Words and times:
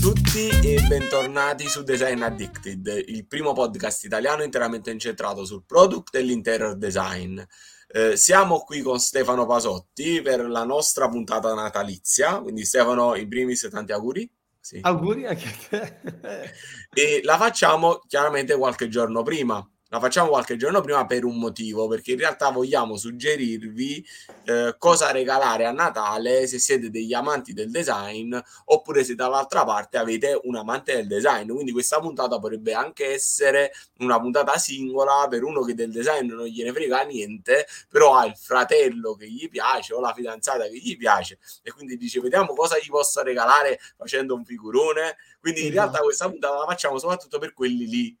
tutti 0.00 0.48
e 0.48 0.80
bentornati 0.86 1.68
su 1.68 1.82
Design 1.82 2.22
Addicted, 2.22 3.04
il 3.08 3.26
primo 3.26 3.52
podcast 3.52 4.04
italiano 4.04 4.42
interamente 4.42 4.90
incentrato 4.90 5.44
sul 5.44 5.64
product 5.64 6.14
e 6.14 6.22
l'interior 6.22 6.76
design. 6.76 7.40
Eh, 7.88 8.16
siamo 8.16 8.60
qui 8.60 8.80
con 8.80 9.00
Stefano 9.00 9.44
Pasotti 9.46 10.22
per 10.22 10.48
la 10.48 10.64
nostra 10.64 11.08
puntata 11.08 11.52
natalizia, 11.52 12.40
quindi 12.40 12.64
Stefano, 12.64 13.16
i 13.16 13.26
primi 13.26 13.56
tanti 13.56 13.92
auguri. 13.92 14.30
Sì. 14.60 14.78
Auguri 14.82 15.26
anche 15.26 15.48
a 15.48 15.68
te. 15.68 16.52
e 16.94 17.20
la 17.24 17.36
facciamo 17.36 18.00
chiaramente 18.06 18.56
qualche 18.56 18.88
giorno 18.88 19.22
prima 19.22 19.68
la 19.90 20.00
facciamo 20.00 20.28
qualche 20.28 20.56
giorno 20.56 20.82
prima 20.82 21.06
per 21.06 21.24
un 21.24 21.38
motivo, 21.38 21.88
perché 21.88 22.12
in 22.12 22.18
realtà 22.18 22.50
vogliamo 22.50 22.96
suggerirvi 22.96 24.06
eh, 24.44 24.74
cosa 24.78 25.10
regalare 25.10 25.64
a 25.64 25.72
Natale 25.72 26.46
se 26.46 26.58
siete 26.58 26.90
degli 26.90 27.14
amanti 27.14 27.54
del 27.54 27.70
design 27.70 28.36
oppure 28.66 29.02
se 29.02 29.14
dall'altra 29.14 29.64
parte 29.64 29.96
avete 29.96 30.38
un 30.44 30.56
amante 30.56 30.94
del 30.94 31.06
design. 31.06 31.50
Quindi 31.50 31.72
questa 31.72 32.00
puntata 32.00 32.38
potrebbe 32.38 32.74
anche 32.74 33.14
essere 33.14 33.72
una 33.98 34.20
puntata 34.20 34.58
singola 34.58 35.26
per 35.28 35.42
uno 35.42 35.62
che 35.62 35.74
del 35.74 35.90
design 35.90 36.32
non 36.32 36.44
gliene 36.44 36.72
frega 36.72 37.02
niente, 37.02 37.66
però 37.88 38.14
ha 38.14 38.26
il 38.26 38.36
fratello 38.36 39.14
che 39.14 39.26
gli 39.30 39.48
piace 39.48 39.94
o 39.94 40.00
la 40.00 40.12
fidanzata 40.12 40.64
che 40.64 40.76
gli 40.76 40.96
piace 40.98 41.38
e 41.62 41.72
quindi 41.72 41.96
dice 41.96 42.20
vediamo 42.20 42.52
cosa 42.54 42.76
gli 42.78 42.88
posso 42.88 43.22
regalare 43.22 43.80
facendo 43.96 44.34
un 44.34 44.44
figurone. 44.44 45.16
Quindi 45.40 45.66
in 45.66 45.72
realtà 45.72 46.00
questa 46.00 46.28
puntata 46.28 46.58
la 46.58 46.66
facciamo 46.66 46.98
soprattutto 46.98 47.38
per 47.38 47.54
quelli 47.54 47.86
lì 47.86 48.16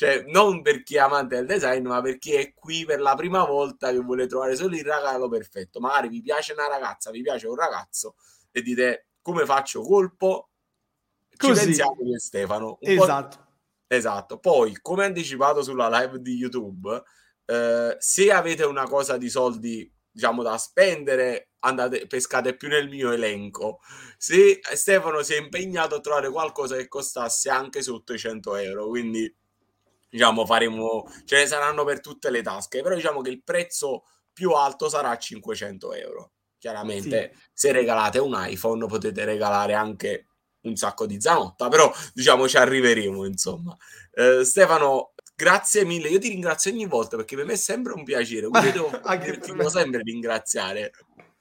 cioè, 0.00 0.24
non 0.28 0.62
per 0.62 0.82
chi 0.82 0.96
è 0.96 1.00
amante 1.00 1.36
del 1.36 1.44
design, 1.44 1.86
ma 1.86 2.00
per 2.00 2.16
chi 2.16 2.32
è 2.32 2.54
qui 2.54 2.86
per 2.86 3.02
la 3.02 3.14
prima 3.14 3.44
volta 3.44 3.90
che 3.90 3.98
vuole 3.98 4.26
trovare 4.26 4.56
solo 4.56 4.74
il 4.74 4.82
regalo 4.82 5.28
perfetto. 5.28 5.78
Magari 5.78 6.08
vi 6.08 6.22
piace 6.22 6.54
una 6.54 6.68
ragazza, 6.68 7.10
vi 7.10 7.20
piace 7.20 7.46
un 7.46 7.54
ragazzo 7.54 8.14
e 8.50 8.62
dite 8.62 9.08
come 9.20 9.44
faccio 9.44 9.82
colpo? 9.82 10.52
Così. 11.36 11.54
Ci 11.54 11.64
pensiamo 11.66 11.96
con 11.96 12.18
Stefano. 12.18 12.78
Un 12.80 12.90
esatto. 12.90 13.46
Esatto. 13.86 14.38
Poi, 14.38 14.78
come 14.80 15.04
anticipato 15.04 15.62
sulla 15.62 15.90
live 15.90 16.18
di 16.22 16.34
YouTube, 16.34 17.02
eh, 17.44 17.96
se 17.98 18.32
avete 18.32 18.64
una 18.64 18.84
cosa 18.84 19.18
di 19.18 19.28
soldi 19.28 19.94
diciamo 20.12 20.42
da 20.42 20.56
spendere 20.56 21.50
andate 21.58 22.06
pescate 22.06 22.56
più 22.56 22.68
nel 22.68 22.88
mio 22.88 23.12
elenco 23.12 23.80
se 24.16 24.60
Stefano 24.72 25.22
si 25.22 25.34
è 25.34 25.38
impegnato 25.38 25.94
a 25.94 26.00
trovare 26.00 26.30
qualcosa 26.30 26.74
che 26.74 26.88
costasse 26.88 27.48
anche 27.48 27.80
sotto 27.80 28.12
i 28.12 28.18
100 28.18 28.56
euro 28.56 28.88
quindi 28.88 29.32
diciamo 30.10 30.44
faremo, 30.44 31.06
ce 31.24 31.36
ne 31.36 31.46
saranno 31.46 31.84
per 31.84 32.00
tutte 32.00 32.30
le 32.30 32.42
tasche, 32.42 32.82
però 32.82 32.94
diciamo 32.94 33.22
che 33.22 33.30
il 33.30 33.42
prezzo 33.42 34.04
più 34.32 34.50
alto 34.50 34.88
sarà 34.88 35.16
500 35.16 35.92
euro. 35.94 36.32
Chiaramente 36.58 37.32
sì. 37.32 37.40
se 37.54 37.72
regalate 37.72 38.18
un 38.18 38.34
iPhone 38.36 38.84
potete 38.86 39.24
regalare 39.24 39.72
anche 39.72 40.26
un 40.62 40.76
sacco 40.76 41.06
di 41.06 41.18
zanotta, 41.18 41.68
però 41.68 41.90
diciamo 42.12 42.46
ci 42.46 42.58
arriveremo 42.58 43.24
insomma. 43.24 43.74
Eh, 44.12 44.44
Stefano, 44.44 45.14
grazie 45.34 45.86
mille, 45.86 46.08
io 46.08 46.18
ti 46.18 46.28
ringrazio 46.28 46.70
ogni 46.70 46.86
volta 46.86 47.16
perché 47.16 47.34
per 47.34 47.46
me 47.46 47.54
è 47.54 47.56
sempre 47.56 47.94
un 47.94 48.04
piacere, 48.04 48.48
quindi 48.48 48.72
devo, 48.72 48.90
devo 49.56 49.68
sempre 49.70 50.02
ringraziare. 50.02 50.92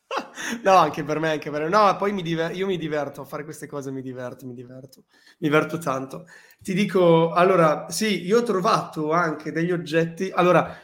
No, 0.64 0.74
anche 0.76 1.04
per 1.04 1.20
me, 1.20 1.30
anche 1.32 1.50
per 1.52 1.64
me. 1.64 1.70
No, 1.70 1.96
poi 1.98 2.12
mi 2.14 2.22
diver- 2.22 2.56
io 2.56 2.66
mi 2.68 2.78
diverto 2.78 3.22
a 3.22 3.26
fare 3.26 3.44
queste 3.44 3.68
cose, 3.68 3.92
mi 3.92 4.02
diverto, 4.02 4.46
mi 4.46 4.54
diverto, 4.54 5.04
mi 5.40 5.48
diverto 5.48 5.78
tanto. 5.78 6.26
Ti 6.62 6.74
dico, 6.74 7.32
allora, 7.32 7.90
sì, 7.90 8.26
io 8.26 8.40
ho 8.40 8.44
trovato 8.44 9.12
anche 9.12 9.52
degli 9.52 9.72
oggetti, 9.72 10.30
allora, 10.34 10.76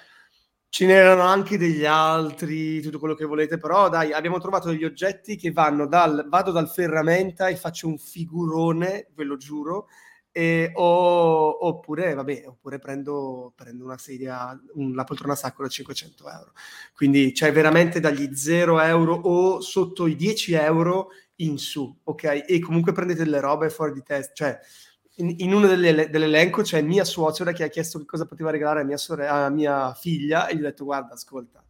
ce 0.70 0.86
n'erano 0.86 1.22
anche 1.24 1.58
degli 1.58 1.86
altri, 1.86 2.82
tutto 2.82 3.00
quello 3.00 3.16
che 3.16 3.26
volete, 3.26 3.58
però 3.58 3.90
dai, 3.90 4.12
abbiamo 4.14 4.40
trovato 4.40 4.70
degli 4.70 4.84
oggetti 4.84 5.36
che 5.38 5.52
vanno 5.52 5.88
dal, 5.88 6.26
vado 6.30 6.52
dal 6.52 6.70
ferramenta 6.70 7.48
e 7.48 7.56
faccio 7.56 7.88
un 7.88 7.98
figurone, 7.98 9.08
ve 9.16 9.24
lo 9.24 9.38
giuro, 9.38 9.88
e, 10.38 10.72
o, 10.74 11.66
oppure, 11.66 12.14
vabbè, 12.14 12.44
oppure 12.48 12.78
prendo, 12.78 13.54
prendo 13.56 13.86
una 13.86 13.98
sedia, 13.98 14.60
una 14.74 15.06
poltrona 15.06 15.34
sacco 15.34 15.64
da 15.64 15.70
500 15.70 16.30
euro. 16.30 16.52
Quindi 16.94 17.32
c'è 17.32 17.54
veramente 17.54 18.02
dagli 18.02 18.36
0 18.36 18.82
euro 18.82 19.14
o 19.16 19.62
sotto 19.62 20.08
i 20.08 20.18
10 20.18 20.52
euro 20.52 21.12
in 21.36 21.58
su, 21.58 22.02
ok? 22.04 22.44
E 22.48 22.60
comunque 22.60 22.92
prendete 22.92 23.24
delle 23.24 23.40
robe 23.40 23.70
fuori 23.70 23.94
di 23.94 24.04
testa, 24.04 24.34
cioè 24.34 24.60
in, 25.18 25.36
in 25.38 25.54
uno 25.54 25.68
delle, 25.68 26.10
dell'elenco 26.10 26.64
c'è 26.64 26.82
mia 26.82 27.06
suocera 27.06 27.54
che 27.54 27.64
ha 27.64 27.70
chiesto 27.70 27.98
che 28.00 28.06
cosa 28.06 28.26
poteva 28.26 28.52
regalare 28.52 28.82
a 28.82 28.84
mia, 28.84 28.98
sore- 28.98 29.28
a 29.28 29.50
mia 29.50 29.94
figlia 29.94 30.48
e 30.48 30.56
gli 30.56 30.60
ho 30.60 30.64
detto 30.64 30.84
guarda, 30.84 31.14
ascolta, 31.14 31.65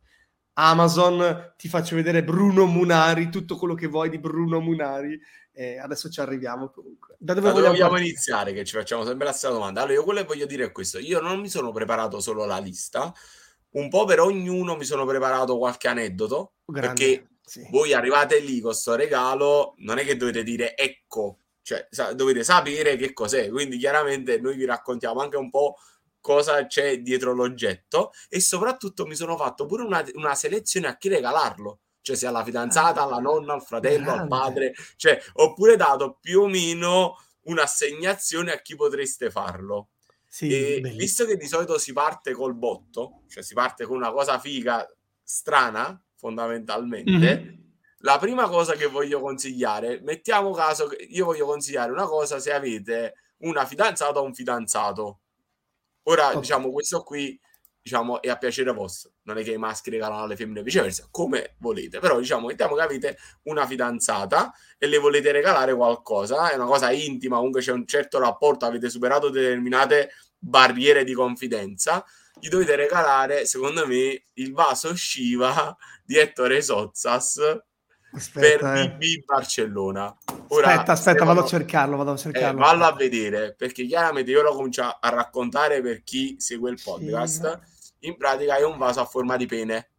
Amazon, 0.58 1.54
ti 1.58 1.68
faccio 1.68 1.96
vedere 1.96 2.24
Bruno 2.24 2.66
Munari, 2.66 3.30
tutto 3.30 3.58
quello 3.58 3.74
che 3.74 3.88
vuoi 3.88 4.10
di 4.10 4.20
Bruno 4.20 4.60
Munari 4.60 5.20
e 5.52 5.78
adesso 5.80 6.10
ci 6.10 6.20
arriviamo 6.20 6.70
comunque. 6.70 7.16
Da 7.18 7.34
dove, 7.34 7.48
da 7.48 7.54
vogliamo, 7.54 7.74
vogliamo 7.74 7.98
iniziare? 7.98 8.54
Che 8.54 8.64
ci 8.64 8.76
facciamo 8.76 9.06
sempre 9.06 9.26
la 9.26 9.32
stessa 9.32 9.54
domanda. 9.54 9.82
Allora, 9.82 9.96
io 9.96 10.04
quello 10.04 10.22
che 10.22 10.28
voglio 10.28 10.46
dire 10.46 10.66
è 10.66 10.72
questo: 10.72 11.00
io 11.00 11.20
non 11.20 11.40
mi 11.40 11.50
sono 11.50 11.72
preparato 11.72 12.20
solo 12.20 12.46
la 12.46 12.58
lista, 12.58 13.14
un 13.72 13.90
po' 13.90 14.06
per 14.06 14.20
ognuno 14.22 14.76
mi 14.76 14.86
sono 14.86 15.06
preparato 15.06 15.58
qualche 15.58 15.88
aneddoto. 15.88 16.54
Grande, 16.66 16.88
perché 16.88 17.30
sì. 17.42 17.68
voi 17.72 17.94
arrivate 17.94 18.40
lì 18.40 18.60
con 18.60 18.72
questo 18.72 18.96
regalo, 18.96 19.76
non 19.80 19.98
è 19.98 20.06
che 20.06 20.16
dovete 20.16 20.44
dire 20.44 20.76
ecco, 20.78 21.40
cioè 21.62 21.88
sa- 21.90 22.14
dovete 22.14 22.46
sapere 22.46 22.96
che 22.96 23.12
cos'è. 23.12 23.50
Quindi, 23.50 23.78
chiaramente, 23.78 24.40
noi 24.40 24.56
vi 24.56 24.66
raccontiamo 24.66 25.20
anche 25.20 25.36
un 25.36 25.50
po' 25.50 25.76
cosa 26.26 26.66
c'è 26.66 27.02
dietro 27.02 27.34
l'oggetto 27.34 28.12
e 28.30 28.40
soprattutto 28.40 29.06
mi 29.06 29.14
sono 29.14 29.38
fatto 29.38 29.68
pure 29.68 29.84
una, 29.84 30.04
una 30.16 30.34
selezione 30.34 30.88
a 30.88 30.98
chi 30.98 31.08
regalarlo 31.08 31.82
cioè 32.02 32.16
sia 32.16 32.30
alla 32.30 32.44
fidanzata, 32.44 33.02
alla 33.02 33.18
nonna, 33.18 33.54
al 33.54 33.64
fratello, 33.64 34.04
Grande. 34.04 34.22
al 34.22 34.28
padre, 34.28 34.76
cioè, 34.96 35.20
oppure 35.34 35.76
dato 35.76 36.20
più 36.22 36.42
o 36.42 36.48
meno 36.48 37.16
un'assegnazione 37.46 38.52
a 38.52 38.62
chi 38.62 38.76
potreste 38.76 39.32
farlo. 39.32 39.90
Sì, 40.28 40.52
e 40.52 40.82
visto 40.82 41.26
che 41.26 41.36
di 41.36 41.48
solito 41.48 41.80
si 41.80 41.94
parte 41.94 42.34
col 42.34 42.54
botto, 42.54 43.24
cioè 43.28 43.42
si 43.42 43.56
parte 43.56 43.86
con 43.86 43.96
una 43.96 44.12
cosa 44.12 44.38
figa, 44.38 44.88
strana, 45.24 46.00
fondamentalmente, 46.16 47.12
mm-hmm. 47.12 47.56
la 48.02 48.20
prima 48.20 48.48
cosa 48.50 48.74
che 48.74 48.86
voglio 48.86 49.20
consigliare, 49.20 50.00
mettiamo 50.04 50.52
caso 50.52 50.86
che 50.86 51.08
io 51.10 51.26
voglio 51.26 51.48
consigliare 51.48 51.92
una 51.92 52.06
cosa 52.06 52.38
se 52.38 52.54
avete 52.54 53.16
una 53.38 53.66
fidanzata 53.66 54.20
o 54.20 54.24
un 54.24 54.36
fidanzato. 54.36 55.22
Ora, 56.08 56.28
okay. 56.28 56.40
diciamo, 56.40 56.72
questo 56.72 57.04
qui 57.04 57.40
diciamo, 57.86 58.20
è 58.20 58.30
a 58.30 58.38
piacere 58.38 58.72
vostro. 58.72 59.12
Non 59.24 59.38
è 59.38 59.44
che 59.44 59.52
i 59.52 59.58
maschi 59.58 59.92
regalano 59.92 60.24
alle 60.24 60.36
femmine 60.36 60.64
viceversa, 60.64 61.08
come 61.12 61.56
volete. 61.60 62.00
Però, 62.00 62.18
diciamo, 62.18 62.48
mettiamo 62.48 62.74
che 62.74 62.82
avete 62.82 63.18
una 63.44 63.68
fidanzata 63.68 64.52
e 64.80 64.88
le 64.88 64.98
volete 64.98 65.32
regalare 65.32 65.76
qualcosa, 65.76 66.50
è 66.50 66.56
una 66.56 66.66
cosa 66.66 66.92
intima, 66.92 67.36
comunque 67.36 67.62
c'è 67.62 67.72
un 67.72 67.86
certo 67.86 68.18
rapporto, 68.18 68.66
avete 68.66 68.90
superato 68.90 69.30
determinate 69.30 70.14
barriere 70.40 71.04
di 71.04 71.14
confidenza, 71.14 72.04
gli 72.40 72.50
dovete 72.50 72.76
regalare, 72.76 73.46
secondo 73.46 73.86
me, 73.86 74.24
il 74.34 74.52
vaso 74.52 74.96
Shiva 74.96 75.78
di 76.04 76.18
Ettore 76.18 76.64
Sozzas 76.64 77.40
aspetta, 78.16 78.72
per 78.72 78.96
BB 78.96 79.02
eh. 79.02 79.24
Barcellona. 79.26 80.18
Ora, 80.50 80.68
aspetta, 80.68 80.92
aspetta, 80.92 81.26
vado 81.26 81.42
a 81.42 81.46
cercarlo, 81.46 81.98
vado 81.98 82.12
a 82.12 82.18
cercarlo. 82.18 82.60
Eh, 82.60 82.62
vallo 82.62 82.86
a 82.86 82.94
vedere, 82.94 83.54
perché 83.56 83.86
chiaramente 83.86 84.32
io 84.32 84.42
lo 84.42 84.54
comincio 84.54 84.84
a 84.84 85.10
raccontare 85.10 85.82
per 85.82 86.04
chi 86.04 86.36
segue 86.40 86.72
il 86.72 86.80
podcast. 86.84 87.60
Sì 87.64 87.74
in 88.06 88.18
pratica 88.18 88.58
è 88.58 88.64
un 88.64 88.78
vaso 88.78 89.02
a 89.02 89.06
forma 89.06 89.36
di 89.36 89.46
pene. 89.46 89.90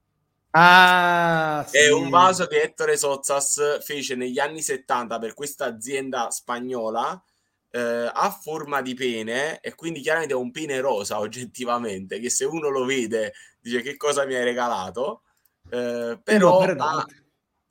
Ah, 0.51 1.65
sì. 1.69 1.77
È 1.77 1.93
un 1.93 2.09
vaso 2.09 2.47
che 2.47 2.63
Ettore 2.63 2.97
Sozzas 2.97 3.85
fece 3.85 4.15
negli 4.15 4.39
anni 4.39 4.63
70 4.63 5.19
per 5.19 5.35
questa 5.35 5.67
azienda 5.67 6.31
spagnola 6.31 7.23
eh, 7.71 8.11
a 8.11 8.31
forma 8.31 8.81
di 8.81 8.95
pene 8.95 9.61
e 9.61 9.75
quindi 9.75 10.01
chiaramente 10.01 10.33
è 10.33 10.37
un 10.37 10.51
pene 10.51 10.81
rosa 10.81 11.19
oggettivamente 11.21 12.19
che 12.21 12.31
se 12.31 12.47
uno 12.47 12.71
lo 12.71 12.87
vede 12.87 13.35
dice 13.61 13.83
che 13.83 13.99
cosa 13.99 14.25
mi 14.25 14.35
hai 14.35 14.45
regalato 14.45 15.25
eh, 15.69 16.19
però 16.23 16.61
ha, 16.61 17.05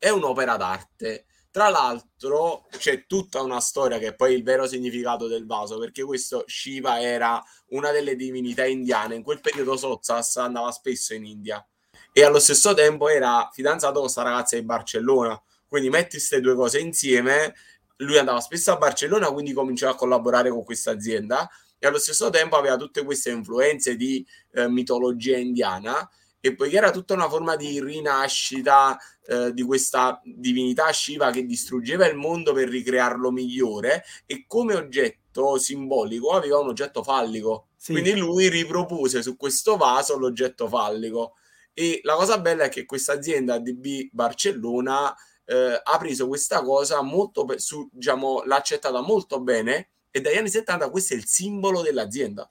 è 0.05 0.09
un'opera 0.09 0.56
d'arte. 0.56 1.25
Tra 1.50 1.69
l'altro 1.69 2.68
c'è 2.77 3.07
tutta 3.07 3.41
una 3.41 3.59
storia 3.59 3.97
che 3.97 4.09
è 4.09 4.13
poi 4.13 4.35
il 4.35 4.44
vero 4.44 4.68
significato 4.68 5.25
del 5.25 5.47
vaso, 5.47 5.80
perché 5.80 6.03
questo 6.03 6.44
Shiva 6.45 7.01
era 7.01 7.44
una 7.69 7.89
delle 7.89 8.15
divinità 8.15 8.65
indiane, 8.65 9.15
in 9.15 9.24
quel 9.24 9.41
periodo 9.41 9.75
Sozzas 9.75 10.38
andava 10.38 10.69
spesso 10.71 11.15
in 11.15 11.25
India. 11.25 11.65
E 12.12 12.24
allo 12.24 12.38
stesso 12.38 12.75
tempo 12.75 13.09
era 13.09 13.50
fidanzato 13.51 13.94
con 13.94 14.03
questa 14.03 14.21
ragazza 14.21 14.56
di 14.56 14.62
Barcellona, 14.62 15.41
quindi 15.68 15.89
metti 15.89 16.18
queste 16.18 16.39
due 16.39 16.53
cose 16.53 16.77
insieme, 16.80 17.56
lui 17.97 18.19
andava 18.19 18.41
spesso 18.41 18.71
a 18.71 18.77
Barcellona, 18.77 19.31
quindi 19.31 19.53
cominciò 19.53 19.89
a 19.89 19.95
collaborare 19.95 20.51
con 20.51 20.63
questa 20.63 20.91
azienda. 20.91 21.50
E 21.80 21.88
allo 21.88 21.97
stesso 21.97 22.30
tempo 22.30 22.57
aveva 22.57 22.77
tutte 22.77 23.03
queste 23.03 23.31
influenze 23.31 23.95
di 23.95 24.24
eh, 24.51 24.68
mitologia 24.68 25.38
indiana 25.38 26.07
e 26.45 26.53
poiché 26.53 26.77
era 26.77 26.92
tutta 26.92 27.15
una 27.15 27.27
forma 27.27 27.56
di 27.56 27.81
rinascita 27.81 29.00
eh, 29.25 29.51
di 29.51 29.63
questa 29.63 30.21
divinità 30.24 30.94
Shiva 30.94 31.31
che 31.31 31.44
distruggeva 31.44 32.06
il 32.06 32.15
mondo 32.15 32.53
per 32.53 32.69
ricrearlo 32.69 33.31
migliore 33.31 34.03
e 34.27 34.45
come 34.47 34.75
oggetto 34.75 35.57
simbolico 35.57 36.33
aveva 36.33 36.59
un 36.59 36.68
oggetto 36.68 37.01
fallico. 37.01 37.69
Sì. 37.75 37.94
Quindi 37.94 38.15
lui 38.15 38.47
ripropose 38.47 39.24
su 39.24 39.36
questo 39.38 39.75
vaso 39.75 40.19
l'oggetto 40.19 40.68
fallico. 40.68 41.33
E 41.74 42.01
la 42.03 42.13
cosa 42.13 42.38
bella 42.38 42.65
è 42.65 42.69
che 42.69 42.86
questa 42.86 43.13
azienda 43.13 43.57
DB 43.57 44.09
Barcellona 44.12 45.15
eh, 45.45 45.81
ha 45.83 45.97
preso 45.97 46.27
questa 46.27 46.62
cosa 46.62 47.01
molto, 47.01 47.47
su, 47.57 47.89
diciamo, 47.92 48.44
l'ha 48.45 48.57
accettata 48.57 49.01
molto 49.01 49.39
bene 49.39 49.89
e 50.12 50.21
dagli 50.21 50.38
anni 50.38 50.50
70 50.50 50.92
questo 50.92 51.15
è 51.15 51.18
il 51.18 51.25
simbolo 51.25 51.81
dell'azienda. 51.81 52.47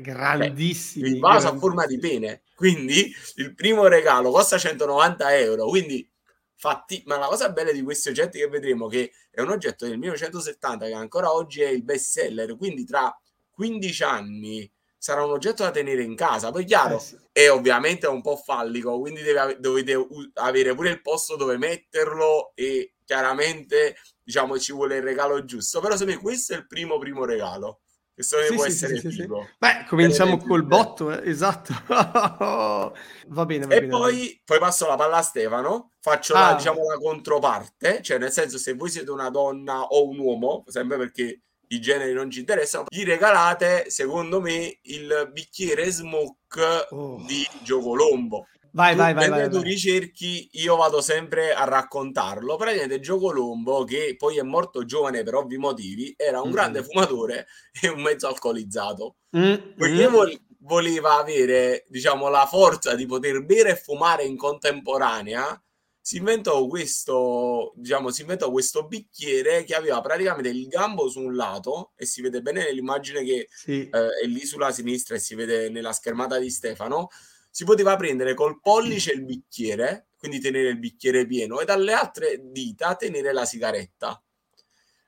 Grandissimo. 0.00 1.06
il 1.06 1.18
vaso 1.18 1.48
a 1.48 1.56
forma 1.56 1.86
di 1.86 1.98
pene. 1.98 2.42
Quindi 2.54 3.14
il 3.36 3.54
primo 3.54 3.86
regalo 3.86 4.30
costa 4.30 4.58
190 4.58 5.36
euro. 5.36 5.66
Quindi 5.66 6.08
fatti, 6.54 7.02
ma 7.06 7.18
la 7.18 7.26
cosa 7.26 7.50
bella 7.50 7.72
di 7.72 7.82
questi 7.82 8.08
oggetti 8.08 8.38
che 8.38 8.48
vedremo 8.48 8.88
che 8.88 9.12
è 9.30 9.40
un 9.40 9.50
oggetto 9.50 9.86
del 9.86 9.98
1970 9.98 10.86
che 10.86 10.92
ancora 10.92 11.32
oggi 11.32 11.62
è 11.62 11.68
il 11.68 11.84
best 11.84 12.10
seller. 12.10 12.56
Quindi 12.56 12.84
tra 12.84 13.14
15 13.50 14.02
anni 14.02 14.70
sarà 14.98 15.24
un 15.24 15.30
oggetto 15.30 15.62
da 15.62 15.70
tenere 15.70 16.02
in 16.02 16.14
casa. 16.14 16.50
Poi 16.50 16.64
chiaro, 16.64 16.96
eh 16.96 17.00
sì. 17.00 17.16
è 17.32 17.50
ovviamente 17.50 18.06
un 18.06 18.22
po' 18.22 18.36
fallico, 18.36 18.98
quindi 18.98 19.22
deve, 19.22 19.56
dovete 19.60 20.06
avere 20.34 20.74
pure 20.74 20.90
il 20.90 21.02
posto 21.02 21.36
dove 21.36 21.56
metterlo 21.58 22.52
e 22.54 22.94
chiaramente 23.04 23.96
diciamo 24.22 24.58
ci 24.58 24.72
vuole 24.72 24.96
il 24.96 25.02
regalo 25.02 25.44
giusto. 25.44 25.80
Però 25.80 25.92
secondo 25.92 26.14
me 26.14 26.20
questo 26.20 26.54
è 26.54 26.56
il 26.56 26.66
primo 26.66 26.98
primo 26.98 27.24
regalo. 27.24 27.82
Questo 28.16 28.38
sì, 28.48 28.54
può 28.54 28.62
sì, 28.62 28.70
essere 28.70 28.98
sì, 28.98 29.10
sì, 29.10 29.26
Beh, 29.26 29.84
cominciamo 29.86 30.38
col 30.38 30.64
botto, 30.64 31.12
eh? 31.12 31.28
esatto. 31.28 31.74
va 31.86 33.44
bene, 33.44 33.66
va 33.66 33.74
e 33.74 33.80
bene, 33.80 33.88
poi, 33.88 34.40
poi, 34.42 34.58
passo 34.58 34.86
la 34.86 34.94
palla 34.94 35.18
a 35.18 35.22
Stefano, 35.22 35.90
faccio 36.00 36.32
ah. 36.32 36.48
la, 36.48 36.54
diciamo, 36.54 36.82
la 36.88 36.96
controparte, 36.96 38.00
cioè 38.00 38.16
nel 38.16 38.32
senso 38.32 38.56
se 38.56 38.72
voi 38.72 38.88
siete 38.88 39.10
una 39.10 39.28
donna 39.28 39.82
o 39.82 40.08
un 40.08 40.18
uomo, 40.18 40.64
sempre 40.66 40.96
perché 40.96 41.42
i 41.68 41.78
generi 41.78 42.14
non 42.14 42.30
ci 42.30 42.38
interessano, 42.40 42.86
gli 42.88 43.04
regalate, 43.04 43.90
secondo 43.90 44.40
me, 44.40 44.78
il 44.84 45.28
bicchiere 45.30 45.90
smoke 45.90 46.86
oh. 46.88 47.22
di 47.26 47.46
Giocolombo. 47.62 48.46
Vai, 48.76 48.92
tu, 48.92 48.98
vai, 48.98 49.14
vai, 49.14 49.28
vai, 49.30 49.48
tu 49.48 49.60
vai. 49.60 49.70
ricerchi, 49.70 50.50
io 50.52 50.76
vado 50.76 51.00
sempre 51.00 51.54
a 51.54 51.64
raccontarlo. 51.64 52.56
Praticamente 52.56 53.00
Giocolombo, 53.00 53.84
che 53.84 54.16
poi 54.18 54.36
è 54.36 54.42
morto 54.42 54.84
giovane 54.84 55.22
per 55.22 55.34
ovvi 55.34 55.56
motivi, 55.56 56.12
era 56.14 56.42
un 56.42 56.50
mm. 56.50 56.52
grande 56.52 56.82
fumatore 56.84 57.46
e 57.80 57.88
un 57.88 58.02
mezzo 58.02 58.28
alcolizzato. 58.28 59.16
Mm. 59.34 59.54
Perché 59.78 60.08
mm. 60.10 60.14
voleva 60.58 61.18
avere, 61.18 61.86
diciamo, 61.88 62.28
la 62.28 62.44
forza 62.44 62.94
di 62.94 63.06
poter 63.06 63.46
bere 63.46 63.70
e 63.70 63.76
fumare 63.76 64.24
in 64.24 64.36
contemporanea 64.36 65.58
si 66.06 66.18
inventò 66.18 66.64
questo, 66.68 67.72
diciamo, 67.74 68.10
si 68.10 68.20
inventò 68.20 68.48
questo 68.52 68.86
bicchiere 68.86 69.64
che 69.64 69.74
aveva 69.74 70.00
praticamente 70.00 70.50
il 70.50 70.68
gambo 70.68 71.08
su 71.08 71.18
un 71.20 71.34
lato 71.34 71.94
e 71.96 72.06
si 72.06 72.22
vede 72.22 72.42
bene 72.42 72.62
nell'immagine 72.62 73.24
che 73.24 73.48
sì. 73.50 73.88
eh, 73.88 74.08
è 74.22 74.26
lì 74.26 74.46
sulla 74.46 74.70
sinistra 74.70 75.16
e 75.16 75.18
si 75.18 75.34
vede 75.34 75.68
nella 75.68 75.92
schermata 75.92 76.38
di 76.38 76.48
Stefano. 76.48 77.08
Si 77.56 77.64
poteva 77.64 77.96
prendere 77.96 78.34
col 78.34 78.60
pollice 78.60 79.12
il 79.12 79.24
bicchiere, 79.24 80.08
quindi 80.18 80.40
tenere 80.40 80.68
il 80.68 80.78
bicchiere 80.78 81.24
pieno, 81.24 81.58
e 81.58 81.64
dalle 81.64 81.94
altre 81.94 82.38
dita 82.42 82.96
tenere 82.96 83.32
la 83.32 83.46
sigaretta. 83.46 84.22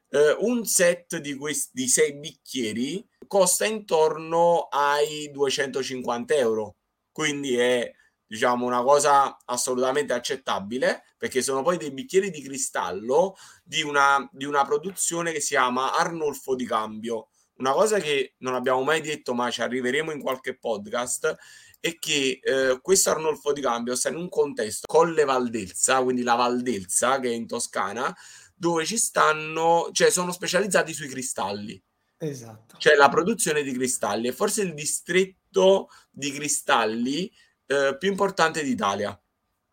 Eh, 0.08 0.34
un 0.38 0.64
set 0.64 1.18
di 1.18 1.34
questi 1.34 1.88
sei 1.88 2.14
bicchieri 2.14 3.06
costa 3.26 3.66
intorno 3.66 4.68
ai 4.70 5.30
250 5.30 6.34
euro, 6.36 6.76
quindi 7.12 7.54
è 7.58 7.92
diciamo 8.26 8.64
una 8.64 8.82
cosa 8.82 9.36
assolutamente 9.44 10.14
accettabile 10.14 11.02
perché 11.18 11.42
sono 11.42 11.60
poi 11.60 11.76
dei 11.76 11.92
bicchieri 11.92 12.30
di 12.30 12.40
cristallo 12.40 13.36
di 13.62 13.82
una, 13.82 14.26
di 14.32 14.46
una 14.46 14.64
produzione 14.64 15.32
che 15.32 15.40
si 15.40 15.48
chiama 15.48 15.94
Arnolfo 15.94 16.54
di 16.54 16.64
Cambio. 16.64 17.28
Una 17.58 17.72
cosa 17.72 17.98
che 17.98 18.36
non 18.38 18.54
abbiamo 18.54 18.82
mai 18.84 19.02
detto 19.02 19.34
ma 19.34 19.50
ci 19.50 19.60
arriveremo 19.60 20.12
in 20.12 20.22
qualche 20.22 20.56
podcast 20.56 21.36
è 21.80 21.96
che 21.98 22.40
eh, 22.42 22.78
questo 22.80 23.10
Arnolfo 23.10 23.52
di 23.52 23.60
Cambio 23.60 23.94
sta 23.94 24.08
in 24.08 24.16
un 24.16 24.28
contesto 24.28 24.86
Colle 24.86 25.25
Valdelsa 25.25 26.02
quindi 26.02 26.22
la 26.22 26.34
Valdelsa 26.34 27.20
che 27.20 27.28
è 27.28 27.32
in 27.32 27.46
Toscana 27.46 28.14
dove 28.54 28.84
ci 28.84 28.96
stanno 28.98 29.88
cioè 29.92 30.10
sono 30.10 30.32
specializzati 30.32 30.92
sui 30.92 31.08
cristalli 31.08 31.80
esatto 32.16 32.76
cioè 32.78 32.96
la 32.96 33.08
produzione 33.08 33.62
di 33.62 33.72
cristalli 33.72 34.28
e 34.28 34.32
forse 34.32 34.62
il 34.62 34.75
distretto 34.75 35.88
di 36.10 36.32
cristalli 36.32 37.32
eh, 37.69 37.96
più 37.98 38.08
importante 38.08 38.62
d'Italia. 38.64 39.19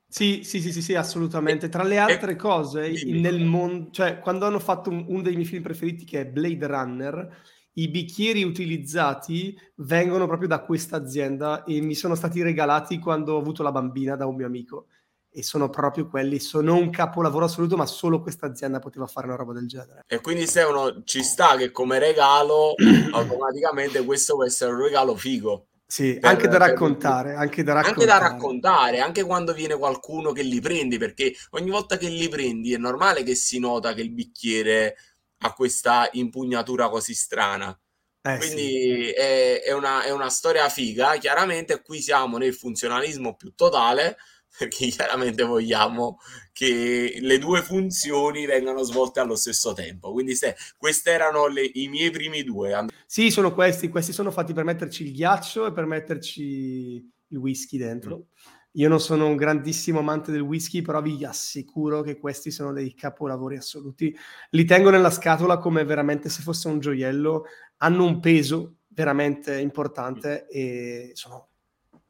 Sì, 0.07 0.41
sì, 0.43 0.61
sì, 0.61 0.71
sì, 0.71 0.81
sì, 0.81 0.95
assolutamente. 0.95 1.69
Tra 1.69 1.83
le 1.83 1.97
altre 1.97 2.35
cose, 2.35 2.89
dimmi. 2.89 3.21
nel 3.21 3.43
mondo, 3.43 3.89
cioè, 3.91 4.19
quando 4.19 4.45
hanno 4.45 4.59
fatto 4.59 4.89
un, 4.89 5.05
uno 5.07 5.21
dei 5.21 5.33
miei 5.33 5.45
film 5.45 5.63
preferiti 5.63 6.05
che 6.05 6.21
è 6.21 6.25
Blade 6.25 6.67
Runner, 6.67 7.41
i 7.77 7.89
bicchieri 7.89 8.43
utilizzati 8.43 9.57
vengono 9.75 10.27
proprio 10.27 10.47
da 10.47 10.59
questa 10.59 10.97
azienda 10.97 11.63
e 11.63 11.81
mi 11.81 11.95
sono 11.95 12.15
stati 12.15 12.41
regalati 12.41 12.99
quando 12.99 13.33
ho 13.33 13.39
avuto 13.39 13.63
la 13.63 13.71
bambina 13.71 14.15
da 14.15 14.25
un 14.25 14.35
mio 14.35 14.45
amico. 14.45 14.87
E 15.29 15.43
sono 15.43 15.69
proprio 15.69 16.07
quelli, 16.07 16.39
sono 16.39 16.77
un 16.77 16.89
capolavoro 16.89 17.43
assoluto, 17.43 17.75
ma 17.75 17.85
solo 17.85 18.21
questa 18.21 18.45
azienda 18.45 18.79
poteva 18.79 19.05
fare 19.05 19.27
una 19.27 19.35
roba 19.35 19.51
del 19.51 19.67
genere. 19.67 20.03
E 20.07 20.21
quindi 20.21 20.47
se 20.47 20.61
uno 20.63 21.03
ci 21.03 21.23
sta 21.23 21.57
che 21.57 21.71
come 21.71 21.99
regalo, 21.99 22.73
automaticamente 23.11 24.05
questo 24.05 24.35
può 24.35 24.45
essere 24.45 24.71
un 24.71 24.81
regalo 24.81 25.13
figo. 25.15 25.67
Sì, 25.85 26.17
per, 26.17 26.31
anche, 26.31 26.47
da 26.47 26.57
raccontare, 26.57 27.35
anche 27.35 27.63
da 27.63 27.73
raccontare. 27.73 28.01
Anche 28.01 28.05
da 28.05 28.17
raccontare, 28.17 28.99
anche 29.01 29.23
quando 29.23 29.53
viene 29.53 29.77
qualcuno 29.77 30.31
che 30.31 30.41
li 30.41 30.61
prendi, 30.61 30.97
perché 30.97 31.33
ogni 31.51 31.69
volta 31.69 31.97
che 31.97 32.07
li 32.07 32.29
prendi 32.29 32.73
è 32.73 32.77
normale 32.77 33.23
che 33.23 33.35
si 33.35 33.59
nota 33.59 33.93
che 33.93 34.01
il 34.01 34.11
bicchiere 34.11 34.95
ha 35.39 35.53
questa 35.53 36.09
impugnatura 36.13 36.89
così 36.89 37.13
strana. 37.13 37.77
Eh, 38.21 38.37
Quindi 38.37 39.05
sì. 39.05 39.09
è, 39.11 39.61
è, 39.61 39.71
una, 39.71 40.03
è 40.03 40.11
una 40.11 40.29
storia 40.29 40.67
figa. 40.69 41.17
Chiaramente 41.17 41.81
qui 41.81 42.01
siamo 42.01 42.37
nel 42.37 42.55
funzionalismo 42.55 43.35
più 43.35 43.53
totale, 43.53 44.17
perché 44.57 44.87
chiaramente 44.87 45.43
vogliamo 45.43 46.17
che 46.51 47.17
le 47.19 47.37
due 47.37 47.61
funzioni 47.61 48.45
vengano 48.45 48.81
svolte 48.81 49.19
allo 49.19 49.35
stesso 49.35 49.73
tempo. 49.73 50.11
Quindi 50.11 50.35
se 50.35 50.55
questi 50.77 51.09
erano 51.09 51.47
le, 51.47 51.69
i 51.73 51.87
miei 51.87 52.09
primi 52.09 52.43
due. 52.43 52.85
Sì, 53.05 53.29
sono 53.29 53.53
questi, 53.53 53.89
questi 53.89 54.11
sono 54.11 54.31
fatti 54.31 54.53
per 54.53 54.63
metterci 54.63 55.03
il 55.03 55.11
ghiaccio 55.11 55.67
e 55.67 55.71
per 55.71 55.85
metterci 55.85 57.13
il 57.27 57.37
whisky 57.37 57.77
dentro. 57.77 58.17
Mm. 58.17 58.54
Io 58.75 58.89
non 58.89 58.99
sono 58.99 59.27
un 59.27 59.35
grandissimo 59.35 59.99
amante 59.99 60.31
del 60.31 60.41
whisky, 60.41 60.81
però 60.81 61.01
vi 61.01 61.23
assicuro 61.23 62.01
che 62.01 62.17
questi 62.17 62.51
sono 62.51 62.73
dei 62.73 62.93
capolavori 62.93 63.57
assoluti. 63.57 64.15
Li 64.51 64.65
tengo 64.65 64.89
nella 64.89 65.11
scatola 65.11 65.57
come 65.57 65.83
veramente 65.83 66.29
se 66.29 66.41
fosse 66.41 66.67
un 66.67 66.79
gioiello, 66.79 67.45
hanno 67.77 68.03
un 68.05 68.19
peso 68.19 68.77
veramente 68.87 69.59
importante 69.59 70.47
e 70.47 71.11
sono 71.13 71.49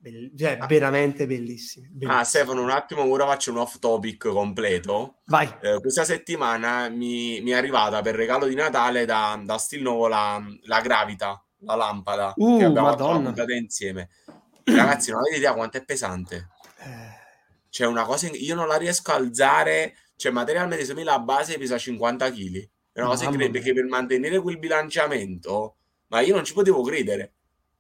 Bell- 0.06 0.38
cioè, 0.38 0.57
ah. 0.59 0.67
veramente 0.67 1.25
bellissimi, 1.25 1.88
bellissimi. 1.88 2.19
Ah, 2.19 2.23
Stefano, 2.23 2.62
un 2.62 2.69
attimo, 2.69 3.03
ora 3.06 3.25
faccio 3.25 3.50
un 3.50 3.57
off 3.57 3.79
topic 3.79 4.27
completo. 4.27 5.21
Vai. 5.25 5.51
Eh, 5.61 5.79
questa 5.79 6.03
settimana 6.03 6.90
mi, 6.90 7.42
mi, 7.42 7.49
è 7.49 7.56
arrivata 7.56 8.04
per 8.04 8.13
regalo 8.13 8.45
di 8.45 8.54
Natale 8.54 9.06
da, 9.06 9.42
da 9.44 9.57
Stilnovo 9.57 10.07
la, 10.07 10.40
la 10.66 10.81
Gravita, 10.81 11.44
la 11.61 11.73
lampada 11.73 12.33
uh, 12.35 12.57
che 12.59 12.66
abbiamo 12.66 12.95
insieme. 13.57 14.09
Ragazzi, 14.63 15.09
non 15.09 15.21
avete 15.21 15.37
idea 15.37 15.54
quanto 15.56 15.78
è 15.78 15.83
pesante. 15.83 16.49
C'è 17.69 17.85
una 17.85 18.04
cosa, 18.04 18.27
in... 18.27 18.33
io 18.35 18.56
non 18.56 18.68
la 18.68 18.77
riesco 18.77 19.11
a 19.11 19.15
alzare, 19.15 19.95
cioè 20.15 20.31
materialmente 20.31 20.85
secondo 20.85 21.09
me 21.09 21.18
la 21.18 21.23
base 21.23 21.57
pesa 21.57 21.77
50 21.77 22.31
kg. 22.31 22.69
È 22.94 22.99
una 23.01 23.09
cosa 23.09 23.25
incredibile 23.25 23.59
perché 23.59 23.73
per 23.73 23.85
mantenere 23.85 24.39
quel 24.39 24.57
bilanciamento, 24.57 25.75
ma 26.07 26.21
io 26.21 26.35
non 26.35 26.45
ci 26.45 26.54
potevo 26.54 26.81
credere. 26.81 27.33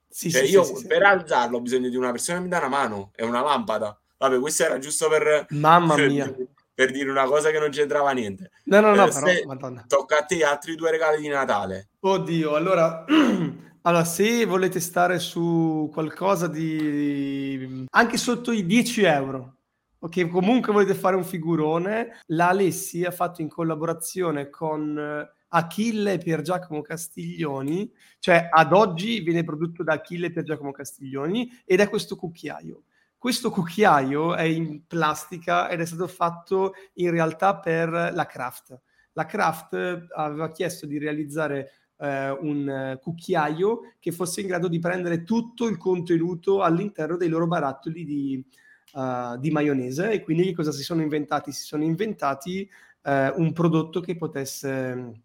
Sì, 0.09 0.29
cioè, 0.29 0.45
sì, 0.45 0.51
io 0.51 0.63
sì, 0.63 0.85
per 0.87 1.03
alzarlo 1.03 1.57
ho 1.57 1.61
bisogno 1.61 1.89
di 1.89 1.95
una 1.95 2.11
persona 2.11 2.37
che 2.37 2.43
mi 2.43 2.49
dà 2.49 2.57
una 2.57 2.67
mano 2.67 3.11
e 3.15 3.23
una 3.23 3.41
lampada. 3.41 3.97
Vabbè, 4.17 4.39
questo 4.39 4.63
era 4.63 4.79
giusto 4.79 5.07
per, 5.09 5.45
Mamma 5.49 5.95
mia. 6.07 6.33
per 6.73 6.91
dire 6.91 7.09
una 7.09 7.25
cosa 7.25 7.51
che 7.51 7.59
non 7.59 7.69
c'entrava 7.69 8.11
niente. 8.11 8.51
No, 8.65 8.79
no, 8.81 8.95
no, 8.95 9.07
eh, 9.07 9.11
però, 9.11 9.45
Madonna. 9.45 9.85
tocca 9.87 10.19
a 10.19 10.23
te 10.23 10.43
altri 10.43 10.75
due 10.75 10.91
regali 10.91 11.21
di 11.21 11.27
Natale. 11.27 11.89
Oddio, 11.99 12.55
allora, 12.55 13.05
allora, 13.85 14.03
se 14.03 14.45
volete 14.45 14.79
stare 14.79 15.19
su 15.19 15.89
qualcosa 15.93 16.47
di 16.47 17.85
anche 17.91 18.17
sotto 18.17 18.51
i 18.51 18.65
10 18.65 19.03
euro, 19.03 19.57
ok, 19.99 20.27
comunque 20.27 20.73
volete 20.73 20.95
fare 20.95 21.15
un 21.15 21.23
figurone, 21.23 22.21
la 22.27 22.49
Alessi 22.49 23.03
ha 23.03 23.11
fatto 23.11 23.41
in 23.41 23.47
collaborazione 23.47 24.49
con 24.49 25.29
Achille 25.49 26.13
e 26.13 26.17
Pier 26.17 26.41
Giacomo 26.41 26.81
Castiglioni, 26.81 27.91
cioè 28.17 28.49
ad 28.51 28.73
oggi 28.73 29.19
viene 29.19 29.43
prodotto 29.43 29.83
da 29.83 29.93
Achille 29.93 30.27
e 30.27 30.31
Pier 30.31 30.45
Giacomo 30.45 30.71
Castiglioni 30.71 31.47
ed 31.63 31.79
è 31.79 31.87
questo 31.87 32.15
cucchiaio. 32.15 32.85
Questo 33.19 33.51
cucchiaio 33.51 34.33
è 34.35 34.43
in 34.43 34.87
plastica 34.87 35.69
ed 35.69 35.79
è 35.79 35.85
stato 35.85 36.07
fatto 36.07 36.73
in 36.95 37.11
realtà 37.11 37.57
per 37.57 37.89
la 37.89 38.25
Kraft. 38.25 38.79
La 39.13 39.25
Kraft 39.25 40.07
aveva 40.15 40.49
chiesto 40.49 40.87
di 40.87 40.97
realizzare 40.97 41.84
eh, 41.97 42.29
un 42.29 42.97
cucchiaio 43.01 43.93
che 43.99 44.11
fosse 44.11 44.41
in 44.41 44.47
grado 44.47 44.67
di 44.67 44.79
prendere 44.79 45.23
tutto 45.23 45.67
il 45.67 45.77
contenuto 45.77 46.61
all'interno 46.61 47.17
dei 47.17 47.29
loro 47.29 47.47
barattoli 47.47 48.03
di, 48.03 48.45
uh, 48.93 49.37
di 49.37 49.51
maionese 49.51 50.11
e 50.11 50.21
quindi 50.21 50.53
cosa 50.53 50.71
si 50.71 50.83
sono 50.83 51.01
inventati? 51.01 51.51
Si 51.51 51.63
sono 51.63 51.83
inventati 51.83 52.69
uh, 53.03 53.39
un 53.41 53.53
prodotto 53.53 54.01
che 54.01 54.15
potesse 54.15 55.23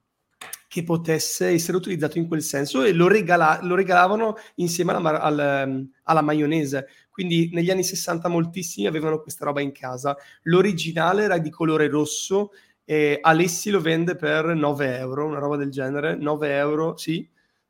che 0.71 0.85
potesse 0.85 1.49
essere 1.49 1.77
utilizzato 1.77 2.17
in 2.17 2.29
quel 2.29 2.43
senso 2.43 2.85
e 2.85 2.93
lo, 2.93 3.09
regala- 3.09 3.59
lo 3.63 3.75
regalavano 3.75 4.37
insieme 4.55 4.93
alla, 4.93 5.21
al, 5.21 5.89
alla 6.05 6.23
maionese. 6.23 6.87
Quindi 7.11 7.51
negli 7.53 7.71
anni 7.71 7.83
60 7.83 8.29
moltissimi 8.29 8.87
avevano 8.87 9.21
questa 9.21 9.45
roba 9.45 9.61
in 9.61 9.73
casa. 9.73 10.17
L'originale 10.43 11.25
era 11.25 11.39
di 11.39 11.51
colore 11.51 11.89
rosso 11.89 12.53
e 12.91 13.21
Alessi 13.23 13.71
lo 13.71 13.81
vende 13.81 14.17
per 14.17 14.47
9 14.47 14.99
euro, 14.99 15.25
una 15.25 15.39
roba 15.39 15.55
del 15.55 15.71
genere. 15.71 16.17
9 16.17 16.57
euro, 16.57 16.97
sì, 16.97 17.25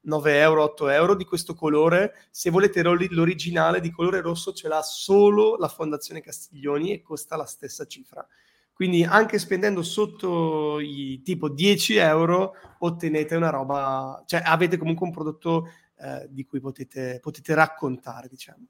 9 0.05 0.41
euro, 0.41 0.63
8 0.63 0.89
euro 0.89 1.15
di 1.15 1.27
questo 1.27 1.53
colore. 1.55 2.15
Se 2.31 2.49
volete 2.49 2.81
l'originale 2.83 3.81
di 3.81 3.91
colore 3.91 4.23
rosso 4.23 4.55
ce 4.55 4.67
l'ha 4.67 4.81
solo 4.81 5.59
la 5.59 5.69
Fondazione 5.69 6.23
Castiglioni 6.23 6.95
e 6.95 7.03
costa 7.03 7.37
la 7.37 7.45
stessa 7.45 7.85
cifra. 7.85 8.27
Quindi 8.73 9.05
anche 9.05 9.39
spendendo 9.39 9.83
sotto 9.83 10.81
i 10.81 11.21
tipo 11.23 11.51
10 11.51 11.97
euro 11.97 12.55
ottenete 12.79 13.37
una 13.37 13.51
roba, 13.51 14.23
cioè 14.25 14.41
avete 14.43 14.79
comunque 14.79 15.05
un 15.05 15.13
prodotto 15.13 15.69
eh, 15.99 16.29
di 16.31 16.47
cui 16.47 16.61
potete, 16.61 17.19
potete 17.21 17.53
raccontare, 17.53 18.27
diciamo. 18.27 18.65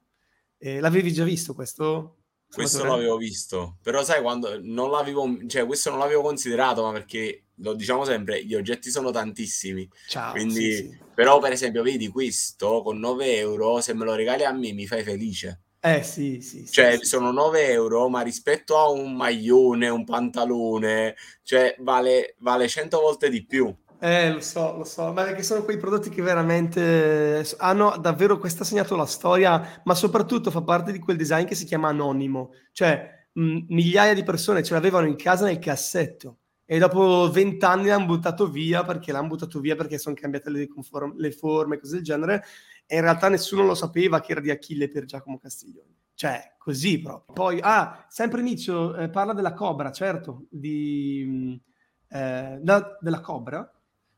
Eh, 0.57 0.81
l'avevi 0.81 1.13
già 1.13 1.23
visto 1.23 1.53
questo? 1.53 2.20
Questo 2.53 2.83
l'avevo 2.83 3.15
visto, 3.15 3.77
però 3.81 4.03
sai 4.03 4.21
quando 4.21 4.59
non 4.61 4.91
l'avevo, 4.91 5.37
cioè 5.47 5.65
questo 5.65 5.89
non 5.89 5.99
l'avevo 5.99 6.21
considerato, 6.21 6.83
ma 6.83 6.91
perché 6.91 7.45
lo 7.55 7.73
diciamo 7.73 8.03
sempre, 8.03 8.43
gli 8.43 8.55
oggetti 8.55 8.89
sono 8.89 9.11
tantissimi. 9.11 9.87
Ciao. 10.07 10.31
Quindi, 10.31 10.75
sì, 10.75 10.75
sì. 10.89 10.99
però 11.13 11.39
per 11.39 11.53
esempio, 11.53 11.81
vedi 11.81 12.09
questo 12.09 12.81
con 12.81 12.99
9 12.99 13.37
euro, 13.37 13.79
se 13.79 13.93
me 13.93 14.03
lo 14.03 14.15
regali 14.15 14.43
a 14.43 14.51
me 14.51 14.73
mi 14.73 14.85
fai 14.85 15.03
felice. 15.03 15.61
Eh 15.79 16.03
sì, 16.03 16.41
sì. 16.41 16.67
Cioè, 16.69 16.97
sì, 16.97 17.05
sono 17.05 17.31
9 17.31 17.69
euro, 17.69 18.07
ma 18.09 18.21
rispetto 18.21 18.77
a 18.77 18.89
un 18.89 19.15
maglione, 19.15 19.89
un 19.89 20.03
pantalone, 20.03 21.15
cioè 21.41 21.75
vale, 21.79 22.35
vale 22.39 22.67
100 22.67 22.99
volte 22.99 23.29
di 23.29 23.45
più. 23.45 23.73
Eh, 24.03 24.33
lo 24.33 24.39
so, 24.39 24.77
lo 24.77 24.83
so, 24.83 25.13
ma 25.13 25.23
perché 25.23 25.43
sono 25.43 25.63
quei 25.63 25.77
prodotti 25.77 26.09
che 26.09 26.23
veramente 26.23 27.45
hanno 27.57 27.95
davvero 27.97 28.39
questa 28.39 28.63
segnato 28.63 28.95
la 28.95 29.05
storia, 29.05 29.79
ma 29.83 29.93
soprattutto 29.93 30.49
fa 30.49 30.63
parte 30.63 30.91
di 30.91 30.97
quel 30.97 31.17
design 31.17 31.45
che 31.45 31.53
si 31.53 31.65
chiama 31.65 31.89
anonimo, 31.89 32.51
cioè 32.71 33.27
mh, 33.31 33.65
migliaia 33.67 34.15
di 34.15 34.23
persone 34.23 34.63
ce 34.63 34.73
l'avevano 34.73 35.05
in 35.05 35.15
casa 35.15 35.45
nel 35.45 35.59
cassetto 35.59 36.37
e 36.65 36.79
dopo 36.79 37.29
vent'anni 37.29 37.89
l'hanno 37.89 38.07
buttato 38.07 38.49
via 38.49 38.83
perché 38.83 39.11
l'hanno 39.11 39.27
buttato 39.27 39.59
via 39.59 39.75
perché 39.75 39.99
sono 39.99 40.15
cambiate 40.15 40.49
le, 40.49 40.67
conform- 40.67 41.17
le 41.17 41.31
forme, 41.31 41.77
cose 41.77 41.97
del 41.97 42.03
genere, 42.03 42.43
e 42.87 42.95
in 42.95 43.01
realtà 43.01 43.29
nessuno 43.29 43.63
lo 43.63 43.75
sapeva 43.75 44.19
che 44.19 44.31
era 44.31 44.41
di 44.41 44.49
Achille 44.49 44.89
per 44.89 45.05
Giacomo 45.05 45.37
Castiglioni. 45.37 45.95
Cioè, 46.15 46.55
così 46.57 46.99
proprio. 46.99 47.33
Poi, 47.35 47.59
ah, 47.61 48.03
sempre 48.09 48.41
Mizio 48.41 48.95
eh, 48.95 49.09
parla 49.09 49.33
della 49.33 49.53
Cobra, 49.53 49.91
certo, 49.91 50.45
di, 50.49 51.61
eh, 52.09 52.57
da, 52.59 52.97
della 52.99 53.19
Cobra, 53.19 53.71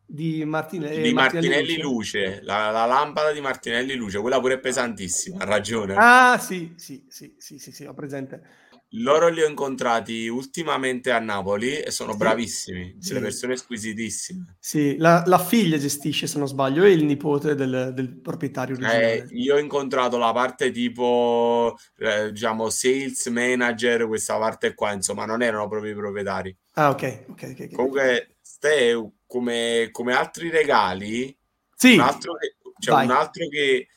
di, 0.06 0.44
Martine, 0.46 0.92
eh, 0.92 1.02
di 1.02 1.14
Martinelli, 1.14 1.48
Martinelli 1.48 1.82
Luce, 1.82 2.20
Luce 2.20 2.42
la, 2.44 2.70
la, 2.70 2.86
lampada 2.86 3.32
di 3.32 3.42
Martinelli 3.42 3.96
Luce, 3.96 4.20
quella 4.20 4.40
pure 4.40 4.56
è 4.56 4.60
pesantissima, 4.60 5.44
ha 5.44 5.46
ragione. 5.46 5.96
Ah, 5.98 6.38
sì, 6.38 6.74
sì, 6.78 7.06
sì, 7.10 7.36
sì, 7.38 7.58
sì, 7.58 7.72
sì 7.72 7.86
ho 7.86 7.94
presente. 7.94 8.62
Loro 8.96 9.28
li 9.30 9.42
ho 9.42 9.48
incontrati 9.48 10.28
ultimamente 10.28 11.10
a 11.10 11.18
Napoli 11.18 11.80
e 11.80 11.90
sono 11.90 12.12
sì. 12.12 12.18
bravissimi, 12.18 12.98
sì. 13.00 13.08
delle 13.08 13.22
persone 13.22 13.56
squisitissime. 13.56 14.58
Sì, 14.60 14.98
la, 14.98 15.24
la, 15.26 15.40
figlia 15.40 15.80
gestisce, 15.80 16.28
se 16.28 16.38
non 16.38 16.48
sbaglio, 16.48 16.84
e 16.84 16.92
il 16.92 17.04
nipote 17.04 17.56
del, 17.56 17.92
del 17.96 18.20
proprietario 18.22 18.76
originale. 18.76 19.14
Eh, 19.14 19.28
io 19.32 19.56
ho 19.56 19.58
incontrato 19.58 20.20
la 20.20 20.32
parte 20.32 20.70
tipo, 20.70 21.76
eh, 21.98 22.32
diciamo, 22.32 22.70
sales 22.70 23.26
manager, 23.28 24.06
questa 24.06 24.38
parte 24.38 24.76
qua, 24.76 24.94
insomma, 24.94 25.26
non 25.26 25.42
erano 25.42 25.68
proprio 25.68 25.92
i 25.92 25.96
proprietari. 25.96 26.56
Ah, 26.74 26.92
ok, 26.92 27.26
ok, 27.30 27.50
okay, 27.52 27.72
Comunque, 27.72 28.33
ste, 28.64 29.12
come, 29.28 29.90
come 29.92 30.14
altri 30.14 30.50
regali, 30.50 31.36
sì. 31.76 31.96
un 31.96 32.00
altro 32.00 32.34
che, 32.36 32.56
cioè 32.80 33.04
un 33.04 33.12
altro 33.12 33.48
che 33.50 33.88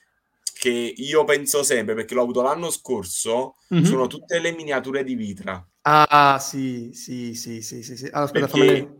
che 0.59 0.71
io 0.71 1.25
penso 1.25 1.63
sempre, 1.63 1.95
perché 1.95 2.15
l'ho 2.15 2.23
avuto 2.23 2.41
l'anno 2.41 2.71
scorso, 2.71 3.57
mm-hmm. 3.73 3.85
sono 3.85 4.07
tutte 4.07 4.39
le 4.39 4.53
miniature 4.53 5.05
di 5.05 5.15
Vitra. 5.15 5.65
Ah, 5.83 6.39
sì, 6.41 6.93
sì, 6.95 7.35
sì, 7.35 7.61
sì, 7.61 7.83
sì. 7.83 7.97
sì. 7.97 8.07
Allora, 8.07 8.25
aspetta, 8.25 8.47
perché, 8.47 8.97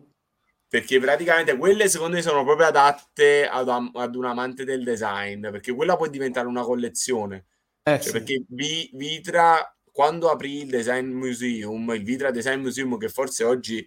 perché 0.69 1.01
praticamente 1.01 1.57
quelle 1.57 1.89
secondo 1.89 2.17
me 2.17 2.23
sono 2.23 2.45
proprio 2.45 2.67
adatte 2.67 3.49
ad, 3.49 3.69
ad, 3.69 4.15
un 4.15 4.27
amante 4.27 4.65
del 4.65 4.85
design, 4.85 5.49
perché 5.49 5.73
quella 5.73 5.97
può 5.97 6.07
diventare 6.09 6.47
una 6.47 6.63
collezione. 6.63 7.47
Eh, 7.83 7.95
cioè, 7.95 8.03
sì. 8.03 8.13
Perché 8.13 8.45
vi, 8.49 8.91
Vitra, 8.93 9.75
quando 9.91 10.29
aprì 10.29 10.59
il 10.59 10.69
Design 10.69 11.11
Museum, 11.11 11.91
il 11.95 12.05
Vitra 12.05 12.31
Design 12.31 12.61
Museum, 12.61 12.99
che 12.99 13.09
forse 13.09 13.45
oggi 13.45 13.85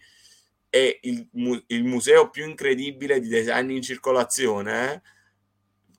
è 0.70 1.00
il, 1.02 1.28
il 1.68 1.84
museo 1.84 2.30
più 2.30 2.48
incredibile 2.48 3.20
di 3.20 3.28
design 3.28 3.72
in 3.72 3.82
circolazione, 3.82 5.02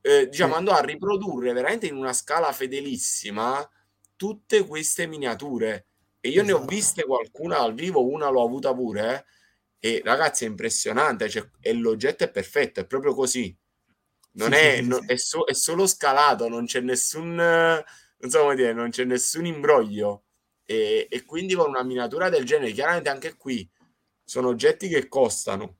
eh, 0.00 0.21
eh, 0.21 0.29
diciamo, 0.29 0.55
andò 0.55 0.73
a 0.73 0.81
riprodurre 0.81 1.53
veramente 1.53 1.87
in 1.87 1.97
una 1.97 2.12
scala 2.12 2.53
fedelissima 2.53 3.69
tutte 4.17 4.65
queste 4.65 5.07
miniature. 5.07 5.87
E 6.21 6.29
io 6.29 6.43
esatto. 6.43 6.47
ne 6.47 6.53
ho 6.53 6.57
esatto. 6.57 6.75
viste 6.75 7.05
qualcuna 7.05 7.59
dal 7.59 7.75
vivo, 7.75 8.07
una 8.07 8.29
l'ho 8.29 8.45
avuta 8.45 8.73
pure. 8.75 9.27
Eh, 9.79 9.95
e 9.97 10.03
ragazzi, 10.05 10.45
è 10.45 10.49
impressionante. 10.49 11.29
Cioè, 11.29 11.49
e 11.61 11.73
l'oggetto 11.73 12.25
è 12.25 12.31
perfetto, 12.31 12.81
è 12.81 12.87
proprio 12.87 13.15
così. 13.15 13.55
Non 14.33 14.53
sì, 14.53 14.59
è, 14.59 14.77
sì, 14.77 14.87
no, 14.87 15.00
sì. 15.00 15.07
È, 15.07 15.17
so, 15.17 15.45
è, 15.45 15.55
solo 15.55 15.87
scalato, 15.87 16.49
non 16.49 16.67
c'è 16.67 16.81
nessun, 16.81 17.35
non 17.35 18.31
so 18.31 18.41
come 18.41 18.55
dire, 18.55 18.73
non 18.73 18.91
c'è 18.91 19.05
nessun 19.05 19.47
imbroglio. 19.47 20.25
E, 20.65 21.09
e 21.11 21.25
quindi 21.25 21.55
con 21.55 21.69
una 21.69 21.83
miniatura 21.83 22.29
del 22.29 22.45
genere, 22.45 22.71
chiaramente 22.73 23.09
anche 23.09 23.35
qui 23.35 23.69
sono 24.30 24.46
oggetti 24.46 24.87
che 24.87 25.08
costano 25.08 25.78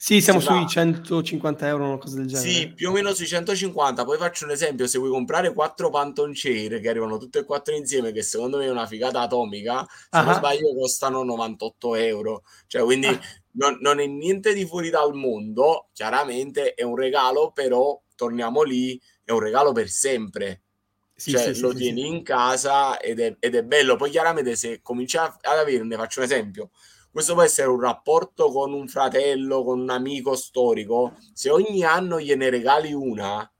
sì, 0.00 0.20
siamo 0.20 0.40
sui 0.40 0.66
150 0.66 1.66
euro, 1.66 1.84
una 1.84 1.98
cosa 1.98 2.16
del 2.16 2.26
genere. 2.26 2.48
Sì, 2.48 2.72
più 2.72 2.88
o 2.88 2.92
meno 2.92 3.12
sui 3.12 3.26
150. 3.26 4.04
Poi 4.04 4.16
faccio 4.16 4.44
un 4.44 4.52
esempio: 4.52 4.86
se 4.86 4.98
vuoi 4.98 5.10
comprare 5.10 5.52
quattro 5.52 5.90
Phantom 5.90 6.30
Chair 6.32 6.80
che 6.80 6.88
arrivano 6.88 7.16
tutte 7.18 7.40
e 7.40 7.44
quattro 7.44 7.74
insieme, 7.74 8.12
che 8.12 8.22
secondo 8.22 8.58
me 8.58 8.66
è 8.66 8.70
una 8.70 8.86
figata 8.86 9.20
atomica, 9.20 9.84
se 9.88 10.18
uh-huh. 10.18 10.24
non 10.24 10.34
sbaglio 10.34 10.74
costano 10.74 11.24
98 11.24 11.94
euro. 11.96 12.42
Cioè, 12.66 12.82
quindi 12.82 13.08
uh 13.08 13.18
non, 13.58 13.78
non, 13.80 13.98
è 13.98 14.06
niente 14.06 14.54
di 14.54 14.64
fuori 14.64 14.88
dal 14.88 15.14
mondo. 15.14 15.88
Chiaramente 15.92 16.74
è 16.74 16.84
un 16.84 16.94
regalo, 16.94 17.50
però 17.52 18.00
torniamo 18.14 18.62
lì: 18.62 19.00
è 19.24 19.32
un 19.32 19.40
regalo 19.40 19.72
per 19.72 19.88
sempre. 19.88 20.62
Sì, 21.12 21.32
cioè, 21.32 21.52
sì, 21.52 21.60
lo 21.60 21.70
sì, 21.70 21.78
tieni 21.78 22.06
in 22.06 22.22
casa 22.22 23.00
ed 23.00 23.18
è, 23.18 23.34
ed 23.40 23.56
è 23.56 23.64
bello. 23.64 23.96
Poi, 23.96 24.10
chiaramente, 24.10 24.54
se 24.54 24.80
cominci 24.80 25.16
ad 25.16 25.34
avere, 25.42 25.82
ne 25.82 25.96
faccio 25.96 26.20
un 26.20 26.26
esempio 26.26 26.70
questo 27.10 27.34
può 27.34 27.42
essere 27.42 27.68
un 27.68 27.80
rapporto 27.80 28.50
con 28.50 28.72
un 28.72 28.88
fratello, 28.88 29.64
con 29.64 29.80
un 29.80 29.90
amico 29.90 30.34
storico. 30.34 31.14
Se 31.32 31.50
ogni 31.50 31.84
anno 31.84 32.20
gliene 32.20 32.50
regali 32.50 32.92
una, 32.92 33.50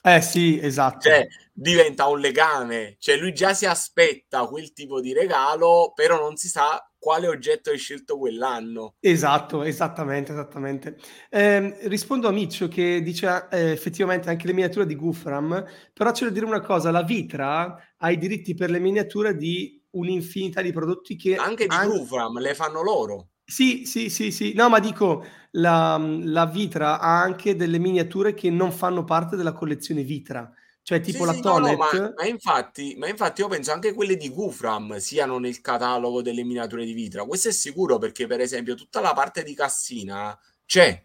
eh 0.00 0.20
sì, 0.22 0.58
esatto. 0.60 1.08
Cioè, 1.08 1.26
diventa 1.52 2.06
un 2.06 2.20
legame. 2.20 2.96
Cioè, 2.98 3.16
lui 3.16 3.32
già 3.32 3.52
si 3.52 3.66
aspetta 3.66 4.46
quel 4.46 4.72
tipo 4.72 5.00
di 5.00 5.12
regalo, 5.12 5.92
però 5.94 6.18
non 6.20 6.36
si 6.36 6.48
sa 6.48 6.82
quale 6.98 7.28
oggetto 7.28 7.70
hai 7.70 7.78
scelto 7.78 8.16
quell'anno. 8.16 8.94
Esatto, 9.00 9.62
esattamente, 9.62 10.32
esattamente. 10.32 10.96
Eh, 11.28 11.88
rispondo 11.88 12.28
a 12.28 12.32
Miccio 12.32 12.68
che 12.68 13.02
dice 13.02 13.48
eh, 13.50 13.70
effettivamente 13.70 14.30
anche 14.30 14.46
le 14.46 14.52
miniature 14.52 14.86
di 14.86 14.96
Gufram, 14.96 15.64
però 15.92 16.10
c'è 16.12 16.24
da 16.24 16.30
dire 16.30 16.46
una 16.46 16.60
cosa, 16.60 16.90
la 16.90 17.02
Vitra 17.02 17.76
ha 17.96 18.10
i 18.10 18.18
diritti 18.18 18.54
per 18.54 18.70
le 18.70 18.78
miniature 18.78 19.36
di 19.36 19.77
un'infinità 19.90 20.62
di 20.62 20.72
prodotti 20.72 21.16
che... 21.16 21.36
Anche 21.36 21.66
di 21.66 21.74
anche... 21.74 21.88
Grufram, 21.88 22.38
le 22.38 22.54
fanno 22.54 22.82
loro. 22.82 23.28
Sì, 23.44 23.86
sì, 23.86 24.10
sì, 24.10 24.30
sì. 24.30 24.52
No, 24.52 24.68
ma 24.68 24.78
dico, 24.78 25.24
la, 25.52 25.96
la, 25.96 26.44
Vitra 26.44 27.00
ha 27.00 27.22
anche 27.22 27.56
delle 27.56 27.78
miniature 27.78 28.34
che 28.34 28.50
non 28.50 28.70
fanno 28.72 29.04
parte 29.04 29.36
della 29.36 29.52
collezione 29.52 30.02
Vitra. 30.02 30.52
Cioè, 30.82 31.00
tipo 31.00 31.20
sì, 31.20 31.24
la 31.24 31.32
sì, 31.32 31.40
Tonet. 31.40 31.78
No, 31.78 31.84
no, 31.86 32.00
ma, 32.00 32.12
ma, 32.16 32.26
infatti, 32.26 32.94
ma 32.98 33.08
infatti 33.08 33.40
io 33.40 33.48
penso 33.48 33.72
anche 33.72 33.94
quelle 33.94 34.16
di 34.16 34.28
Gufram 34.28 34.98
siano 34.98 35.38
nel 35.38 35.62
catalogo 35.62 36.20
delle 36.20 36.44
miniature 36.44 36.84
di 36.84 36.92
Vitra. 36.92 37.24
Questo 37.24 37.48
è 37.48 37.52
sicuro 37.52 37.96
perché, 37.96 38.26
per 38.26 38.40
esempio, 38.40 38.74
tutta 38.74 39.00
la 39.00 39.14
parte 39.14 39.42
di 39.42 39.54
Cassina 39.54 40.38
c'è. 40.66 41.02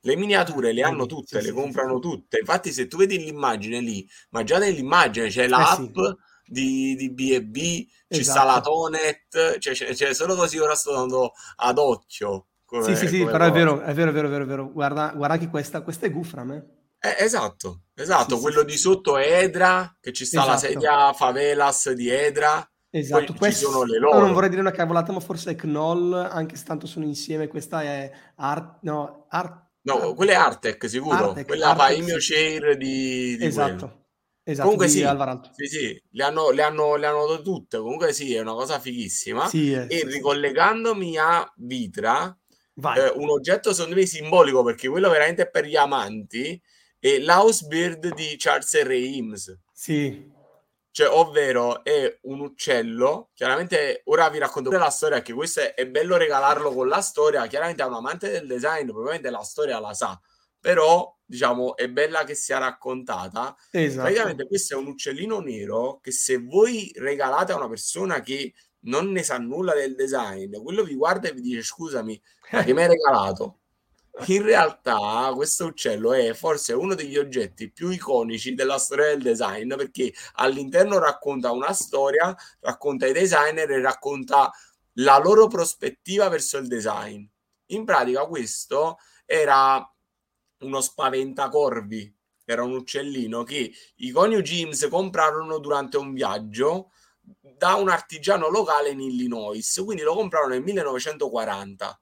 Le 0.00 0.16
miniature 0.16 0.72
le 0.72 0.82
hanno 0.82 1.06
tutte, 1.06 1.40
sì, 1.40 1.46
le 1.46 1.52
comprano 1.52 1.98
tutte. 2.00 2.38
Infatti, 2.38 2.72
se 2.72 2.88
tu 2.88 2.96
vedi 2.96 3.18
l'immagine 3.18 3.80
lì, 3.80 4.06
ma 4.30 4.42
già 4.42 4.58
nell'immagine 4.58 5.28
c'è 5.28 5.46
l'app... 5.46 5.96
Eh 5.96 6.32
di, 6.46 6.94
di 6.96 7.10
B&B, 7.10 7.56
ci 7.56 8.20
esatto. 8.20 8.38
sta 8.38 8.44
la 8.44 8.60
Tonet, 8.60 9.58
cioè, 9.58 9.74
cioè, 9.74 9.94
cioè, 9.94 10.14
solo 10.14 10.34
così 10.34 10.58
ora 10.58 10.74
sto 10.74 10.92
dando 10.92 11.32
ad 11.56 11.78
occhio. 11.78 12.46
Come, 12.64 12.84
sì, 12.84 12.96
sì, 12.96 13.08
sì, 13.08 13.24
però 13.24 13.44
è 13.44 13.52
vero, 13.52 13.80
è 13.82 13.92
vero, 13.92 14.10
è 14.10 14.12
vero, 14.12 14.28
è 14.28 14.46
vero. 14.46 14.72
Guarda, 14.72 15.12
guarda 15.14 15.36
che 15.36 15.48
questa, 15.48 15.82
questa 15.82 16.06
è 16.06 16.10
Gufram, 16.10 16.52
eh. 16.52 16.64
Eh, 17.04 17.22
esatto, 17.22 17.82
esatto, 17.94 18.36
sì, 18.36 18.40
quello 18.40 18.60
sì, 18.60 18.64
di 18.64 18.76
sotto 18.78 19.18
è 19.18 19.42
Edra, 19.42 19.94
che 20.00 20.10
ci 20.12 20.24
sta 20.24 20.38
esatto. 20.38 20.52
la 20.52 20.58
sedia 20.58 21.12
Favelas 21.12 21.92
di 21.92 22.08
Edra. 22.08 22.66
Esatto, 22.88 23.24
Poi 23.26 23.36
quest... 23.36 23.58
ci 23.58 23.64
sono 23.64 23.82
le 23.82 23.98
loro. 23.98 24.20
Non 24.20 24.32
vorrei 24.32 24.48
dire 24.48 24.60
una 24.60 24.70
cavolata, 24.70 25.12
ma 25.12 25.20
forse 25.20 25.50
è 25.50 25.54
Knoll, 25.56 26.14
anche 26.14 26.56
se 26.56 26.64
tanto 26.64 26.86
sono 26.86 27.04
insieme. 27.04 27.48
Questa 27.48 27.82
è 27.82 28.10
Art... 28.36 28.78
No, 28.82 29.26
Art... 29.28 29.70
no 29.82 30.14
quella 30.14 30.32
è 30.32 30.36
Artec, 30.36 30.88
sicuro. 30.88 31.30
Artec, 31.30 31.46
quella 31.46 31.70
Artec, 31.70 31.86
fa 31.86 31.92
il 31.92 32.04
mio 32.04 32.20
share 32.20 32.76
di, 32.76 33.36
di 33.36 33.44
Esatto. 33.44 33.86
Quello. 33.86 34.03
Esatto, 34.46 34.68
Comunque 34.68 34.88
sì, 34.88 35.02
sì, 35.52 35.66
sì, 35.66 36.02
le 36.10 36.22
hanno, 36.22 36.50
le, 36.50 36.62
hanno, 36.62 36.96
le 36.96 37.06
hanno 37.06 37.40
tutte. 37.40 37.78
Comunque 37.78 38.12
sì, 38.12 38.34
è 38.34 38.40
una 38.40 38.52
cosa 38.52 38.78
fighissima. 38.78 39.48
Sì, 39.48 39.72
eh, 39.72 39.86
e 39.88 40.04
ricollegandomi 40.04 41.16
a 41.16 41.50
Vitra, 41.56 42.36
eh, 42.96 43.12
un 43.16 43.30
oggetto 43.30 43.72
secondo 43.72 43.96
me 43.96 44.04
simbolico 44.04 44.62
perché 44.62 44.88
quello 44.88 45.08
veramente 45.08 45.42
è 45.42 45.50
per 45.50 45.64
gli 45.64 45.76
amanti 45.76 46.60
è 46.98 47.18
l'house 47.18 47.66
bird 47.66 48.14
di 48.14 48.34
Charles 48.38 48.82
R. 48.82 48.90
Eames. 48.90 49.58
Sì. 49.72 50.32
Cioè, 50.90 51.08
ovvero 51.08 51.82
è 51.82 52.18
un 52.22 52.40
uccello, 52.40 53.30
chiaramente 53.34 54.02
ora 54.04 54.28
vi 54.30 54.38
racconto 54.38 54.70
la 54.70 54.90
storia, 54.90 55.20
che 55.22 55.32
questo 55.32 55.60
è, 55.60 55.74
è 55.74 55.86
bello 55.88 56.16
regalarlo 56.16 56.72
con 56.72 56.88
la 56.88 57.00
storia, 57.00 57.46
chiaramente 57.46 57.82
a 57.82 57.86
un 57.86 57.94
amante 57.94 58.30
del 58.30 58.46
design 58.46 58.86
probabilmente 58.86 59.28
la 59.28 59.42
storia 59.42 59.80
la 59.80 59.92
sa, 59.92 60.18
però 60.60 61.14
diciamo 61.24 61.76
è 61.76 61.88
bella 61.88 62.24
che 62.24 62.34
sia 62.34 62.58
raccontata. 62.58 63.56
Esatto. 63.70 64.02
Praticamente 64.02 64.46
questo 64.46 64.74
è 64.74 64.76
un 64.76 64.86
uccellino 64.86 65.40
nero 65.40 66.00
che 66.02 66.12
se 66.12 66.38
voi 66.38 66.92
regalate 66.96 67.52
a 67.52 67.56
una 67.56 67.68
persona 67.68 68.20
che 68.20 68.54
non 68.80 69.10
ne 69.10 69.22
sa 69.22 69.38
nulla 69.38 69.74
del 69.74 69.94
design, 69.94 70.54
quello 70.62 70.84
vi 70.84 70.94
guarda 70.94 71.28
e 71.28 71.32
vi 71.32 71.40
dice 71.40 71.62
scusami, 71.62 72.20
ma 72.52 72.62
che 72.62 72.74
mi 72.74 72.82
hai 72.82 72.88
regalato? 72.88 73.60
In 74.26 74.42
realtà 74.42 75.32
questo 75.34 75.66
uccello 75.66 76.12
è 76.12 76.34
forse 76.34 76.72
uno 76.72 76.94
degli 76.94 77.16
oggetti 77.16 77.72
più 77.72 77.90
iconici 77.90 78.54
della 78.54 78.78
storia 78.78 79.06
del 79.06 79.22
design 79.22 79.74
perché 79.74 80.12
all'interno 80.34 80.98
racconta 80.98 81.50
una 81.50 81.72
storia, 81.72 82.34
racconta 82.60 83.06
i 83.06 83.12
designer 83.12 83.68
e 83.70 83.80
racconta 83.80 84.52
la 84.98 85.18
loro 85.18 85.48
prospettiva 85.48 86.28
verso 86.28 86.58
il 86.58 86.68
design. 86.68 87.24
In 87.68 87.84
pratica 87.84 88.26
questo 88.26 88.98
era 89.24 89.84
uno 90.64 90.80
spaventacorvi, 90.80 92.14
era 92.44 92.62
un 92.62 92.72
uccellino 92.72 93.42
che 93.42 93.72
i 93.96 94.10
Conio 94.10 94.42
James 94.42 94.86
comprarono 94.88 95.58
durante 95.58 95.96
un 95.96 96.12
viaggio 96.12 96.90
da 97.20 97.74
un 97.74 97.88
artigiano 97.88 98.48
locale 98.48 98.90
in 98.90 99.00
Illinois, 99.00 99.80
quindi 99.84 100.02
lo 100.02 100.14
comprarono 100.14 100.52
nel 100.52 100.62
1940 100.62 102.00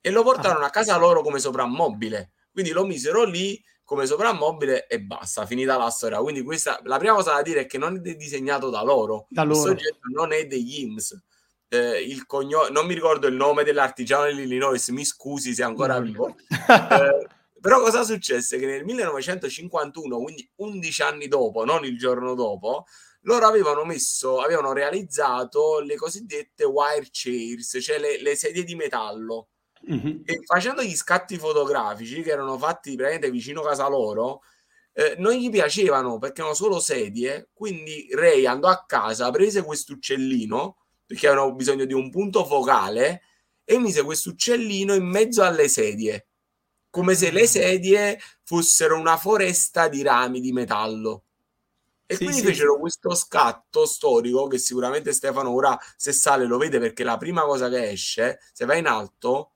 e 0.00 0.10
lo 0.10 0.22
portarono 0.22 0.64
a 0.64 0.70
casa 0.70 0.96
loro 0.96 1.22
come 1.22 1.38
soprammobile. 1.38 2.32
Quindi 2.52 2.70
lo 2.70 2.84
misero 2.84 3.24
lì 3.24 3.62
come 3.84 4.06
soprammobile 4.06 4.86
e 4.86 5.00
basta, 5.00 5.46
finita 5.46 5.76
la 5.76 5.90
storia. 5.90 6.18
Quindi 6.18 6.42
questa, 6.42 6.80
la 6.84 6.98
prima 6.98 7.14
cosa 7.14 7.34
da 7.34 7.42
dire 7.42 7.62
è 7.62 7.66
che 7.66 7.78
non 7.78 8.00
è 8.04 8.14
disegnato 8.14 8.70
da 8.70 8.82
loro, 8.82 9.26
da 9.28 9.42
loro. 9.42 9.60
questo 9.60 9.70
oggetto 9.70 10.08
non 10.12 10.32
è 10.32 10.46
degli 10.46 10.80
IMSS. 10.80 11.22
Eh, 11.68 12.02
il 12.02 12.26
cognome, 12.26 12.70
non 12.70 12.86
mi 12.86 12.94
ricordo 12.94 13.26
il 13.26 13.34
nome 13.34 13.64
dell'artigiano 13.64 14.24
dell'Illinois, 14.24 14.88
mi 14.88 15.04
scusi 15.04 15.54
se 15.54 15.62
è 15.62 15.64
ancora 15.64 15.98
vivo. 16.00 16.36
eh, 16.50 17.26
però 17.62 17.80
cosa 17.80 18.02
successe? 18.02 18.58
Che 18.58 18.66
nel 18.66 18.84
1951, 18.84 20.20
quindi 20.20 20.50
11 20.56 21.02
anni 21.02 21.28
dopo, 21.28 21.64
non 21.64 21.84
il 21.86 21.96
giorno 21.96 22.34
dopo, 22.34 22.84
loro 23.22 23.46
avevano 23.46 23.84
messo, 23.84 24.40
avevano 24.40 24.72
realizzato 24.72 25.78
le 25.80 25.94
cosiddette 25.96 26.64
wire 26.64 27.06
chairs, 27.10 27.78
cioè 27.80 27.98
le, 27.98 28.20
le 28.20 28.36
sedie 28.36 28.64
di 28.64 28.74
metallo 28.74 29.46
Mm-hmm. 29.90 30.20
E 30.24 30.40
facendo 30.44 30.82
gli 30.82 30.94
scatti 30.94 31.36
fotografici 31.38 32.22
che 32.22 32.30
erano 32.30 32.56
fatti 32.56 32.94
praticamente 32.94 33.30
vicino 33.30 33.62
casa 33.62 33.88
loro, 33.88 34.42
eh, 34.92 35.16
non 35.18 35.32
gli 35.32 35.50
piacevano 35.50 36.18
perché 36.18 36.40
erano 36.40 36.54
solo 36.54 36.78
sedie. 36.78 37.48
Quindi 37.52 38.08
Ray 38.12 38.46
andò 38.46 38.68
a 38.68 38.84
casa, 38.86 39.30
prese 39.30 39.62
questo 39.62 39.94
uccellino 39.94 40.76
perché 41.04 41.26
avevano 41.28 41.54
bisogno 41.54 41.84
di 41.84 41.94
un 41.94 42.10
punto 42.10 42.44
focale 42.44 43.22
e 43.64 43.78
mise 43.78 44.02
questo 44.02 44.30
uccellino 44.30 44.94
in 44.94 45.04
mezzo 45.04 45.42
alle 45.42 45.68
sedie, 45.68 46.28
come 46.92 47.14
se 47.14 47.30
le 47.30 47.46
sedie 47.46 48.20
fossero 48.42 48.98
una 48.98 49.16
foresta 49.16 49.88
di 49.88 50.02
rami 50.02 50.40
di 50.40 50.52
metallo. 50.52 51.24
E 52.04 52.16
sì, 52.16 52.24
quindi 52.24 52.42
sì, 52.42 52.46
fecero 52.48 52.74
sì. 52.74 52.80
questo 52.80 53.14
scatto 53.14 53.86
storico 53.86 54.46
che 54.46 54.58
sicuramente 54.58 55.14
Stefano 55.14 55.50
ora 55.50 55.78
se 55.96 56.12
sale 56.12 56.44
lo 56.44 56.58
vede 56.58 56.78
perché 56.78 57.02
la 57.02 57.16
prima 57.16 57.44
cosa 57.44 57.70
che 57.70 57.88
esce, 57.88 58.40
se 58.52 58.66
va 58.66 58.74
in 58.74 58.86
alto, 58.86 59.52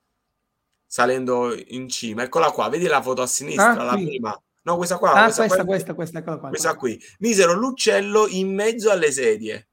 salendo 0.87 1.55
in 1.55 1.91
cima. 1.91 2.23
Eccola 2.23 2.51
qua, 2.53 2.71
vedi 2.71 2.87
la 2.87 3.03
foto 3.03 3.21
a 3.21 3.27
sinistra, 3.27 3.73
ah, 3.73 3.83
la 3.83 3.93
prima. 3.93 4.43
No, 4.63 4.77
questa 4.79 4.97
qua. 4.97 5.13
Ah, 5.13 5.25
questa, 5.25 5.45
questa, 5.45 5.65
questa, 5.67 5.95
questa, 5.95 6.19
eccola 6.21 6.39
qua. 6.39 6.49
Questa 6.49 6.75
qui. 6.75 6.99
Misero 7.19 7.53
l'uccello 7.53 8.27
in 8.29 8.55
mezzo 8.55 8.91
alle 8.91 9.13
sedie. 9.13 9.69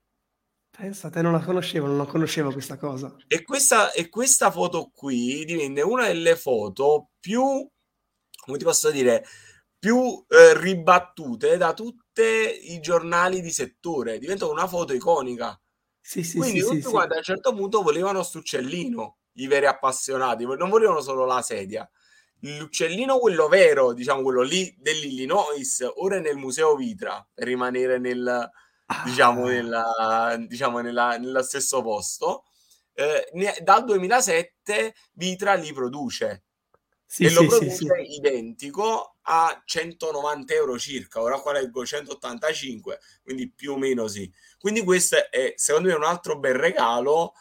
Pensa, 0.75 1.12
te 1.12 1.22
non 1.22 1.34
la 1.34 1.39
conoscevo, 1.39 1.86
non 1.86 1.98
la 1.98 2.06
conoscevo 2.06 2.51
questa 2.51 2.77
cosa. 2.77 3.15
E 3.27 3.44
questa, 3.44 3.92
e 3.92 4.10
questa 4.10 4.50
foto 4.50 4.89
qui 4.92 5.46
divenne 5.46 5.84
una 5.84 6.08
delle 6.08 6.36
foto 6.36 7.12
più, 7.20 7.43
come 8.43 8.58
ti 8.58 8.63
posso 8.63 8.89
dire, 8.89 9.24
più 9.78 10.26
eh, 10.28 10.60
ribattute 10.60 11.58
da 11.58 11.74
tutti 11.74 12.74
i 12.74 12.80
giornali 12.80 13.39
di 13.41 13.52
settore. 13.52 14.17
Diventa 14.17 14.48
una 14.48 14.67
foto 14.67 14.93
iconica. 14.93 15.56
Sì, 16.02 16.24
sì, 16.24 16.39
Quindi 16.39 16.62
sì, 16.62 16.65
tutti 16.65 16.82
sì, 16.82 16.89
quanti 16.89 17.10
sì. 17.10 17.13
a 17.13 17.17
un 17.17 17.24
certo 17.24 17.54
punto 17.54 17.84
volevano 17.84 18.24
sto 18.24 18.39
uccellino 18.39 19.17
i 19.34 19.45
veri 19.45 19.67
appassionati, 19.67 20.43
non 20.43 20.69
volevano 20.69 21.02
solo 21.02 21.26
la 21.26 21.43
sedia. 21.43 21.88
L'uccellino, 22.39 23.19
quello 23.19 23.48
vero, 23.48 23.93
diciamo 23.93 24.24
quello 24.24 24.41
lì 24.41 24.76
dell'Illinois, 24.80 25.88
ora 25.98 26.15
è 26.15 26.19
nel 26.19 26.36
Museo 26.36 26.76
Vitra 26.76 27.26
per 27.32 27.45
rimanere 27.45 28.00
nel, 28.00 28.50
diciamo, 29.06 29.46
ah. 29.46 29.50
nella, 29.50 30.36
diciamo 30.48 30.80
nella, 30.80 31.17
nello 31.17 31.41
stesso 31.43 31.82
posto. 31.82 32.46
Eh, 32.93 33.28
dal 33.62 33.86
2007 33.86 34.93
Vitra 35.13 35.56
li 35.56 35.74
produce 35.74 36.43
sì, 37.13 37.26
e 37.26 37.30
sì, 37.30 37.36
lo 37.36 37.46
produce 37.46 37.76
sì, 37.76 38.15
identico 38.15 39.17
a 39.22 39.62
190 39.63 40.54
euro 40.54 40.80
circa. 40.80 41.22
Ora 41.22 41.39
qua 41.39 41.54
leggo 41.54 41.86
185, 41.86 43.00
quindi 43.22 43.52
più 43.52 43.74
o 43.74 43.78
meno 43.78 44.08
sì. 44.08 44.32
Quindi 44.58 44.84
questo 44.84 45.30
è 45.30 45.54
secondo 45.56 45.89
me 45.89 45.93
un 45.93 46.04
altro 46.04 46.39
bel 46.39 46.56
regalo 46.56 47.34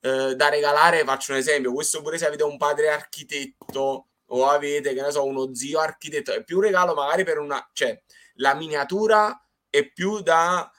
eh, 0.00 0.34
da 0.34 0.48
regalare, 0.48 1.04
faccio 1.04 1.32
un 1.32 1.38
esempio, 1.38 1.72
questo 1.72 2.02
pure 2.02 2.18
se 2.18 2.26
avete 2.26 2.42
un 2.42 2.56
padre 2.56 2.88
architetto 2.90 4.08
o 4.32 4.48
avete, 4.48 4.94
che 4.94 5.02
ne 5.02 5.10
so, 5.12 5.24
uno 5.24 5.54
zio 5.54 5.78
architetto, 5.78 6.32
è 6.32 6.42
più 6.42 6.56
un 6.56 6.62
regalo 6.62 6.94
magari 6.94 7.22
per 7.24 7.38
una... 7.38 7.68
cioè 7.72 8.00
la 8.34 8.54
miniatura 8.54 9.44
è 9.68 9.88
più 9.88 10.20
da 10.20 10.70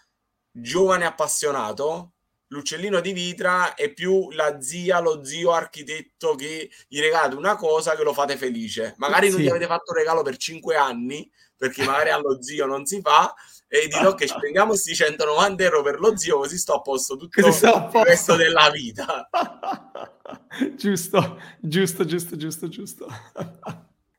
giovane 0.51 1.05
appassionato, 1.05 2.13
l'uccellino 2.47 2.99
di 2.99 3.13
vitra 3.13 3.75
è 3.75 3.93
più 3.93 4.29
la 4.31 4.61
zia, 4.61 4.99
lo 4.99 5.23
zio 5.23 5.51
architetto 5.51 6.35
che 6.35 6.69
gli 6.87 6.99
regalate 6.99 7.35
una 7.35 7.55
cosa 7.55 7.95
che 7.95 8.03
lo 8.03 8.13
fate 8.13 8.37
felice. 8.37 8.95
Magari 8.97 9.27
sì. 9.27 9.33
non 9.33 9.41
gli 9.41 9.49
avete 9.49 9.67
fatto 9.67 9.93
regalo 9.93 10.21
per 10.21 10.37
cinque 10.37 10.75
anni, 10.75 11.29
perché 11.55 11.83
magari 11.83 12.09
allo 12.09 12.41
zio 12.41 12.65
non 12.65 12.85
si 12.85 13.01
fa, 13.01 13.33
e 13.73 13.87
dirò 13.87 14.13
che 14.15 14.27
spendiamo 14.27 14.71
questi 14.71 14.93
190 14.93 15.63
euro 15.63 15.81
per 15.81 15.97
lo 16.01 16.17
zio 16.17 16.39
così 16.39 16.57
sto 16.57 16.73
a 16.73 16.81
posto 16.81 17.15
tutto 17.15 17.39
il 17.39 18.03
resto 18.03 18.35
della 18.35 18.69
vita 18.69 19.29
giusto 20.75 21.39
giusto 21.57 22.03
giusto 22.03 22.35
giusto 22.35 22.67
giusto 22.67 23.07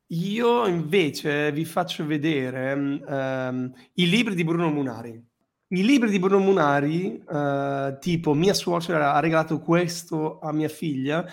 io 0.07 0.66
invece 0.66 1.53
vi 1.53 1.66
faccio 1.66 2.07
vedere 2.07 2.73
um, 2.73 3.71
i 3.95 4.09
libri 4.09 4.35
di 4.35 4.42
Bruno 4.42 4.71
Munari 4.71 5.23
i 5.73 5.83
libri 5.83 6.11
di 6.11 6.19
Bruno 6.19 6.39
Munari 6.39 7.23
uh, 7.27 7.99
tipo 7.99 8.35
mia 8.35 8.55
suocera 8.55 9.15
ha 9.15 9.21
regalato 9.21 9.59
questo 9.59 10.39
a 10.39 10.53
mia 10.53 10.69
figlia 10.69 11.27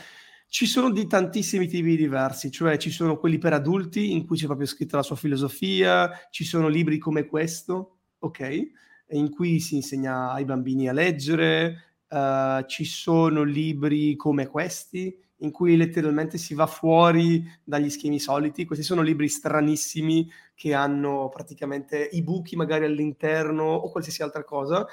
ci 0.52 0.66
sono 0.66 0.90
di 0.90 1.06
tantissimi 1.06 1.68
tipi 1.68 1.96
diversi, 1.96 2.50
cioè 2.50 2.78
ci 2.78 2.90
sono 2.90 3.18
quelli 3.18 3.38
per 3.38 3.54
adulti 3.54 4.12
in 4.12 4.26
cui 4.26 4.36
c'è 4.36 4.48
proprio 4.48 4.66
scritta 4.66 4.98
la 4.98 5.04
sua 5.04 5.16
filosofia, 5.16 6.10
ci 6.32 6.44
sono 6.44 6.68
libri 6.68 6.98
come 6.98 7.28
questo, 7.28 8.00
ok? 8.18 8.72
In 9.10 9.30
cui 9.30 9.60
si 9.60 9.76
insegna 9.76 10.32
ai 10.32 10.46
bambini 10.46 10.90
a 10.90 10.94
leggere, 10.94 12.00
uh, 12.10 12.66
ci 12.66 12.84
sono 12.84 13.44
libri 13.44 14.16
come 14.16 14.48
questi, 14.48 15.16
in 15.38 15.52
cui 15.52 15.78
letteralmente 15.78 16.40
si 16.40 16.56
va 16.56 16.66
fuori 16.66 17.48
dagli 17.64 17.92
schemi 17.92 18.20
soliti. 18.20 18.66
Questi 18.66 18.84
sono 18.84 19.04
libri 19.04 19.30
stranissimi 19.30 20.28
che 20.60 20.74
hanno 20.74 21.30
praticamente 21.30 22.10
i 22.12 22.22
buchi 22.22 22.58
magari 22.58 22.84
all'interno 22.84 23.64
o 23.64 23.90
qualsiasi 23.90 24.24
altra 24.24 24.44
cosa 24.44 24.86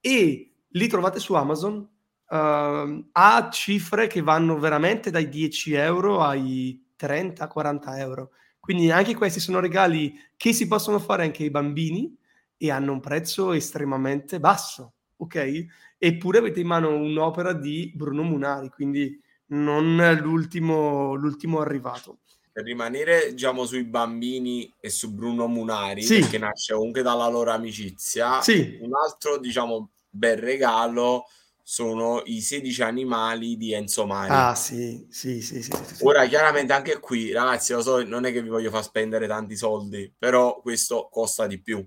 e 0.00 0.52
li 0.68 0.86
trovate 0.86 1.18
su 1.18 1.34
Amazon 1.34 1.74
uh, 1.74 3.08
a 3.10 3.48
cifre 3.50 4.06
che 4.06 4.22
vanno 4.22 4.60
veramente 4.60 5.10
dai 5.10 5.28
10 5.28 5.72
euro 5.72 6.22
ai 6.22 6.80
30-40 6.96 7.98
euro. 7.98 8.30
Quindi 8.60 8.92
anche 8.92 9.16
questi 9.16 9.40
sono 9.40 9.58
regali 9.58 10.14
che 10.36 10.52
si 10.52 10.68
possono 10.68 11.00
fare 11.00 11.24
anche 11.24 11.42
ai 11.42 11.50
bambini 11.50 12.16
e 12.56 12.70
hanno 12.70 12.92
un 12.92 13.00
prezzo 13.00 13.52
estremamente 13.52 14.38
basso, 14.38 14.92
ok? 15.16 15.64
Eppure 15.98 16.38
avete 16.38 16.60
in 16.60 16.68
mano 16.68 16.94
un'opera 16.94 17.54
di 17.54 17.90
Bruno 17.92 18.22
Munari, 18.22 18.68
quindi 18.68 19.20
non 19.46 19.96
l'ultimo, 20.22 21.14
l'ultimo 21.14 21.58
arrivato. 21.58 22.20
Per 22.58 22.66
rimanere, 22.66 23.34
diciamo, 23.34 23.64
sui 23.64 23.84
bambini 23.84 24.74
e 24.80 24.90
su 24.90 25.14
Bruno 25.14 25.46
Munari, 25.46 26.02
sì. 26.02 26.26
che 26.26 26.38
nasce 26.38 26.74
comunque 26.74 27.02
dalla 27.02 27.28
loro 27.28 27.52
amicizia, 27.52 28.40
sì. 28.42 28.78
un 28.80 28.90
altro, 28.96 29.38
diciamo, 29.38 29.90
bel 30.10 30.38
regalo 30.38 31.26
sono 31.62 32.22
i 32.24 32.40
16 32.40 32.82
animali 32.82 33.56
di 33.56 33.72
Enzo 33.74 34.06
Mari. 34.06 34.32
Ah, 34.32 34.56
sì, 34.56 35.06
sì, 35.08 35.40
sì, 35.40 35.62
sì, 35.62 35.70
sì, 35.70 36.04
Ora, 36.04 36.26
chiaramente 36.26 36.72
anche 36.72 36.98
qui, 36.98 37.30
ragazzi, 37.30 37.74
lo 37.74 37.82
so, 37.82 38.02
non 38.02 38.24
è 38.24 38.32
che 38.32 38.42
vi 38.42 38.48
voglio 38.48 38.70
far 38.70 38.82
spendere 38.82 39.28
tanti 39.28 39.54
soldi, 39.54 40.12
però 40.18 40.60
questo 40.60 41.08
costa 41.12 41.46
di 41.46 41.60
più 41.60 41.86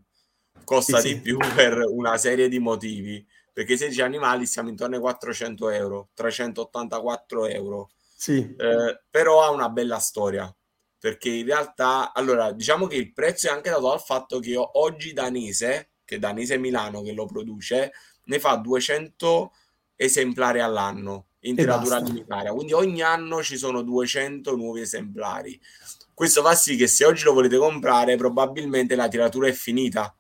costa 0.64 1.00
sì, 1.00 1.08
di 1.08 1.14
sì. 1.16 1.22
più 1.22 1.38
per 1.56 1.84
una 1.86 2.16
serie 2.18 2.48
di 2.48 2.60
motivi 2.60 3.26
perché 3.52 3.76
16 3.76 4.02
animali 4.02 4.46
siamo 4.46 4.70
intorno 4.70 4.96
ai 4.96 5.02
400 5.02 5.70
euro 5.70 6.10
384 6.14 7.48
euro 7.48 7.90
Sì. 8.16 8.56
Eh, 8.58 9.02
però 9.10 9.44
ha 9.44 9.50
una 9.50 9.70
bella 9.70 9.98
storia 9.98 10.54
perché 11.02 11.30
in 11.30 11.48
realtà, 11.48 12.14
allora, 12.14 12.52
diciamo 12.52 12.86
che 12.86 12.96
il 12.96 13.12
prezzo 13.12 13.48
è 13.48 13.50
anche 13.50 13.72
dato 13.72 13.88
dal 13.90 14.00
fatto 14.00 14.38
che 14.38 14.54
oggi 14.56 15.14
Danese, 15.14 15.94
che 16.06 16.18
è 16.18 16.20
Danese 16.20 16.60
Milano 16.60 17.02
che 17.02 17.12
lo 17.14 17.26
produce, 17.26 17.92
ne 18.26 18.40
fa 18.40 18.58
200 18.58 19.52
esemplari 19.96 20.60
all'anno 20.60 21.26
in 21.40 21.56
tiratura 21.56 21.96
alimentaria, 21.96 22.54
quindi 22.54 22.74
ogni 22.74 23.02
anno 23.02 23.42
ci 23.42 23.58
sono 23.58 23.82
200 23.82 24.56
nuovi 24.56 24.82
esemplari. 24.82 25.60
Questo 26.14 26.44
fa 26.44 26.54
sì 26.54 26.76
che 26.76 26.86
se 26.86 27.04
oggi 27.04 27.24
lo 27.24 27.34
volete 27.34 27.58
comprare, 27.58 28.16
probabilmente 28.16 28.94
la 28.94 29.08
tiratura 29.08 29.48
è 29.48 29.54
finita. 29.54 30.16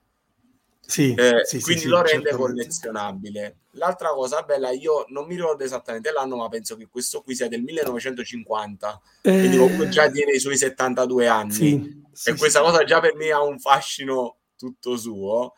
Sì, 0.92 1.14
eh, 1.14 1.46
sì 1.46 1.62
quindi 1.62 1.84
sì, 1.84 1.88
lo 1.88 2.02
rende 2.02 2.32
collezionabile. 2.32 3.60
L'altra 3.76 4.10
cosa 4.10 4.42
bella, 4.42 4.72
io 4.72 5.06
non 5.08 5.26
mi 5.26 5.36
ricordo 5.36 5.64
esattamente 5.64 6.12
l'anno, 6.12 6.36
ma 6.36 6.50
penso 6.50 6.76
che 6.76 6.90
questo 6.90 7.22
qui 7.22 7.34
sia 7.34 7.48
del 7.48 7.62
1950, 7.62 9.02
eh... 9.22 9.32
quindi 9.32 9.58
comunque 9.58 9.88
già 9.88 10.10
tiene 10.12 10.34
i 10.34 10.40
suoi 10.40 10.58
72 10.58 11.28
anni. 11.30 12.04
E 12.26 12.36
questa 12.36 12.60
cosa 12.60 12.84
già 12.84 13.00
per 13.00 13.16
me 13.16 13.32
ha 13.32 13.42
un 13.42 13.58
fascino 13.58 14.40
tutto 14.58 14.98
suo. 14.98 15.54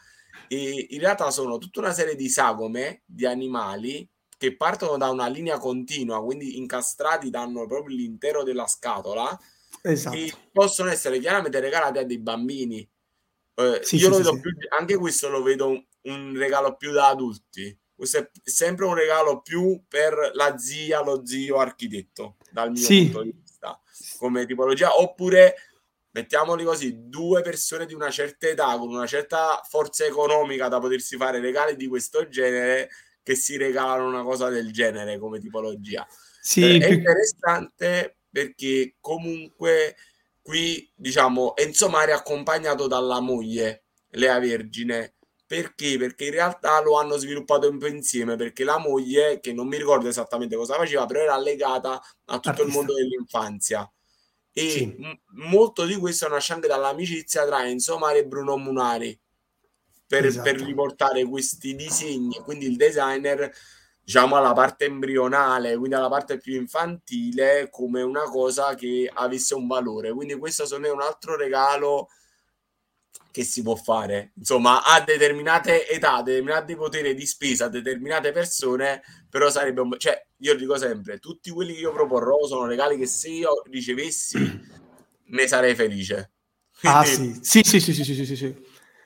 E 0.48 0.86
in 0.92 1.00
realtà 1.00 1.32
sono 1.32 1.58
tutta 1.58 1.80
una 1.80 1.94
serie 1.94 2.16
di 2.16 2.30
sagome 2.30 3.02
di 3.04 3.26
animali 3.26 4.08
che 4.38 4.56
partono 4.56 4.98
da 4.98 5.10
una 5.10 5.28
linea 5.28 5.58
continua, 5.58 6.24
quindi 6.24 6.58
incastrati 6.60 7.32
danno 7.32 7.66
proprio 7.66 7.96
l'intero 7.96 8.44
della 8.44 8.68
scatola 8.68 9.36
esatto. 9.82 10.16
che 10.16 10.32
possono 10.52 10.92
essere 10.92 11.18
chiaramente 11.18 11.60
regalati 11.60 11.98
a 11.98 12.06
dei 12.06 12.20
bambini. 12.20 12.88
Eh, 13.56 13.80
sì, 13.84 13.98
io 13.98 14.04
sì, 14.04 14.10
lo 14.10 14.18
vedo 14.18 14.34
sì, 14.34 14.40
più, 14.42 14.52
anche 14.78 14.98
questo 14.98 15.30
lo 15.30 15.44
vedo 15.44 15.68
un, 15.68 15.86
un, 16.04 16.38
regalo 16.38 16.76
più 16.76 16.92
da 16.92 17.08
adulti. 17.08 17.78
Questo 17.96 18.18
è 18.18 18.30
sempre 18.44 18.86
un 18.86 18.96
regalo 18.96 19.42
più 19.42 19.84
per 19.88 20.32
la 20.34 20.58
zia, 20.58 21.04
lo 21.04 21.26
zio 21.26 21.58
architetto, 21.58 22.38
dal 22.52 22.72
mio 22.72 22.88
punto 22.88 23.22
di 23.22 23.36
vista, 23.40 23.80
come 24.18 24.46
tipologia, 24.46 24.98
oppure 24.98 25.56
mettiamoli 26.12 26.64
così, 26.64 27.08
due 27.08 27.42
persone 27.42 27.86
di 27.86 27.94
una 27.94 28.10
certa 28.10 28.48
età, 28.48 28.78
con 28.78 28.90
una 28.90 29.08
certa 29.08 29.62
forza 29.68 30.06
economica 30.06 30.68
da 30.68 30.80
potersi 30.80 31.16
fare 31.18 31.40
regali 31.40 31.76
di 31.76 31.88
questo 31.88 32.28
genere, 32.28 32.90
che 33.22 33.36
si 33.36 33.58
regalano 33.58 34.08
una 34.08 34.24
cosa 34.24 34.50
del 34.50 34.72
genere 34.72 35.18
come 35.18 35.40
tipologia. 35.40 36.06
Sì, 36.42 36.62
eh, 36.62 36.86
è 36.86 36.92
interessante 36.92 38.18
perché 38.30 38.96
comunque 39.00 39.96
qui 40.44 40.92
diciamo 40.94 41.56
Enzo 41.56 41.90
Mari 41.90 42.12
è 42.12 42.14
accompagnato 42.14 42.86
dalla 42.86 43.20
moglie 43.20 43.86
Lea 44.10 44.38
Vergine 44.38 45.16
perché? 45.46 45.98
Perché 45.98 46.26
in 46.26 46.32
realtà 46.32 46.82
lo 46.82 46.98
hanno 46.98 47.18
sviluppato 47.18 47.70
un 47.70 47.78
po' 47.78 47.88
insieme 47.88 48.36
perché 48.36 48.64
la 48.64 48.80
moglie, 48.80 49.40
che 49.40 49.54
non 49.54 49.68
mi 49.68 49.78
ricordo 49.78 50.08
esattamente 50.08 50.56
cosa 50.56 50.76
faceva, 50.76 51.06
però 51.06 51.22
era 51.22 51.38
legata 51.38 52.02
a 52.26 52.36
tutto 52.36 52.50
Artista. 52.50 52.64
il 52.64 52.70
mondo 52.70 52.94
dell'infanzia 52.94 53.92
e 54.54 54.70
sì. 54.70 54.86
m- 54.86 55.20
molto 55.50 55.86
di 55.86 55.96
questo 55.96 56.28
nasce 56.28 56.54
anche 56.54 56.68
dall'amicizia 56.68 57.46
tra 57.46 57.68
Enzo 57.68 57.98
Mari 57.98 58.20
e 58.20 58.28
Bruno 58.28 58.56
Munari 58.56 59.20
per, 60.06 60.26
esatto. 60.26 60.52
per 60.52 60.62
riportare 60.62 61.26
questi 61.26 61.76
disegni 61.76 62.36
quindi 62.44 62.68
il 62.68 62.76
designer 62.76 63.52
diciamo 64.04 64.36
alla 64.36 64.54
parte 64.54 64.86
embrionale, 64.86 65.78
quindi 65.78 65.96
alla 65.96 66.10
parte 66.10 66.38
più 66.38 66.56
infantile, 66.56 67.70
come 67.72 68.02
una 68.02 68.24
cosa 68.24 68.76
che 68.76 69.10
avesse 69.12 69.56
un 69.56 69.68
valore. 69.68 70.12
Quindi 70.14 70.36
questo 70.36 70.66
secondo 70.66 70.88
me 70.88 70.94
è 70.94 70.96
un 70.96 71.02
altro 71.02 71.38
regalo 71.38 72.10
che 73.32 73.44
si 73.44 73.64
può 73.64 73.76
fare, 73.76 74.32
insomma, 74.36 74.84
a 74.84 75.02
determinate 75.02 75.90
età, 75.90 76.18
a 76.18 76.22
determinati 76.24 76.76
poteri 76.76 77.16
di 77.16 77.26
spesa, 77.26 77.66
a 77.66 77.70
determinate 77.70 78.32
persone, 78.32 79.02
però 79.28 79.50
sarebbe 79.50 79.82
un... 79.82 79.96
cioè, 79.98 80.24
io 80.38 80.56
dico 80.56 80.78
sempre, 80.78 81.18
tutti 81.18 81.50
quelli 81.50 81.74
che 81.74 81.80
io 81.80 81.92
proporrò 81.94 82.46
sono 82.46 82.68
regali 82.68 82.96
che 82.96 83.08
se 83.08 83.30
io 83.30 83.64
ricevessi 83.72 84.38
ne 85.26 85.48
sarei 85.48 85.74
felice. 85.74 86.34
Ah 86.84 87.04
sì, 87.04 87.40
sì, 87.42 87.62
sì, 87.64 87.80
sì, 87.80 87.94
sì, 87.94 88.26
sì, 88.26 88.36
sì. 88.36 88.56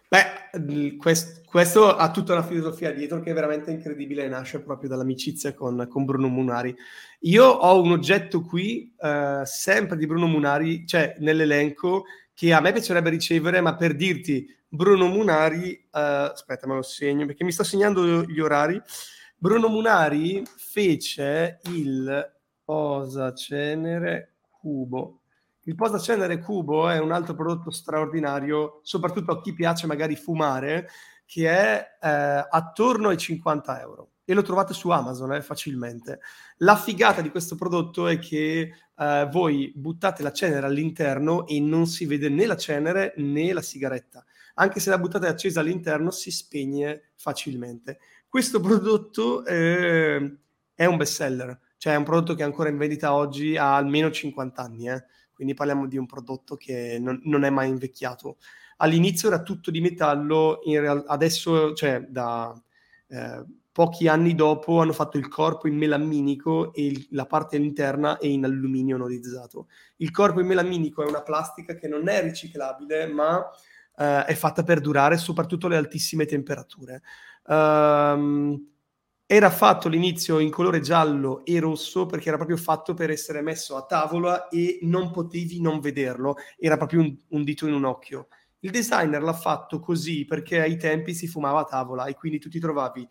Beh, 0.09 0.95
quest, 0.97 1.43
questo 1.45 1.93
ha 1.93 2.09
tutta 2.11 2.31
una 2.31 2.43
filosofia 2.43 2.93
dietro 2.93 3.19
che 3.19 3.31
è 3.31 3.33
veramente 3.33 3.71
incredibile 3.71 4.23
e 4.23 4.29
nasce 4.29 4.61
proprio 4.61 4.87
dall'amicizia 4.87 5.53
con, 5.53 5.85
con 5.89 6.05
Bruno 6.05 6.29
Munari. 6.29 6.73
Io 7.21 7.45
ho 7.45 7.81
un 7.81 7.91
oggetto 7.91 8.41
qui, 8.41 8.93
eh, 8.97 9.41
sempre 9.43 9.97
di 9.97 10.05
Bruno 10.05 10.27
Munari, 10.27 10.87
cioè 10.87 11.17
nell'elenco, 11.19 12.05
che 12.33 12.53
a 12.53 12.61
me 12.61 12.71
piacerebbe 12.71 13.09
ricevere, 13.09 13.59
ma 13.59 13.75
per 13.75 13.95
dirti, 13.95 14.47
Bruno 14.69 15.07
Munari, 15.07 15.73
eh, 15.73 15.89
aspetta 15.91 16.67
me 16.67 16.75
lo 16.75 16.83
segno 16.83 17.25
perché 17.25 17.43
mi 17.43 17.51
sto 17.51 17.65
segnando 17.65 18.23
gli 18.23 18.39
orari, 18.39 18.81
Bruno 19.35 19.67
Munari 19.67 20.41
fece 20.55 21.59
il 21.65 22.33
posa 22.63 23.33
cenere 23.33 24.35
cubo 24.49 25.23
il 25.67 25.75
posacenere 25.75 26.39
cubo 26.39 26.89
è 26.89 26.97
un 26.97 27.11
altro 27.11 27.35
prodotto 27.35 27.71
straordinario, 27.71 28.79
soprattutto 28.83 29.33
a 29.33 29.41
chi 29.41 29.53
piace 29.53 29.85
magari 29.85 30.15
fumare, 30.15 30.87
che 31.25 31.49
è 31.49 31.97
eh, 32.01 32.47
attorno 32.49 33.09
ai 33.09 33.17
50 33.17 33.81
euro 33.81 34.11
e 34.23 34.33
lo 34.33 34.43
trovate 34.43 34.73
su 34.73 34.89
Amazon 34.89 35.33
eh, 35.33 35.41
facilmente. 35.41 36.21
La 36.59 36.77
figata 36.77 37.19
di 37.19 37.29
questo 37.29 37.55
prodotto 37.55 38.07
è 38.07 38.17
che 38.17 38.73
eh, 38.95 39.29
voi 39.29 39.73
buttate 39.75 40.23
la 40.23 40.31
cenere 40.31 40.65
all'interno 40.65 41.45
e 41.45 41.59
non 41.59 41.85
si 41.85 42.05
vede 42.05 42.29
né 42.29 42.45
la 42.45 42.55
cenere 42.55 43.13
né 43.17 43.51
la 43.51 43.61
sigaretta. 43.61 44.23
Anche 44.55 44.79
se 44.79 44.89
la 44.89 44.97
buttate 44.97 45.27
accesa 45.27 45.59
all'interno 45.59 46.11
si 46.11 46.31
spegne 46.31 47.11
facilmente. 47.15 47.99
Questo 48.29 48.61
prodotto 48.61 49.45
eh, 49.45 50.37
è 50.73 50.85
un 50.85 50.95
best 50.95 51.13
seller, 51.13 51.59
cioè 51.75 51.91
è 51.91 51.97
un 51.97 52.05
prodotto 52.05 52.35
che 52.35 52.43
è 52.43 52.45
ancora 52.45 52.69
in 52.69 52.77
vendita 52.77 53.13
oggi 53.13 53.57
ha 53.57 53.75
almeno 53.75 54.09
50 54.09 54.61
anni. 54.61 54.87
Quindi 55.37 55.53
parliamo 55.53 55.85
di 55.85 55.97
un 55.97 56.07
prodotto 56.07 56.55
che 56.55 56.97
non, 56.99 57.21
non 57.25 57.43
è 57.43 57.51
mai 57.51 57.69
invecchiato. 57.69 58.37
All'inizio 58.77 59.27
era 59.27 59.43
tutto 59.43 59.69
di 59.69 59.81
metallo, 59.81 60.59
real- 60.65 61.05
adesso, 61.05 61.75
cioè 61.75 62.07
da 62.09 62.59
eh, 63.09 63.45
pochi 63.71 64.07
anni 64.07 64.33
dopo, 64.33 64.81
hanno 64.81 64.93
fatto 64.93 65.19
il 65.19 65.27
corpo 65.27 65.67
in 65.67 65.77
melamminico 65.77 66.73
e 66.73 66.87
il, 66.87 67.07
la 67.11 67.27
parte 67.27 67.57
interna 67.57 68.17
è 68.17 68.25
in 68.25 68.45
alluminio 68.45 68.95
anodizzato. 68.95 69.67
Il 69.97 70.09
corpo 70.09 70.39
in 70.39 70.47
melamminico 70.47 71.03
è 71.03 71.07
una 71.07 71.21
plastica 71.21 71.75
che 71.75 71.87
non 71.87 72.09
è 72.09 72.23
riciclabile, 72.23 73.05
ma 73.05 73.47
eh, 73.95 74.25
è 74.25 74.33
fatta 74.33 74.63
per 74.63 74.81
durare 74.81 75.17
soprattutto 75.17 75.67
le 75.67 75.77
altissime 75.77 76.25
temperature. 76.25 77.03
Um, 77.45 78.76
era 79.29 79.49
fatto 79.49 79.89
all'inizio 79.89 80.39
in 80.39 80.49
colore 80.49 80.79
giallo 80.79 81.43
e 81.43 81.59
rosso 81.59 82.05
perché 82.05 82.29
era 82.29 82.37
proprio 82.37 82.55
fatto 82.55 82.93
per 82.93 83.09
essere 83.09 83.41
messo 83.41 83.75
a 83.75 83.83
tavola 83.83 84.47
e 84.47 84.79
non 84.83 85.11
potevi 85.11 85.59
non 85.59 85.81
vederlo, 85.81 86.37
era 86.57 86.77
proprio 86.77 87.01
un, 87.01 87.13
un 87.27 87.43
dito 87.43 87.67
in 87.67 87.73
un 87.73 87.83
occhio. 87.83 88.29
Il 88.59 88.71
designer 88.71 89.21
l'ha 89.21 89.33
fatto 89.33 89.81
così 89.81 90.23
perché 90.23 90.61
ai 90.61 90.77
tempi 90.77 91.13
si 91.13 91.27
fumava 91.27 91.59
a 91.59 91.65
tavola 91.65 92.05
e 92.05 92.13
quindi 92.15 92.39
tu 92.39 92.47
ti 92.47 92.57
trovavi 92.57 93.05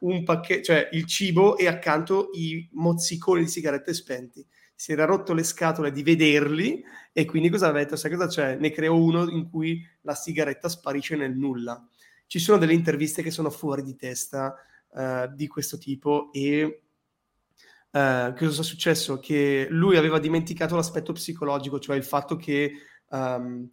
un 0.00 0.22
pacchetto, 0.24 0.64
cioè 0.64 0.90
il 0.92 1.06
cibo 1.06 1.56
e 1.56 1.66
accanto 1.66 2.28
i 2.34 2.68
mozziconi 2.72 3.44
di 3.44 3.48
sigarette 3.48 3.94
spenti. 3.94 4.46
Si 4.74 4.92
era 4.92 5.06
rotto 5.06 5.32
le 5.32 5.42
scatole 5.42 5.90
di 5.90 6.02
vederli 6.02 6.82
e 7.14 7.24
quindi 7.24 7.48
cosa 7.48 7.68
ha 7.68 7.72
detto? 7.72 7.96
Sai 7.96 8.10
cosa 8.10 8.26
c'è? 8.26 8.56
Ne 8.56 8.70
creo 8.72 9.02
uno 9.02 9.26
in 9.30 9.48
cui 9.48 9.82
la 10.02 10.14
sigaretta 10.14 10.68
sparisce 10.68 11.16
nel 11.16 11.34
nulla. 11.34 11.82
Ci 12.26 12.38
sono 12.38 12.58
delle 12.58 12.74
interviste 12.74 13.22
che 13.22 13.30
sono 13.30 13.48
fuori 13.48 13.82
di 13.82 13.96
testa 13.96 14.54
uh, 14.92 15.34
di 15.34 15.46
questo 15.46 15.78
tipo 15.78 16.30
e 16.32 16.82
uh, 17.90 18.34
cosa 18.34 18.60
è 18.60 18.64
successo? 18.64 19.18
Che 19.18 19.66
lui 19.70 19.96
aveva 19.96 20.18
dimenticato 20.18 20.76
l'aspetto 20.76 21.12
psicologico, 21.12 21.78
cioè 21.78 21.96
il 21.96 22.04
fatto 22.04 22.36
che 22.36 22.72
um, 23.10 23.68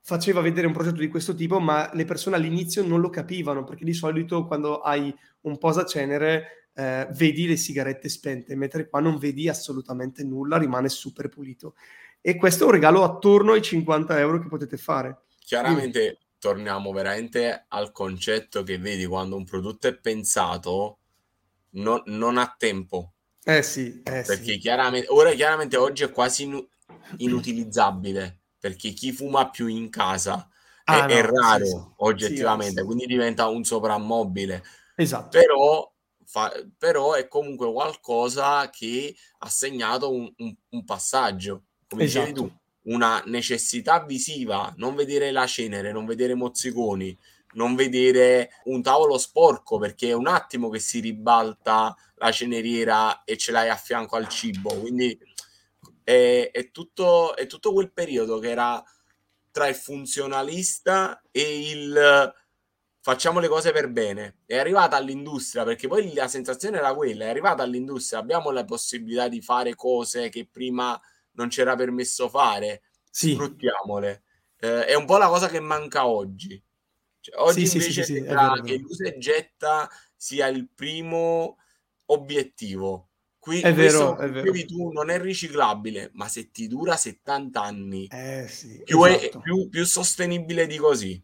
faceva 0.00 0.40
vedere 0.42 0.66
un 0.66 0.72
progetto 0.74 1.00
di 1.00 1.08
questo 1.08 1.34
tipo, 1.34 1.60
ma 1.60 1.90
le 1.94 2.04
persone 2.04 2.36
all'inizio 2.36 2.86
non 2.86 3.00
lo 3.00 3.08
capivano, 3.08 3.64
perché 3.64 3.84
di 3.84 3.94
solito 3.94 4.46
quando 4.46 4.80
hai 4.80 5.14
un 5.42 5.56
posacenere 5.56 6.68
eh, 6.74 7.08
vedi 7.12 7.46
le 7.46 7.56
sigarette 7.56 8.08
spente, 8.10 8.54
mentre 8.54 8.88
qua 8.88 9.00
non 9.00 9.16
vedi 9.16 9.48
assolutamente 9.48 10.22
nulla, 10.22 10.58
rimane 10.58 10.90
super 10.90 11.28
pulito. 11.28 11.74
E 12.20 12.36
questo 12.36 12.64
è 12.64 12.66
un 12.66 12.72
regalo 12.72 13.02
attorno 13.02 13.52
ai 13.52 13.62
50 13.62 14.18
euro 14.18 14.40
che 14.40 14.48
potete 14.48 14.76
fare. 14.76 15.22
Chiaramente 15.38 16.18
torniamo 16.44 16.92
veramente 16.92 17.64
al 17.68 17.90
concetto 17.90 18.62
che 18.64 18.76
vedi 18.76 19.06
quando 19.06 19.34
un 19.34 19.46
prodotto 19.46 19.88
è 19.88 19.96
pensato 19.96 20.98
non, 21.70 22.02
non 22.04 22.36
ha 22.36 22.54
tempo. 22.58 23.14
Eh 23.42 23.62
sì, 23.62 24.02
eh 24.02 24.22
perché 24.26 24.52
sì. 24.52 24.58
chiaramente 24.58 25.06
ora 25.08 25.32
chiaramente 25.32 25.78
oggi 25.78 26.02
è 26.02 26.10
quasi 26.10 26.42
inu- 26.42 26.68
inutilizzabile 27.16 28.40
perché 28.58 28.90
chi 28.90 29.12
fuma 29.12 29.48
più 29.48 29.68
in 29.68 29.88
casa 29.88 30.46
ah, 30.84 31.06
è, 31.06 31.14
no, 31.14 31.14
è, 31.14 31.22
raro 31.22 31.64
sì, 31.64 31.76
oggettivamente, 31.96 32.80
sì, 32.80 32.86
quindi 32.86 33.06
diventa 33.06 33.48
un 33.48 33.64
soprammobile. 33.64 34.62
Esatto. 34.96 35.38
Però, 35.38 35.94
fa, 36.26 36.52
però 36.76 37.14
è 37.14 37.26
comunque 37.26 37.72
qualcosa 37.72 38.68
che 38.68 39.16
ha 39.38 39.48
segnato 39.48 40.12
un, 40.12 40.30
un, 40.36 40.54
un 40.68 40.84
passaggio, 40.84 41.64
come 41.88 42.04
esatto. 42.04 42.26
dicevi 42.26 42.48
tu 42.48 42.62
una 42.84 43.22
necessità 43.26 44.04
visiva, 44.04 44.72
non 44.76 44.94
vedere 44.94 45.30
la 45.30 45.46
cenere, 45.46 45.92
non 45.92 46.06
vedere 46.06 46.34
mozziconi, 46.34 47.16
non 47.54 47.74
vedere 47.74 48.50
un 48.64 48.82
tavolo 48.82 49.18
sporco 49.18 49.78
perché 49.78 50.08
è 50.08 50.14
un 50.14 50.26
attimo 50.26 50.68
che 50.68 50.78
si 50.78 51.00
ribalta 51.00 51.96
la 52.16 52.30
ceneriera 52.30 53.24
e 53.24 53.36
ce 53.36 53.52
l'hai 53.52 53.68
a 53.68 53.76
fianco 53.76 54.16
al 54.16 54.28
cibo. 54.28 54.74
Quindi 54.74 55.18
è, 56.02 56.50
è, 56.52 56.70
tutto, 56.70 57.36
è 57.36 57.46
tutto 57.46 57.72
quel 57.72 57.92
periodo 57.92 58.38
che 58.38 58.50
era 58.50 58.82
tra 59.50 59.68
il 59.68 59.74
funzionalista 59.74 61.22
e 61.30 61.70
il 61.70 62.34
facciamo 63.00 63.38
le 63.38 63.48
cose 63.48 63.70
per 63.70 63.90
bene. 63.90 64.38
È 64.46 64.56
arrivata 64.56 64.96
all'industria, 64.96 65.62
perché 65.62 65.88
poi 65.88 66.14
la 66.14 66.26
sensazione 66.26 66.78
era 66.78 66.94
quella, 66.94 67.26
è 67.26 67.28
arrivata 67.28 67.62
all'industria, 67.62 68.18
abbiamo 68.18 68.50
la 68.50 68.64
possibilità 68.64 69.28
di 69.28 69.42
fare 69.42 69.74
cose 69.74 70.30
che 70.30 70.48
prima 70.50 70.98
non 71.34 71.48
c'era 71.48 71.76
permesso 71.76 72.28
fare, 72.28 72.82
sì. 73.10 73.32
sfruttiamole. 73.32 74.22
Eh, 74.58 74.86
è 74.86 74.94
un 74.94 75.04
po' 75.04 75.18
la 75.18 75.28
cosa 75.28 75.48
che 75.48 75.60
manca 75.60 76.06
oggi. 76.06 76.62
Cioè, 77.20 77.36
oggi 77.38 77.66
sì, 77.66 77.76
invece 77.78 78.04
sì, 78.04 78.14
sembra 78.14 78.60
che 78.62 78.76
l'usa 78.76 79.06
e 79.06 79.18
getta 79.18 79.88
sia 80.14 80.46
il 80.48 80.68
primo 80.74 81.58
obiettivo. 82.06 83.08
Qui 83.38 83.60
è 83.60 83.74
vero, 83.74 84.16
è 84.16 84.30
vero. 84.30 84.52
tu 84.64 84.90
non 84.90 85.10
è 85.10 85.20
riciclabile, 85.20 86.10
ma 86.14 86.28
se 86.28 86.50
ti 86.50 86.66
dura 86.66 86.96
70 86.96 87.62
anni, 87.62 88.06
eh, 88.06 88.46
sì, 88.48 88.80
più, 88.82 89.04
esatto. 89.04 89.38
è, 89.38 89.42
più, 89.42 89.68
più 89.68 89.84
sostenibile 89.84 90.66
di 90.66 90.78
così. 90.78 91.22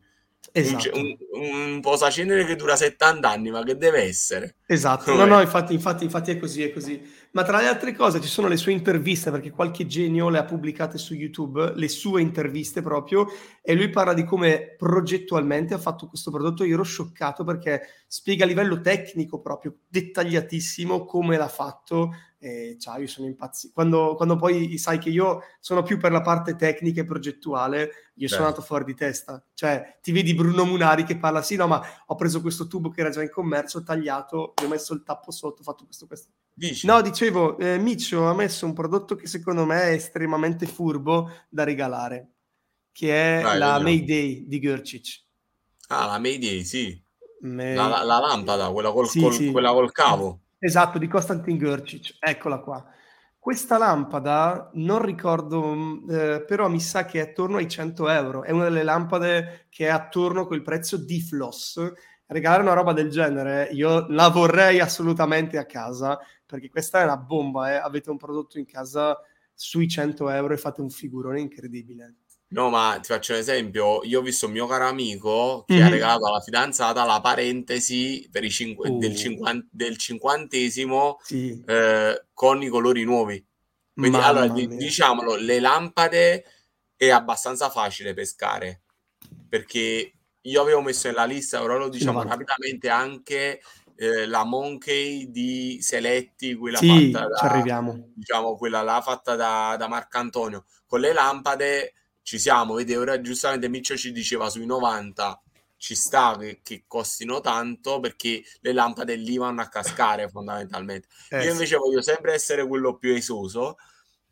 Esatto. 0.53 0.98
Un, 0.98 1.16
un, 1.33 1.72
un 1.74 1.81
posacenere 1.81 2.44
che 2.44 2.57
dura 2.57 2.74
70 2.74 3.29
anni, 3.29 3.50
ma 3.50 3.62
che 3.62 3.76
deve 3.76 4.03
essere? 4.03 4.57
Esatto, 4.66 5.14
no, 5.14 5.24
no, 5.24 5.40
infatti, 5.40 5.74
infatti, 5.74 6.05
infatti 6.05 6.33
è 6.33 6.38
così, 6.38 6.62
è 6.62 6.72
così. 6.72 7.00
Ma 7.33 7.44
tra 7.44 7.59
le 7.59 7.68
altre 7.68 7.94
cose 7.94 8.20
ci 8.20 8.29
sono 8.29 8.48
le 8.48 8.57
sue 8.57 8.72
interviste, 8.72 9.31
perché 9.31 9.50
qualche 9.50 9.87
genio 9.87 10.29
le 10.29 10.38
ha 10.38 10.44
pubblicate 10.44 10.98
su 10.98 11.14
YouTube, 11.14 11.74
le 11.76 11.88
sue 11.88 12.20
interviste 12.20 12.83
proprio, 12.83 13.26
e 13.62 13.74
lui 13.74 13.90
parla 13.90 14.12
di 14.12 14.24
come 14.24 14.74
progettualmente 14.76 15.74
ha 15.74 15.79
fatto 15.79 16.09
questo 16.09 16.31
prodotto. 16.31 16.64
Io 16.64 16.74
ero 16.74 16.83
scioccato 16.83 17.44
perché 17.44 17.83
spiega 18.09 18.44
a 18.44 18.48
livello 18.48 18.81
tecnico 18.81 19.40
proprio, 19.40 19.76
dettagliatissimo, 19.88 21.05
come 21.05 21.37
l'ha 21.37 21.48
fatto, 21.48 22.12
e 22.42 22.79
ciao, 22.81 22.98
io 22.98 23.07
sono 23.07 23.26
impazzito. 23.26 23.74
Quando, 23.74 24.14
quando, 24.14 24.37
poi 24.37 24.79
sai 24.79 24.98
che 24.98 25.11
io 25.11 25.42
sono 25.61 25.83
più 25.83 25.98
per 25.98 26.11
la 26.11 26.22
parte 26.22 26.57
tecnica 26.57 27.03
e 27.03 27.05
progettuale, 27.05 27.90
io 28.14 28.29
sono 28.29 28.44
andato 28.46 28.62
fuori 28.62 28.85
di 28.85 28.94
testa. 28.94 29.44
Cioè, 29.53 29.98
ti 30.00 30.11
vedi 30.11 30.35
Bruno 30.35 30.64
Munari 30.64 31.05
che 31.05 31.18
parla, 31.18 31.42
sì, 31.42 31.57
no, 31.57 31.66
ma 31.66 31.83
ho 32.07 32.14
preso 32.14 32.40
questo 32.40 32.66
tubo 32.66 32.88
che 32.88 33.03
era 33.03 33.11
già 33.11 33.20
in 33.20 33.29
commercio, 33.29 33.79
ho 33.79 33.83
tagliato, 33.83 34.55
gli 34.59 34.64
ho 34.64 34.68
messo 34.68 34.94
il 34.94 35.03
tappo 35.03 35.31
sotto, 35.31 35.61
ho 35.61 35.64
fatto 35.64 35.85
questo, 35.85 36.07
questo. 36.07 36.31
Dici? 36.55 36.87
No, 36.87 37.03
dicevo, 37.03 37.59
eh, 37.59 37.76
Miccio 37.76 38.26
ha 38.26 38.35
messo 38.35 38.64
un 38.64 38.72
prodotto 38.72 39.16
che 39.16 39.26
secondo 39.26 39.66
me 39.66 39.83
è 39.83 39.92
estremamente 39.92 40.64
furbo 40.64 41.31
da 41.50 41.64
regalare, 41.64 42.31
che 42.90 43.40
è 43.40 43.42
Vai, 43.42 43.59
la 43.59 43.79
vediamo. 43.79 43.83
Mayday 43.83 44.46
di 44.46 44.61
Gurcic. 44.61 45.24
Ah, 45.88 46.07
la 46.07 46.18
Mayday, 46.18 46.64
sì. 46.64 46.98
May... 47.40 47.74
La, 47.74 47.87
la, 47.87 48.03
la, 48.03 48.18
lampada, 48.18 48.70
quella 48.70 48.92
col, 48.92 49.09
sì, 49.09 49.20
col, 49.20 49.35
sì. 49.35 49.50
quella 49.50 49.72
col 49.72 49.92
cavo. 49.92 50.40
Esatto, 50.62 50.98
di 50.98 51.08
Konstantin 51.08 51.56
Gurcic, 51.56 52.16
eccola 52.20 52.58
qua. 52.58 52.84
Questa 53.38 53.78
lampada 53.78 54.70
non 54.74 55.00
ricordo, 55.02 55.74
mm, 55.74 56.10
eh, 56.10 56.44
però 56.44 56.68
mi 56.68 56.80
sa 56.80 57.06
che 57.06 57.18
è 57.20 57.30
attorno 57.30 57.56
ai 57.56 57.66
100 57.66 58.08
euro. 58.10 58.42
È 58.44 58.50
una 58.50 58.64
delle 58.64 58.82
lampade 58.82 59.66
che 59.70 59.86
è 59.86 59.88
attorno 59.88 60.42
a 60.42 60.46
quel 60.46 60.60
prezzo 60.62 60.98
di 60.98 61.18
Floss. 61.22 61.92
Regalare 62.26 62.60
una 62.62 62.74
roba 62.74 62.92
del 62.92 63.08
genere, 63.08 63.70
io 63.72 64.06
la 64.10 64.28
vorrei 64.28 64.80
assolutamente 64.80 65.56
a 65.56 65.64
casa, 65.64 66.18
perché 66.44 66.68
questa 66.68 67.00
è 67.00 67.04
una 67.04 67.16
bomba. 67.16 67.70
Eh. 67.72 67.76
Avete 67.76 68.10
un 68.10 68.18
prodotto 68.18 68.58
in 68.58 68.66
casa 68.66 69.18
sui 69.54 69.88
100 69.88 70.28
euro 70.28 70.52
e 70.52 70.58
fate 70.58 70.82
un 70.82 70.90
figurone 70.90 71.40
incredibile. 71.40 72.16
No, 72.52 72.68
ma 72.68 72.98
ti 73.00 73.06
faccio 73.12 73.32
un 73.32 73.38
esempio. 73.38 74.02
Io 74.04 74.18
ho 74.18 74.22
visto 74.22 74.46
un 74.46 74.52
mio 74.52 74.66
caro 74.66 74.86
amico 74.86 75.64
che 75.66 75.74
mm-hmm. 75.74 75.86
ha 75.86 75.88
regalato 75.88 76.26
alla 76.26 76.40
fidanzata 76.40 77.04
la 77.04 77.20
parentesi 77.20 78.28
i 78.32 78.50
cinqu- 78.50 78.88
uh. 78.88 78.98
del, 78.98 79.14
cinquant- 79.14 79.68
del, 79.70 79.96
cinquantesimo 79.96 81.20
sì. 81.22 81.62
eh, 81.64 82.24
con 82.34 82.62
i 82.62 82.68
colori 82.68 83.04
nuovi. 83.04 83.44
Quindi, 83.94 84.16
Mamma 84.16 84.26
allora, 84.26 84.52
mia. 84.52 84.66
diciamolo, 84.66 85.36
le 85.36 85.60
lampade 85.60 86.44
è 86.96 87.10
abbastanza 87.10 87.70
facile 87.70 88.14
pescare 88.14 88.82
perché 89.48 90.12
io 90.40 90.60
avevo 90.60 90.80
messo 90.80 91.06
nella 91.06 91.24
lista, 91.24 91.60
però 91.60 91.76
lo 91.76 91.88
diciamo 91.88 92.22
rapidamente 92.22 92.88
anche 92.88 93.60
eh, 93.96 94.26
la 94.26 94.44
Monkey 94.44 95.30
di 95.30 95.78
Seletti, 95.82 96.54
quella 96.54 96.78
sì, 96.78 97.12
fatta 97.12 97.28
da, 97.28 97.36
ci 97.36 97.44
arriviamo. 97.44 98.10
diciamo, 98.14 98.56
quella 98.56 98.82
là 98.82 99.00
fatta 99.02 99.36
da, 99.36 99.76
da 99.78 99.86
Marcantonio. 99.86 100.64
Con 100.86 101.00
le 101.00 101.12
lampade 101.12 101.92
ci 102.30 102.38
siamo, 102.38 102.74
vedi, 102.74 102.94
ora 102.94 103.20
giustamente 103.20 103.68
Miccio 103.68 103.96
ci 103.96 104.12
diceva 104.12 104.48
sui 104.48 104.64
90 104.64 105.42
ci 105.76 105.96
sta 105.96 106.36
che, 106.38 106.60
che, 106.62 106.84
costino 106.86 107.40
tanto 107.40 107.98
perché 107.98 108.44
le 108.60 108.72
lampade 108.72 109.16
lì 109.16 109.36
vanno 109.36 109.62
a 109.62 109.66
cascare 109.66 110.28
fondamentalmente. 110.28 111.08
Eh, 111.30 111.42
Io 111.42 111.50
invece 111.50 111.74
sì. 111.74 111.80
voglio 111.80 112.00
sempre 112.02 112.32
essere 112.32 112.64
quello 112.68 112.96
più 112.98 113.12
esoso 113.14 113.78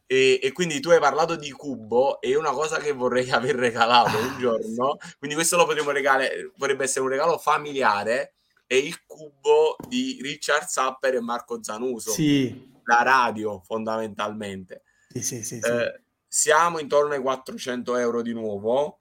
e, 0.07 0.39
e, 0.41 0.53
quindi 0.53 0.79
tu 0.79 0.91
hai 0.91 1.01
parlato 1.01 1.35
di 1.35 1.51
cubo 1.51 2.21
e 2.21 2.37
una 2.37 2.53
cosa 2.53 2.79
che 2.79 2.93
vorrei 2.93 3.29
aver 3.33 3.57
regalato 3.57 4.17
un 4.17 4.39
giorno, 4.39 4.97
quindi 5.19 5.35
questo 5.35 5.57
lo 5.57 5.67
potremmo 5.67 5.91
regalare, 5.91 6.53
potrebbe 6.57 6.85
essere 6.85 7.01
un 7.01 7.11
regalo 7.11 7.37
familiare, 7.37 8.35
è 8.65 8.75
il 8.75 9.05
cubo 9.07 9.75
di 9.89 10.21
Richard 10.23 10.69
Sapper 10.69 11.17
e 11.17 11.21
Marco 11.21 11.65
Zanuso. 11.65 12.13
Sì. 12.13 12.77
La 12.85 13.03
radio 13.03 13.61
fondamentalmente. 13.67 14.83
Sì, 15.09 15.21
sì, 15.21 15.43
sì. 15.43 15.59
sì. 15.61 15.69
Eh, 15.69 16.01
siamo 16.29 16.79
intorno 16.79 17.15
ai 17.15 17.21
400 17.21 17.97
euro 17.97 18.23
di 18.23 18.35
nuovo. 18.35 19.01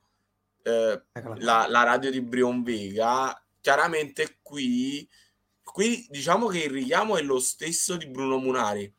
Eh, 0.63 1.01
la, 1.37 1.67
la, 1.67 1.83
radio 1.83 2.09
di 2.09 2.21
Brion 2.21 2.63
Vega, 2.63 3.39
chiaramente 3.61 4.39
qui, 4.41 5.07
qui 5.61 6.05
diciamo 6.09 6.47
che 6.47 6.63
il 6.63 6.71
richiamo 6.71 7.17
è 7.17 7.21
lo 7.21 7.39
stesso 7.39 7.95
di 7.97 8.07
Bruno 8.07 8.37
Munari, 8.37 8.91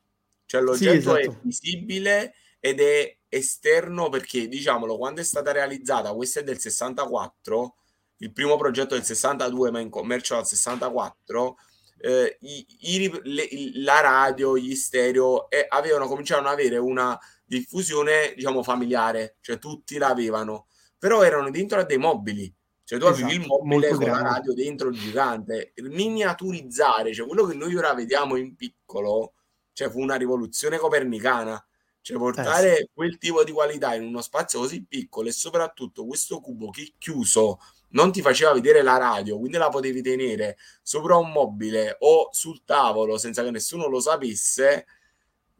cioè 0.47 0.61
l'oggetto 0.61 0.93
sì, 0.93 0.97
esatto. 0.97 1.19
è 1.19 1.39
visibile 1.43 2.35
ed 2.61 2.81
è 2.81 3.17
esterno 3.29 4.09
perché 4.09 4.49
diciamolo 4.49 4.97
quando 4.97 5.21
è 5.21 5.25
stata 5.25 5.53
realizzata 5.53 6.15
questa 6.15 6.41
è 6.41 6.43
del 6.43 6.59
64 6.59 7.75
il 8.19 8.33
primo 8.33 8.57
progetto 8.57 8.95
del 8.95 9.05
62 9.05 9.71
ma 9.71 9.81
in 9.81 9.91
commercio 9.91 10.35
dal 10.35 10.47
64 10.47 11.57
eh, 12.01 12.39
i, 12.41 12.67
i, 12.81 13.21
le, 13.25 13.49
la 13.75 14.01
radio 14.01 14.57
gli 14.57 14.75
stereo 14.75 15.51
eh, 15.51 15.67
avevano 15.69 16.07
cominciato 16.07 16.41
ad 16.41 16.53
avere 16.53 16.79
una 16.79 17.19
diffusione, 17.49 18.35
diciamo, 18.37 18.63
familiare, 18.63 19.37
cioè 19.41 19.59
tutti 19.59 19.99
l'avevano, 19.99 20.67
però 20.99 21.23
erano 21.23 21.51
dentro 21.51 21.81
a 21.81 21.85
dei 21.85 21.99
mobili. 21.99 22.55
Cioè 22.85 22.99
tu 22.99 23.07
esatto, 23.07 23.25
avevi 23.25 23.35
il 23.35 23.41
esatto, 23.43 23.65
mobile 23.65 23.89
con 23.89 23.99
grande. 23.99 24.23
la 24.23 24.29
radio 24.31 24.55
dentro 24.55 24.91
gigante, 24.91 25.73
miniaturizzare, 25.83 27.13
cioè 27.13 27.27
quello 27.27 27.45
che 27.45 27.55
noi 27.55 27.75
ora 27.77 27.93
vediamo 27.93 28.37
in 28.37 28.57
piccolo, 28.57 29.35
cioè 29.73 29.91
fu 29.91 30.01
una 30.01 30.15
rivoluzione 30.15 30.79
copernicana, 30.79 31.63
cioè 32.01 32.17
portare 32.17 32.73
eh 32.73 32.77
sì. 32.77 32.91
quel 32.95 33.19
tipo 33.19 33.45
di 33.45 33.53
qualità 33.53 33.95
in 33.95 34.05
uno 34.05 34.23
spazio 34.23 34.61
così 34.61 34.87
piccolo 34.87 35.29
e 35.29 35.33
soprattutto 35.33 36.07
questo 36.07 36.41
cubo 36.41 36.71
che 36.71 36.95
chiuso 36.97 37.59
non 37.91 38.11
ti 38.11 38.23
faceva 38.23 38.55
vedere 38.55 38.81
la 38.81 38.97
radio, 38.97 39.39
quindi 39.39 39.59
la 39.59 39.69
potevi 39.69 40.01
tenere 40.01 40.57
sopra 40.83 41.17
un 41.17 41.31
mobile 41.31 41.97
o 42.01 42.29
sul 42.33 42.65
tavolo 42.65 43.19
senza 43.19 43.43
che 43.43 43.51
nessuno 43.51 43.87
lo 43.87 44.01
sapesse, 44.01 44.87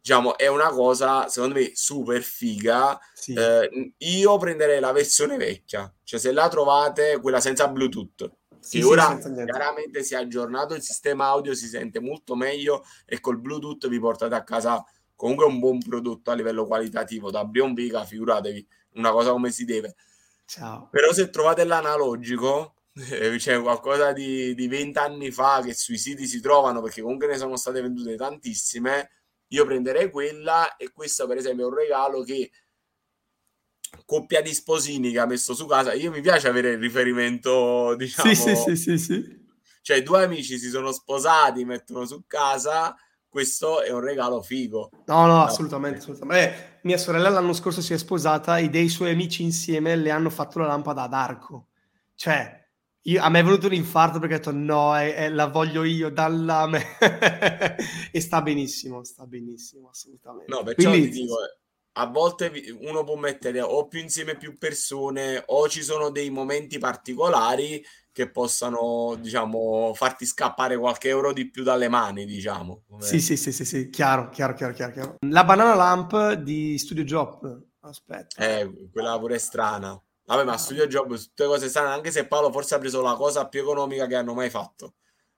diciamo, 0.09 0.39
è 0.39 0.47
una 0.47 0.71
cosa 0.71 1.29
secondo 1.29 1.57
me 1.57 1.73
super 1.75 2.23
figa. 2.23 2.99
Sì. 3.13 3.35
Eh, 3.35 3.93
io 3.99 4.39
prenderei 4.39 4.81
la 4.81 4.93
versione 4.93 5.37
vecchia, 5.37 5.93
cioè 6.03 6.19
se 6.19 6.33
la 6.33 6.49
trovate, 6.49 7.19
quella 7.21 7.41
senza 7.41 7.69
Bluetooth. 7.69 8.31
Sì, 8.59 8.79
che 8.79 8.85
sì, 8.85 8.91
ora 8.91 9.19
chiaramente 9.19 10.03
si 10.03 10.15
è 10.15 10.17
aggiornato 10.17 10.75
il 10.75 10.83
sistema 10.83 11.27
audio, 11.27 11.55
si 11.55 11.69
sente 11.69 12.01
molto 12.01 12.35
meglio 12.35 12.85
e 13.07 13.21
col 13.21 13.39
Bluetooth 13.39 13.87
vi 13.89 14.01
portate 14.01 14.35
a 14.35 14.43
casa 14.43 14.83
comunque 15.15 15.45
un 15.45 15.59
buon 15.59 15.79
prodotto 15.79 16.31
a 16.31 16.35
livello 16.35 16.67
qualitativo 16.67 17.31
da 17.31 17.45
Brion 17.45 17.75
Vega, 17.75 18.05
figuratevi 18.05 18.67
una 18.95 19.11
cosa 19.11 19.31
come 19.31 19.51
si 19.51 19.65
deve. 19.65 19.95
Ciao. 20.47 20.89
Però 20.91 21.13
se 21.13 21.29
trovate 21.29 21.65
l'analogico, 21.65 22.75
eh, 23.11 23.37
c'è 23.37 23.61
qualcosa 23.61 24.13
di, 24.13 24.55
di 24.55 24.67
20 24.69 24.99
anni 24.99 25.31
fa 25.31 25.61
che 25.63 25.75
sui 25.75 25.99
siti 25.99 26.27
si 26.27 26.41
trovano 26.41 26.81
perché 26.81 27.03
comunque 27.03 27.27
ne 27.27 27.37
sono 27.37 27.57
state 27.57 27.81
vendute 27.83 28.17
tantissime 28.17 29.11
io 29.49 29.65
prenderei 29.65 30.11
quella 30.11 30.77
e 30.77 30.91
questo 30.93 31.27
per 31.27 31.37
esempio 31.37 31.65
è 31.65 31.69
un 31.69 31.75
regalo 31.75 32.23
che 32.23 32.51
coppia 34.05 34.43
di 34.43 34.53
sposini 34.53 35.11
che 35.11 35.19
ha 35.19 35.27
messo 35.27 35.55
su 35.55 35.67
casa 35.67 35.93
io 35.93 36.11
mi 36.11 36.21
piace 36.21 36.49
avere 36.49 36.73
il 36.73 36.79
riferimento 36.79 37.95
diciamo 37.97 38.35
sì 38.35 38.55
sì 38.55 38.57
sì 38.57 38.77
sì, 38.77 38.99
sì. 38.99 39.47
cioè 39.83 40.03
due 40.03 40.25
amici 40.25 40.59
si 40.59 40.69
sono 40.69 40.93
sposati 40.93 41.65
mettono 41.65 42.05
su 42.05 42.25
casa 42.27 42.95
questo 43.29 43.83
è 43.83 43.91
un 43.91 44.01
regalo 44.01 44.43
figo 44.43 44.91
no 45.07 45.27
no 45.27 45.43
assolutamente, 45.43 45.99
assolutamente. 45.99 46.55
Eh, 46.55 46.79
mia 46.83 46.99
sorella 46.99 47.29
l'anno 47.31 47.53
scorso 47.53 47.81
si 47.81 47.95
è 47.95 47.99
sposata 47.99 48.59
e 48.59 48.69
dei 48.69 48.89
suoi 48.89 49.13
amici 49.13 49.43
insieme 49.43 49.97
le 49.97 50.11
hanno 50.11 50.31
fatto 50.31 50.59
la 50.59 50.67
lampada 50.67 51.03
ad 51.03 51.15
arco 51.15 51.69
cioè 52.15 52.68
io, 53.03 53.23
a 53.23 53.29
me 53.29 53.41
è 53.41 53.45
venuto 53.45 53.67
un 53.67 53.75
infarto 53.75 54.19
perché 54.19 54.35
ho 54.35 54.39
detto 54.39 54.53
no, 54.53 54.97
è, 54.97 55.15
è, 55.15 55.29
la 55.29 55.47
voglio 55.47 55.85
io, 55.85 56.11
dalla 56.11 56.67
me. 56.67 56.85
e 58.13 58.21
sta 58.21 58.43
benissimo, 58.43 59.05
sta 59.05 59.25
benissimo, 59.27 59.89
assolutamente. 59.89 60.53
No, 60.53 60.63
perciò 60.63 60.91
Quindi, 60.91 61.11
ti 61.11 61.21
dico, 61.23 61.37
a 61.93 62.07
volte 62.07 62.53
uno 62.81 63.05
può 63.05 63.17
mettere 63.17 63.61
o 63.61 63.87
più 63.87 64.01
insieme 64.01 64.37
più 64.37 64.59
persone 64.59 65.43
o 65.47 65.69
ci 65.69 65.83
sono 65.83 66.11
dei 66.11 66.31
momenti 66.31 66.79
particolari 66.79 67.85
che 68.13 68.31
possano, 68.31 69.17
diciamo, 69.21 69.93
farti 69.95 70.27
scappare 70.27 70.77
qualche 70.77 71.09
euro 71.09 71.33
di 71.33 71.49
più 71.49 71.63
dalle 71.63 71.89
mani, 71.89 72.25
diciamo. 72.25 72.83
Come... 72.89 73.03
Sì, 73.03 73.21
sì, 73.21 73.37
sì, 73.37 73.53
sì, 73.53 73.65
sì, 73.65 73.91
chiaro, 73.91 74.29
chiaro, 74.31 74.55
chiaro, 74.55 74.73
chiaro, 74.73 74.93
chiaro. 74.93 75.17
La 75.27 75.45
banana 75.45 75.75
lamp 75.75 76.33
di 76.33 76.77
Studio 76.79 77.05
Job, 77.05 77.63
aspetta. 77.81 78.45
Eh, 78.45 78.89
quella 78.91 79.17
pure 79.19 79.37
è 79.37 79.39
strana. 79.39 80.01
Vabbè, 80.29 80.45
ma 80.45 80.59
Studio 80.59 80.87
Job, 80.87 81.17
tutte 81.17 81.47
cose 81.47 81.71
strane, 81.71 81.89
anche 81.89 82.11
se 82.11 82.27
Paolo 82.27 82.53
forse 82.53 82.75
ha 82.75 82.79
preso 82.79 83.01
la 83.01 83.15
cosa 83.15 83.49
più 83.49 83.61
economica 83.61 84.07
che 84.07 84.15
hanno 84.15 84.35
mai 84.35 84.51
fatto. 84.51 84.95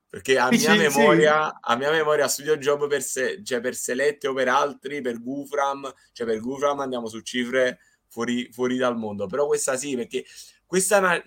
Perché 0.09 0.37
a 0.37 0.48
mia, 0.50 0.74
memoria, 0.74 1.46
sì. 1.46 1.59
a 1.61 1.76
mia 1.76 1.92
memoria, 1.92 2.26
Studio 2.26 2.57
Job 2.57 2.88
per, 2.88 3.00
se, 3.00 3.40
cioè 3.44 3.61
per 3.61 3.76
Selette 3.76 4.26
o 4.26 4.33
per 4.35 4.48
altri, 4.48 5.00
per 5.00 5.22
Gufram, 5.22 5.92
cioè 6.12 6.26
per 6.26 6.40
Gufram 6.40 6.81
andiamo 6.81 7.07
su 7.07 7.20
cifre 7.20 7.79
fuori, 8.09 8.50
fuori 8.53 8.76
dal 8.76 8.96
mondo. 8.96 9.26
Però 9.26 9.46
questa 9.46 9.76
sì, 9.76 9.94
perché 9.94 10.24
questa 10.66 11.22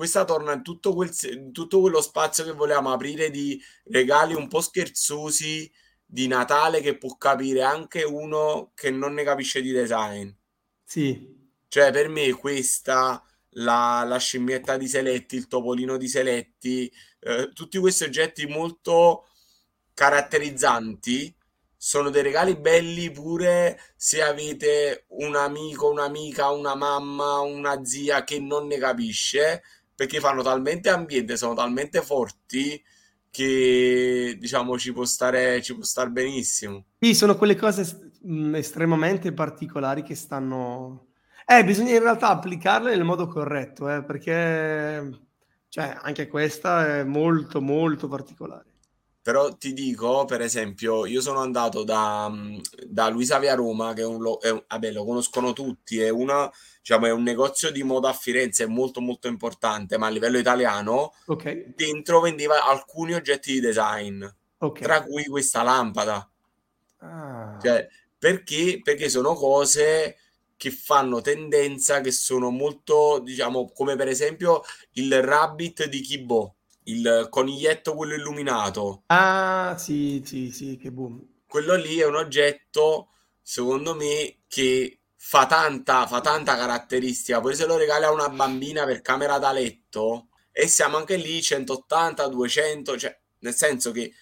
questa 0.00 0.24
torna 0.24 0.54
in 0.54 0.62
tutto, 0.62 0.94
quel, 0.94 1.10
in 1.30 1.52
tutto 1.52 1.78
quello 1.82 2.00
spazio 2.00 2.42
che 2.42 2.52
volevamo 2.52 2.90
aprire 2.90 3.28
di 3.28 3.62
regali 3.84 4.32
un 4.32 4.48
po' 4.48 4.62
scherzosi 4.62 5.70
di 6.06 6.26
Natale 6.26 6.80
che 6.80 6.96
può 6.96 7.18
capire 7.18 7.60
anche 7.60 8.02
uno 8.02 8.72
che 8.74 8.90
non 8.90 9.12
ne 9.12 9.24
capisce 9.24 9.60
di 9.60 9.72
design. 9.72 10.30
Sì. 10.82 11.39
Cioè, 11.70 11.92
per 11.92 12.08
me 12.08 12.32
questa, 12.32 13.22
la, 13.50 14.02
la 14.04 14.18
scimmietta 14.18 14.76
di 14.76 14.88
Seletti, 14.88 15.36
il 15.36 15.46
topolino 15.46 15.96
di 15.96 16.08
Seletti, 16.08 16.92
eh, 17.20 17.52
tutti 17.52 17.78
questi 17.78 18.02
oggetti 18.02 18.44
molto 18.46 19.28
caratterizzanti 19.94 21.32
sono 21.76 22.10
dei 22.10 22.24
regali 22.24 22.56
belli 22.56 23.12
pure 23.12 23.78
se 23.94 24.20
avete 24.20 25.04
un 25.10 25.36
amico, 25.36 25.88
un'amica, 25.90 26.50
una 26.50 26.74
mamma, 26.74 27.38
una 27.38 27.84
zia 27.84 28.24
che 28.24 28.40
non 28.40 28.66
ne 28.66 28.76
capisce 28.76 29.62
perché 29.94 30.18
fanno 30.18 30.42
talmente 30.42 30.88
ambiente, 30.88 31.36
sono 31.36 31.54
talmente 31.54 32.02
forti 32.02 32.82
che 33.30 34.36
diciamo 34.40 34.76
ci 34.76 34.92
può 34.92 35.04
stare, 35.04 35.62
ci 35.62 35.74
può 35.74 35.84
stare 35.84 36.10
benissimo. 36.10 36.86
Sì, 36.98 37.14
sono 37.14 37.36
quelle 37.36 37.54
cose 37.54 38.10
estremamente 38.54 39.32
particolari 39.32 40.02
che 40.02 40.16
stanno... 40.16 41.04
Eh, 41.52 41.64
bisogna 41.64 41.94
in 41.94 42.02
realtà 42.02 42.28
applicarle 42.28 42.90
nel 42.90 43.02
modo 43.02 43.26
corretto, 43.26 43.92
eh, 43.92 44.04
perché 44.04 45.18
cioè, 45.68 45.96
anche 46.00 46.28
questa 46.28 46.98
è 46.98 47.02
molto, 47.02 47.60
molto 47.60 48.06
particolare. 48.06 48.66
Però 49.20 49.56
ti 49.56 49.72
dico, 49.72 50.24
per 50.26 50.42
esempio, 50.42 51.06
io 51.06 51.20
sono 51.20 51.40
andato 51.40 51.82
da, 51.82 52.32
da 52.86 53.08
Luisa 53.08 53.40
Via 53.40 53.54
Roma, 53.54 53.92
che 53.94 54.02
è 54.02 54.04
un, 54.04 54.22
è 54.40 54.50
un, 54.50 54.62
vabbè, 54.64 54.92
lo 54.92 55.04
conoscono 55.04 55.52
tutti, 55.52 55.98
è, 55.98 56.08
una, 56.08 56.48
diciamo, 56.78 57.06
è 57.06 57.10
un 57.10 57.24
negozio 57.24 57.72
di 57.72 57.82
moda 57.82 58.10
a 58.10 58.12
Firenze 58.12 58.66
molto 58.66 59.00
molto 59.00 59.26
importante, 59.26 59.98
ma 59.98 60.06
a 60.06 60.10
livello 60.10 60.38
italiano, 60.38 61.14
okay. 61.26 61.72
dentro 61.74 62.20
vendeva 62.20 62.64
alcuni 62.64 63.12
oggetti 63.12 63.54
di 63.54 63.60
design, 63.60 64.24
okay. 64.58 64.82
tra 64.82 65.02
cui 65.02 65.24
questa 65.24 65.64
lampada. 65.64 66.30
Ah. 66.98 67.58
Cioè, 67.60 67.88
perché? 68.16 68.80
Perché 68.84 69.08
sono 69.08 69.34
cose 69.34 70.14
che 70.60 70.70
fanno 70.70 71.22
tendenza, 71.22 72.02
che 72.02 72.12
sono 72.12 72.50
molto, 72.50 73.18
diciamo, 73.20 73.72
come 73.72 73.96
per 73.96 74.08
esempio 74.08 74.60
il 74.92 75.22
Rabbit 75.22 75.86
di 75.86 76.02
Kibo 76.02 76.56
il 76.84 77.28
coniglietto 77.30 77.94
quello 77.94 78.12
illuminato. 78.12 79.04
Ah, 79.06 79.74
sì, 79.78 80.22
sì, 80.22 80.50
sì, 80.50 80.76
che 80.76 80.92
boom. 80.92 81.18
Quello 81.46 81.76
lì 81.76 81.96
è 82.00 82.04
un 82.04 82.16
oggetto, 82.16 83.08
secondo 83.40 83.94
me, 83.94 84.40
che 84.48 84.98
fa 85.16 85.46
tanta, 85.46 86.06
fa 86.06 86.20
tanta 86.20 86.54
caratteristica. 86.56 87.40
Poi 87.40 87.54
se 87.54 87.64
lo 87.64 87.78
regali 87.78 88.04
a 88.04 88.12
una 88.12 88.28
bambina 88.28 88.84
per 88.84 89.00
camera 89.00 89.38
da 89.38 89.52
letto, 89.52 90.28
e 90.52 90.68
siamo 90.68 90.98
anche 90.98 91.16
lì 91.16 91.40
180, 91.40 92.28
200, 92.28 92.98
cioè 92.98 93.18
nel 93.38 93.54
senso 93.54 93.92
che 93.92 94.12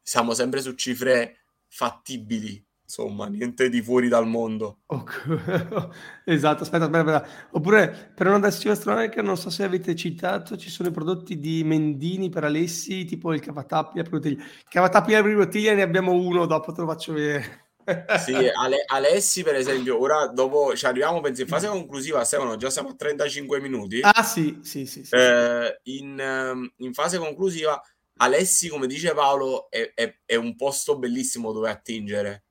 siamo 0.00 0.32
sempre 0.32 0.62
su 0.62 0.72
cifre 0.72 1.40
fattibili 1.68 2.63
insomma, 2.94 3.26
niente 3.26 3.68
di 3.68 3.82
fuori 3.82 4.06
dal 4.06 4.26
mondo. 4.26 4.82
esatto, 6.24 6.62
aspetta, 6.62 6.84
aspetta, 6.84 7.16
aspetta. 7.16 7.48
Oppure 7.50 8.12
per 8.14 8.28
una 8.28 8.38
decisione 8.38 8.76
astronomica, 8.76 9.20
non 9.20 9.36
so 9.36 9.50
se 9.50 9.64
avete 9.64 9.96
citato, 9.96 10.56
ci 10.56 10.70
sono 10.70 10.90
i 10.90 10.92
prodotti 10.92 11.40
di 11.40 11.64
Mendini 11.64 12.28
per 12.28 12.44
Alessi, 12.44 13.04
tipo 13.04 13.32
il 13.34 13.40
cavatappi 13.40 13.98
a 13.98 14.02
bottiglia. 14.04 14.44
Cavatappi 14.68 15.14
a 15.14 15.22
bottiglia 15.22 15.74
ne 15.74 15.82
abbiamo 15.82 16.12
uno, 16.12 16.46
dopo 16.46 16.72
te 16.72 16.80
lo 16.82 16.86
faccio 16.86 17.12
vedere. 17.12 17.62
sì, 18.24 18.32
Ale- 18.34 18.84
Alessi 18.86 19.42
per 19.42 19.56
esempio, 19.56 20.00
ora 20.00 20.28
dopo 20.28 20.74
ci 20.76 20.86
arriviamo, 20.86 21.20
penso 21.20 21.42
in 21.42 21.48
fase 21.48 21.66
conclusiva, 21.66 22.24
Stefano, 22.24 22.56
già 22.56 22.70
siamo 22.70 22.90
a 22.90 22.94
35 22.94 23.60
minuti. 23.60 24.00
Ah 24.02 24.22
sì, 24.22 24.60
sì, 24.62 24.86
sì. 24.86 25.04
sì, 25.04 25.14
eh, 25.14 25.80
in, 25.84 26.18
ehm, 26.18 26.72
in, 26.78 26.94
fase 26.94 27.18
conclusiva, 27.18 27.82
Alessi, 28.18 28.68
come 28.68 28.86
dice 28.86 29.12
Paolo, 29.12 29.68
è, 29.68 29.92
è, 29.94 30.16
è 30.24 30.36
un 30.36 30.54
posto 30.54 30.96
bellissimo 30.96 31.52
dove 31.52 31.68
attingere 31.68 32.43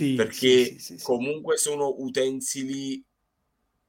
sì, 0.00 0.14
perché 0.14 0.78
sì, 0.78 0.78
sì, 0.78 1.02
comunque 1.02 1.58
sono 1.58 1.94
utensili, 1.98 3.04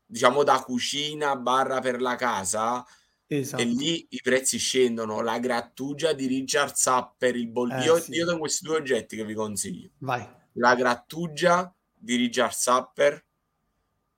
diciamo, 0.05 0.43
da 0.43 0.59
cucina 0.59 1.37
barra 1.37 1.79
per 1.79 2.01
la 2.01 2.15
casa. 2.15 2.85
Esatto. 3.27 3.61
E 3.61 3.65
lì 3.65 4.05
i 4.09 4.19
prezzi 4.21 4.57
scendono. 4.57 5.21
La 5.21 5.39
grattugia 5.39 6.11
di 6.11 6.25
Richard 6.25 6.73
Sapper, 6.73 7.37
il 7.37 7.47
bol- 7.47 7.71
eh, 7.71 7.83
io, 7.83 8.03
io 8.09 8.29
ho 8.29 8.37
questi 8.37 8.65
due 8.65 8.75
oggetti 8.75 9.15
che 9.15 9.23
vi 9.23 9.33
consiglio. 9.33 9.91
Vai. 9.99 10.27
La 10.53 10.75
grattugia 10.75 11.73
di 11.93 12.17
Richard 12.17 12.51
Sapper, 12.51 13.23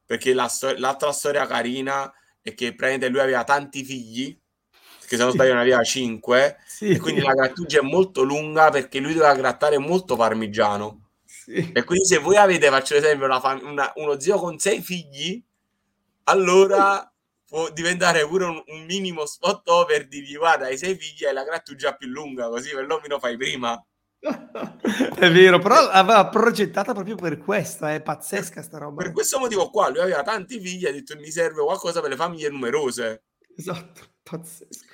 perché 0.03 0.33
la 0.33 0.47
sto- 0.47 0.73
l'altra 0.77 1.11
storia 1.11 1.45
carina 1.45 2.11
è 2.41 2.55
che 2.55 2.73
praticamente 2.73 3.09
lui 3.09 3.19
aveva 3.19 3.43
tanti 3.43 3.83
figli, 3.83 4.35
che 5.07 5.15
se 5.15 5.21
non 5.21 5.31
sbaglio 5.31 5.53
ne 5.53 5.61
aveva 5.61 5.83
5, 5.83 6.57
sì. 6.65 6.89
e 6.89 6.97
quindi 6.97 7.21
la 7.21 7.33
grattugia 7.33 7.81
è 7.81 7.83
molto 7.83 8.23
lunga 8.23 8.71
perché 8.71 8.99
lui 8.99 9.13
doveva 9.13 9.35
grattare 9.35 9.77
molto 9.77 10.15
parmigiano. 10.15 11.02
Sì. 11.43 11.71
E 11.73 11.83
quindi 11.83 12.05
se 12.05 12.19
voi 12.19 12.37
avete, 12.37 12.69
faccio 12.69 12.95
esempio, 12.95 13.25
una 13.25 13.41
fam- 13.41 13.63
una, 13.65 13.91
uno 13.95 14.17
zio 14.17 14.39
con 14.39 14.57
sei 14.59 14.81
figli, 14.81 15.43
allora 16.23 17.05
può 17.45 17.69
diventare 17.69 18.25
pure 18.25 18.45
un, 18.45 18.63
un 18.65 18.85
minimo 18.85 19.25
spot 19.25 19.67
over 19.67 20.07
di 20.07 20.21
dire 20.21 20.37
guarda, 20.37 20.67
hai 20.67 20.77
sei 20.77 20.95
figli 20.95 21.25
e 21.25 21.33
la 21.33 21.43
grattugia 21.43 21.95
più 21.95 22.07
lunga, 22.07 22.47
così 22.47 22.73
per 22.73 22.87
me 22.87 22.97
lo 23.07 23.19
fai 23.19 23.35
prima. 23.35 23.85
è 24.23 25.29
vero, 25.29 25.59
però 25.59 25.89
aveva 25.89 26.29
progettata 26.29 26.93
proprio 26.93 27.15
per 27.15 27.37
questo, 27.39 27.87
è 27.87 28.01
pazzesca 28.01 28.61
sta 28.61 28.77
roba. 28.77 29.03
Per 29.03 29.11
questo 29.11 29.37
motivo 29.37 29.69
qua, 29.69 29.89
lui 29.89 29.99
aveva 29.99 30.23
tanti 30.23 30.61
figli, 30.61 30.85
ha 30.85 30.93
detto 30.93 31.17
mi 31.17 31.29
serve 31.29 31.61
qualcosa 31.61 31.99
per 31.99 32.11
le 32.11 32.15
famiglie 32.15 32.47
numerose. 32.47 33.23
Esatto, 33.57 34.13
pazzesco. 34.23 34.85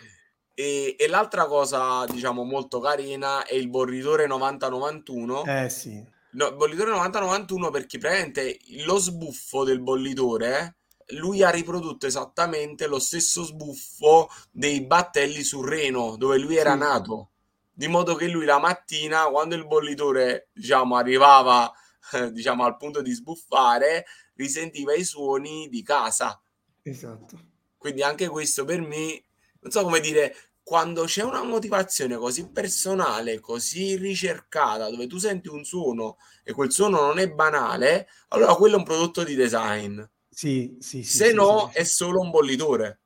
E, 0.55 0.95
e 0.97 1.07
l'altra 1.07 1.45
cosa, 1.45 2.05
diciamo, 2.07 2.43
molto 2.43 2.79
carina 2.79 3.45
è 3.45 3.53
il 3.53 3.69
borritore 3.69 4.25
9091. 4.25 5.45
Eh 5.45 5.69
sì 5.69 6.17
No, 6.31 6.53
bollitore 6.53 6.91
90-91 6.91 7.71
perché 7.71 7.97
praticamente 7.97 8.59
lo 8.83 8.97
sbuffo 8.97 9.63
del 9.63 9.81
bollitore 9.81 10.75
lui 11.13 11.41
ha 11.43 11.49
riprodotto 11.49 12.05
esattamente 12.05 12.87
lo 12.87 12.99
stesso 12.99 13.43
sbuffo 13.43 14.29
dei 14.51 14.85
battelli 14.85 15.43
sul 15.43 15.67
Reno 15.67 16.15
dove 16.17 16.37
lui 16.37 16.55
era 16.55 16.73
sì. 16.73 16.77
nato. 16.77 17.29
Di 17.71 17.87
modo 17.87 18.15
che 18.15 18.27
lui 18.27 18.45
la 18.45 18.59
mattina 18.59 19.23
quando 19.25 19.55
il 19.55 19.65
bollitore 19.65 20.49
diciamo 20.53 20.95
arrivava 20.95 21.71
eh, 22.13 22.31
diciamo 22.33 22.63
al 22.63 22.77
punto 22.77 23.01
di 23.01 23.11
sbuffare 23.11 24.05
risentiva 24.35 24.93
i 24.93 25.03
suoni 25.03 25.67
di 25.69 25.81
casa. 25.81 26.39
Esatto. 26.81 27.47
Quindi 27.77 28.03
anche 28.03 28.27
questo 28.27 28.65
per 28.65 28.81
me 28.81 29.23
non 29.61 29.71
so 29.71 29.83
come 29.83 29.99
dire 29.99 30.35
quando 30.69 31.05
c'è 31.05 31.23
una 31.23 31.41
motivazione 31.41 32.15
così 32.15 32.51
personale, 32.51 33.39
così 33.39 33.95
ricercata, 33.95 34.87
dove 34.87 35.07
tu 35.07 35.17
senti 35.17 35.47
un 35.47 35.63
suono 35.63 36.17
e 36.43 36.53
quel 36.53 36.71
suono 36.71 37.01
non 37.01 37.17
è 37.17 37.27
banale, 37.27 38.07
allora 38.27 38.53
quello 38.53 38.75
è 38.75 38.77
un 38.77 38.83
prodotto 38.83 39.23
di 39.23 39.33
design. 39.33 39.99
Sì, 40.29 40.77
sì, 40.79 41.01
sì. 41.01 41.17
Se 41.17 41.29
sì, 41.29 41.33
no, 41.33 41.71
è 41.73 41.83
solo 41.83 42.19
un 42.19 42.29
bollitore. 42.29 42.99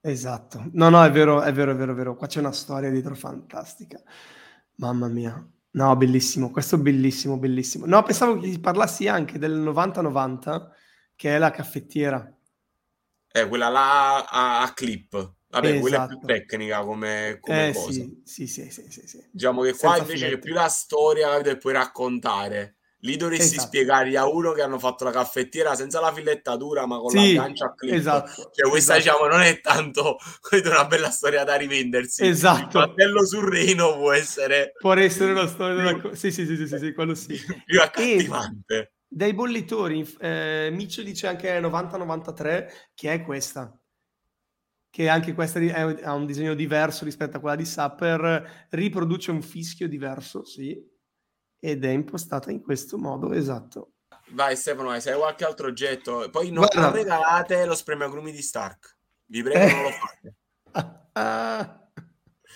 Esatto. 0.00 0.70
No, 0.74 0.90
no, 0.90 1.02
è 1.02 1.10
vero, 1.10 1.42
è 1.42 1.52
vero, 1.52 1.72
è 1.72 1.74
vero, 1.74 1.90
è 1.90 1.94
vero. 1.96 2.14
Qua 2.14 2.28
c'è 2.28 2.38
una 2.38 2.52
storia 2.52 2.88
dietro 2.88 3.16
fantastica. 3.16 4.00
Mamma 4.76 5.08
mia. 5.08 5.44
No, 5.70 5.96
bellissimo. 5.96 6.52
Questo 6.52 6.76
è 6.76 6.78
bellissimo, 6.78 7.36
bellissimo. 7.36 7.84
No, 7.84 8.00
pensavo 8.04 8.38
che 8.38 8.60
parlassi 8.60 9.08
anche 9.08 9.40
del 9.40 9.58
90-90, 9.58 10.68
che 11.16 11.34
è 11.34 11.38
la 11.38 11.50
caffettiera. 11.50 12.32
Eh, 13.32 13.48
quella 13.48 13.70
là 13.70 14.24
a, 14.24 14.62
a 14.62 14.72
clip. 14.72 15.36
Vabbè, 15.50 15.66
esatto. 15.66 15.80
quella 15.80 16.04
è 16.04 16.06
più 16.06 16.16
esatto. 16.16 16.26
tecnica 16.26 16.84
come, 16.84 17.38
come 17.40 17.68
eh, 17.68 17.72
cosa. 17.72 17.90
Sì, 17.90 18.20
sì, 18.24 18.46
sì, 18.46 18.70
sì, 18.70 18.86
sì, 18.90 19.06
sì. 19.06 19.28
Diciamo 19.32 19.62
che 19.62 19.70
qua 19.70 19.94
Senza 19.94 19.98
invece 19.98 20.16
filetti. 20.16 20.34
c'è 20.34 20.38
più 20.40 20.54
la 20.54 20.68
storia 20.68 21.40
che 21.40 21.56
puoi 21.56 21.72
raccontare. 21.72 22.78
Lì 23.02 23.16
dovresti 23.16 23.54
esatto. 23.54 23.68
spiegare 23.68 24.16
a 24.16 24.28
uno 24.28 24.50
che 24.52 24.60
hanno 24.60 24.78
fatto 24.78 25.04
la 25.04 25.12
caffettiera 25.12 25.76
senza 25.76 26.00
la 26.00 26.12
filettatura, 26.12 26.84
ma 26.84 26.98
con 26.98 27.10
sì, 27.10 27.34
l'aggancio 27.34 27.64
a 27.64 27.74
clip. 27.74 27.94
Esatto, 27.94 28.50
cioè, 28.52 28.68
questa 28.68 28.96
esatto. 28.96 29.18
diciamo 29.18 29.32
non 29.32 29.46
è 29.46 29.60
tanto 29.60 30.18
una 30.64 30.84
bella 30.84 31.10
storia 31.10 31.44
da 31.44 31.54
rivendersi. 31.54 32.26
Esatto. 32.26 32.64
Il 32.64 32.70
fratello 32.84 33.24
sul 33.24 33.48
Reno 33.48 33.96
può 33.96 34.12
essere 34.12 34.72
può 34.78 34.94
essere 34.94 35.30
una 35.30 35.46
storia 35.46 35.94
più, 35.94 36.10
da... 36.10 36.16
sì, 36.16 36.32
sì, 36.32 36.44
sì, 36.44 36.56
sì, 36.66 36.76
sì, 36.76 36.92
quello 36.92 37.14
sì. 37.14 37.38
più 37.64 37.80
accattivante. 37.80 38.76
E 38.76 38.92
dei 39.10 39.32
bollitori, 39.32 40.06
eh, 40.20 40.68
Mitchell 40.70 41.04
dice 41.04 41.28
anche 41.28 41.58
90-93, 41.60 42.66
che 42.94 43.12
è 43.12 43.22
questa. 43.22 43.77
Che 44.98 45.08
anche 45.08 45.32
questa 45.32 45.60
è, 45.60 46.02
ha 46.02 46.12
un 46.12 46.26
disegno 46.26 46.54
diverso 46.54 47.04
rispetto 47.04 47.36
a 47.36 47.40
quella 47.40 47.54
di 47.54 47.64
Sapper, 47.64 48.66
riproduce 48.70 49.30
un 49.30 49.42
fischio 49.42 49.86
diverso, 49.86 50.44
sì, 50.44 50.76
ed 51.60 51.84
è 51.84 51.90
impostata 51.90 52.50
in 52.50 52.60
questo 52.60 52.98
modo, 52.98 53.32
esatto. 53.32 53.92
Vai 54.30 54.56
Stefano, 54.56 54.90
hai 54.90 55.00
qualche 55.00 55.44
altro 55.44 55.68
oggetto? 55.68 56.28
Poi 56.32 56.50
non 56.50 56.66
Guarda. 56.68 56.90
regalate 56.90 57.64
lo 57.64 57.76
spremiagrumi 57.76 58.32
di 58.32 58.42
Stark. 58.42 58.98
Vi 59.26 59.40
prego, 59.40 59.60
eh. 59.60 59.72
non 59.72 59.82
lo 59.84 59.90
fate. 60.72 61.76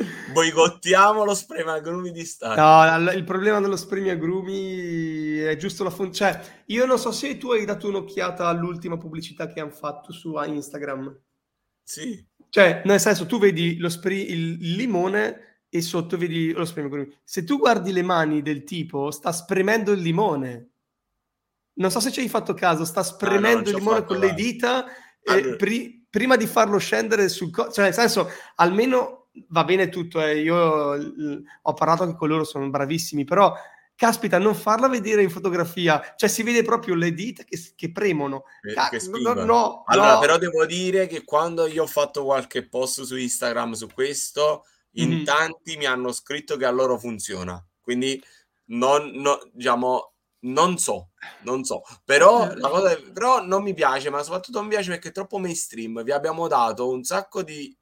Boicottiamo 0.33 1.25
lo 1.25 1.35
spremiagrumi 1.35 2.11
di 2.11 2.25
Stark. 2.25 2.59
No, 2.59 3.13
il 3.13 3.23
problema 3.23 3.61
dello 3.61 3.77
spremiagrumi 3.77 5.37
è 5.37 5.55
giusto 5.55 5.85
la 5.85 5.91
funzione. 5.91 6.33
Cioè, 6.33 6.63
io 6.67 6.87
non 6.87 6.99
so 6.99 7.13
se 7.13 7.39
tu 7.39 7.53
hai 7.53 7.65
dato 7.65 7.87
un'occhiata 7.87 8.49
all'ultima 8.49 8.97
pubblicità 8.97 9.47
che 9.47 9.61
hanno 9.61 9.71
fatto 9.71 10.11
su 10.11 10.37
Instagram. 10.37 11.17
Sì. 11.85 12.31
Cioè, 12.53 12.83
nel 12.85 13.01
senso, 13.01 13.25
tu 13.25 13.39
vedi 13.39 13.79
lo 13.79 13.89
spri- 13.89 14.31
il, 14.31 14.75
limone 14.77 15.61
e 15.71 15.81
sotto 15.81 16.19
vedi 16.19 16.53
lo 16.53 16.67
spremiagrumi. 16.67 17.11
Se 17.25 17.45
tu 17.45 17.57
guardi 17.57 17.93
le 17.93 18.03
mani 18.03 18.43
del 18.43 18.63
tipo, 18.63 19.11
sta 19.11 19.33
spremendo 19.33 19.91
il 19.93 20.03
limone. 20.03 20.69
Non 21.77 21.91
so 21.91 21.99
se 21.99 22.13
ci 22.13 22.21
hai 22.21 22.29
fatto 22.29 22.53
caso, 22.53 22.85
sta 22.85 23.03
spremendo 23.03 23.61
ah, 23.61 23.63
no, 23.63 23.69
il 23.71 23.75
limone 23.77 24.05
con 24.05 24.19
le 24.19 24.35
dita 24.35 24.85
allora. 25.25 25.57
pri- 25.57 26.07
prima 26.11 26.37
di 26.37 26.47
farlo 26.47 26.77
scendere 26.77 27.31
sul... 27.31 27.51
Co- 27.51 27.71
cioè, 27.73 27.85
nel 27.85 27.95
senso, 27.95 28.29
almeno 28.57 29.29
va 29.49 29.65
bene 29.65 29.89
tutto, 29.89 30.21
eh. 30.21 30.43
io 30.43 30.95
l- 30.95 31.43
ho 31.63 31.73
parlato 31.73 32.03
anche 32.03 32.19
con 32.19 32.29
loro, 32.29 32.45
sono 32.45 32.69
bravissimi, 32.69 33.25
però 33.25 33.51
caspita, 33.95 34.39
non 34.39 34.55
farla 34.55 34.89
vedere 34.89 35.23
in 35.23 35.31
fotografia, 35.31 36.15
cioè 36.17 36.29
si 36.29 36.43
vede 36.43 36.63
proprio 36.63 36.95
le 36.95 37.13
dita 37.13 37.45
che, 37.45 37.61
che 37.75 37.93
premono. 37.93 38.45
Che, 38.61 38.73
Ca- 38.73 38.89
che 38.89 39.01
no, 39.09 39.33
no, 39.35 39.83
allora, 39.87 40.15
no. 40.15 40.19
però 40.19 40.39
devo 40.39 40.67
dire 40.67 41.07
che 41.07 41.25
quando 41.25 41.67
io 41.67 41.85
ho 41.85 41.87
fatto 41.87 42.25
qualche 42.25 42.69
post 42.69 43.03
su 43.03 43.17
Instagram 43.17 43.73
su 43.73 43.89
questo, 43.93 44.65
in 44.93 45.11
mm-hmm. 45.11 45.25
tanti 45.25 45.77
mi 45.77 45.87
hanno 45.87 46.13
scritto 46.13 46.57
che 46.57 46.65
a 46.65 46.71
loro 46.71 46.99
funziona. 46.99 47.65
Quindi 47.81 48.23
non, 48.67 49.11
no, 49.11 49.39
diciamo, 49.53 50.13
non 50.41 50.79
so, 50.79 51.11
non 51.43 51.65
so, 51.65 51.83
però, 52.05 52.53
la 52.55 52.69
cosa 52.69 52.97
però 53.13 53.45
non 53.45 53.63
mi 53.63 53.75
piace, 53.75 54.11
ma 54.11 54.23
soprattutto 54.23 54.59
non 54.59 54.67
mi 54.67 54.75
piace 54.75 54.91
perché 54.91 55.09
è 55.09 55.13
troppo 55.13 55.39
mainstream. 55.39 56.03
Vi 56.03 56.13
abbiamo 56.13 56.49
dato 56.49 56.89
un 56.89 57.05
sacco 57.05 57.43
di, 57.43 57.77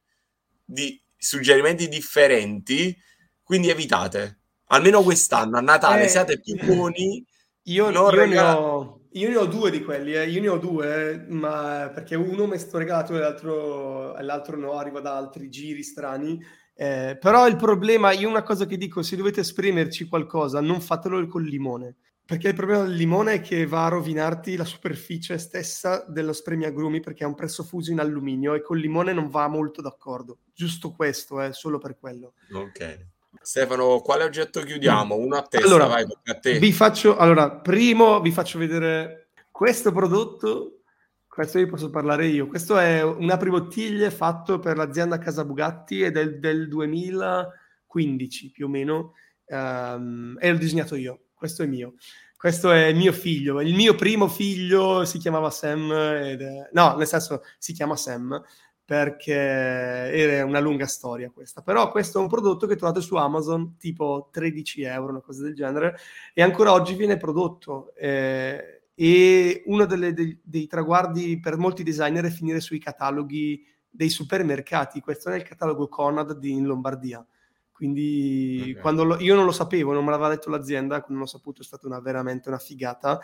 di 0.64 1.00
suggerimenti 1.16 1.88
differenti, 1.88 2.96
quindi 3.42 3.70
evitate. 3.70 4.39
Almeno 4.72 5.02
quest'anno, 5.02 5.56
a 5.56 5.60
Natale, 5.60 6.04
eh, 6.04 6.08
siate 6.08 6.40
più 6.40 6.56
buoni. 6.56 7.24
Io, 7.64 7.90
io, 7.90 8.10
regala... 8.10 8.52
ne 8.52 8.58
ho, 8.58 9.00
io, 9.12 9.28
ne 9.28 9.36
ho, 9.36 9.46
due 9.46 9.70
di 9.70 9.82
quelli, 9.82 10.14
eh. 10.14 10.28
io 10.28 10.40
ne 10.40 10.48
ho 10.48 10.58
due, 10.58 11.26
ma 11.28 11.90
perché 11.92 12.14
uno 12.14 12.46
mi 12.46 12.54
è 12.54 12.58
stato 12.58 12.78
regalato 12.78 13.14
e 13.14 13.18
l'altro, 13.18 14.20
l'altro 14.20 14.56
no, 14.56 14.72
arriva 14.72 15.00
da 15.00 15.16
altri 15.16 15.48
giri 15.48 15.82
strani. 15.82 16.38
Eh, 16.74 17.18
però 17.20 17.46
il 17.46 17.56
problema, 17.56 18.12
io 18.12 18.28
una 18.28 18.42
cosa 18.42 18.66
che 18.66 18.76
dico, 18.76 19.02
se 19.02 19.16
dovete 19.16 19.40
esprimerci 19.40 20.08
qualcosa, 20.08 20.60
non 20.60 20.80
fatelo 20.80 21.26
col 21.26 21.44
limone 21.44 21.96
perché 22.30 22.46
il 22.46 22.54
problema 22.54 22.84
del 22.84 22.94
limone 22.94 23.32
è 23.32 23.40
che 23.40 23.66
va 23.66 23.86
a 23.86 23.88
rovinarti 23.88 24.54
la 24.54 24.64
superficie 24.64 25.36
stessa 25.36 26.04
dello 26.06 26.32
spremiagrumi 26.32 27.00
perché 27.00 27.24
è 27.24 27.26
un 27.26 27.34
presso 27.34 27.64
fuso 27.64 27.90
in 27.90 27.98
alluminio 27.98 28.54
e 28.54 28.62
col 28.62 28.78
limone 28.78 29.12
non 29.12 29.30
va 29.30 29.48
molto 29.48 29.82
d'accordo. 29.82 30.38
Giusto 30.54 30.92
questo, 30.92 31.40
è 31.40 31.48
eh, 31.48 31.52
solo 31.52 31.78
per 31.78 31.98
quello. 31.98 32.34
Ok. 32.52 33.06
Stefano, 33.42 34.00
quale 34.00 34.24
oggetto 34.24 34.60
chiudiamo? 34.62 35.14
Uno 35.14 35.36
a 35.36 35.42
testa, 35.42 35.66
allora, 35.66 35.86
vai, 35.86 36.04
a 36.24 36.34
te. 36.34 36.58
Vi 36.58 36.72
faccio, 36.72 37.16
allora, 37.16 37.50
primo 37.50 38.20
vi 38.20 38.30
faccio 38.30 38.58
vedere 38.58 39.28
questo 39.50 39.92
prodotto, 39.92 40.82
questo 41.26 41.58
vi 41.58 41.66
posso 41.66 41.90
parlare 41.90 42.26
io. 42.26 42.46
Questo 42.46 42.78
è 42.78 43.02
un 43.02 43.30
apribottiglie 43.30 44.10
fatto 44.10 44.58
per 44.58 44.76
l'azienda 44.76 45.18
Casa 45.18 45.44
Bugatti 45.44 46.02
ed 46.02 46.16
è 46.16 46.24
del, 46.24 46.38
del 46.38 46.68
2015 46.68 48.50
più 48.50 48.66
o 48.66 48.68
meno, 48.68 49.14
um, 49.46 50.36
e 50.38 50.50
l'ho 50.50 50.58
disegnato 50.58 50.94
io 50.94 51.20
questo 51.40 51.62
è 51.62 51.66
mio. 51.66 51.94
Questo 52.36 52.70
è 52.70 52.92
mio 52.92 53.12
figlio. 53.12 53.62
Il 53.62 53.74
mio 53.74 53.94
primo 53.94 54.28
figlio 54.28 55.06
si 55.06 55.16
chiamava 55.16 55.50
Sam, 55.50 55.90
ed 55.90 56.68
no, 56.72 56.94
nel 56.96 57.06
senso 57.06 57.42
si 57.58 57.72
chiama 57.72 57.96
Sam 57.96 58.42
perché 58.90 59.32
era 59.32 60.44
una 60.44 60.58
lunga 60.58 60.86
storia 60.88 61.30
questa. 61.30 61.62
Però 61.62 61.92
questo 61.92 62.18
è 62.18 62.22
un 62.22 62.26
prodotto 62.26 62.66
che 62.66 62.74
trovate 62.74 63.00
su 63.00 63.14
Amazon, 63.14 63.76
tipo 63.76 64.30
13 64.32 64.82
euro, 64.82 65.10
una 65.10 65.20
cosa 65.20 65.44
del 65.44 65.54
genere, 65.54 65.96
e 66.34 66.42
ancora 66.42 66.72
oggi 66.72 66.96
viene 66.96 67.16
prodotto. 67.16 67.94
Eh, 67.94 68.82
e 68.92 69.62
uno 69.66 69.84
delle, 69.86 70.12
dei, 70.12 70.36
dei 70.42 70.66
traguardi 70.66 71.38
per 71.38 71.56
molti 71.56 71.84
designer 71.84 72.24
è 72.24 72.30
finire 72.30 72.58
sui 72.58 72.80
cataloghi 72.80 73.64
dei 73.88 74.08
supermercati. 74.08 75.00
Questo 75.00 75.30
è 75.30 75.36
il 75.36 75.44
catalogo 75.44 75.86
Conad 75.86 76.36
di, 76.36 76.50
in 76.50 76.64
Lombardia. 76.64 77.24
Quindi 77.70 78.74
okay. 78.76 78.96
lo, 78.96 79.20
io 79.20 79.36
non 79.36 79.44
lo 79.44 79.52
sapevo, 79.52 79.92
non 79.92 80.04
me 80.04 80.10
l'aveva 80.10 80.30
detto 80.30 80.50
l'azienda, 80.50 81.00
quando 81.00 81.22
l'ho 81.22 81.28
saputo 81.28 81.62
è 81.62 81.64
stata 81.64 81.86
una, 81.86 82.00
veramente 82.00 82.48
una 82.48 82.58
figata. 82.58 83.20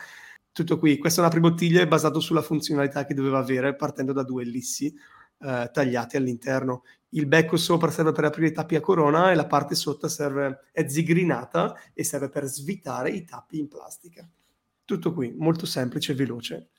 Tutto 0.49 0.79
qui, 0.79 0.97
questa 0.97 1.19
è 1.19 1.23
una 1.25 1.33
pribottiglia 1.33 1.85
basato 1.85 2.21
sulla 2.21 2.41
funzionalità 2.41 3.03
che 3.03 3.13
doveva 3.13 3.39
avere 3.39 3.75
partendo 3.75 4.13
da 4.13 4.23
due 4.23 4.43
ellissi 4.43 4.95
eh, 5.39 5.69
tagliati 5.71 6.17
all'interno. 6.17 6.83
Il 7.09 7.25
becco 7.25 7.57
sopra 7.57 7.89
serve 7.89 8.11
per 8.11 8.25
aprire 8.25 8.47
i 8.47 8.51
tappi 8.51 8.75
a 8.75 8.81
corona 8.81 9.31
e 9.31 9.35
la 9.35 9.45
parte 9.47 9.75
sotto 9.75 10.07
serve, 10.07 10.67
è 10.71 10.87
zigrinata 10.87 11.79
e 11.93 12.03
serve 12.03 12.29
per 12.29 12.45
svitare 12.45 13.11
i 13.11 13.23
tappi 13.23 13.59
in 13.59 13.67
plastica. 13.67 14.27
Tutto 14.83 15.13
qui, 15.13 15.33
molto 15.37 15.65
semplice 15.65 16.11
e 16.11 16.15
veloce. 16.15 16.69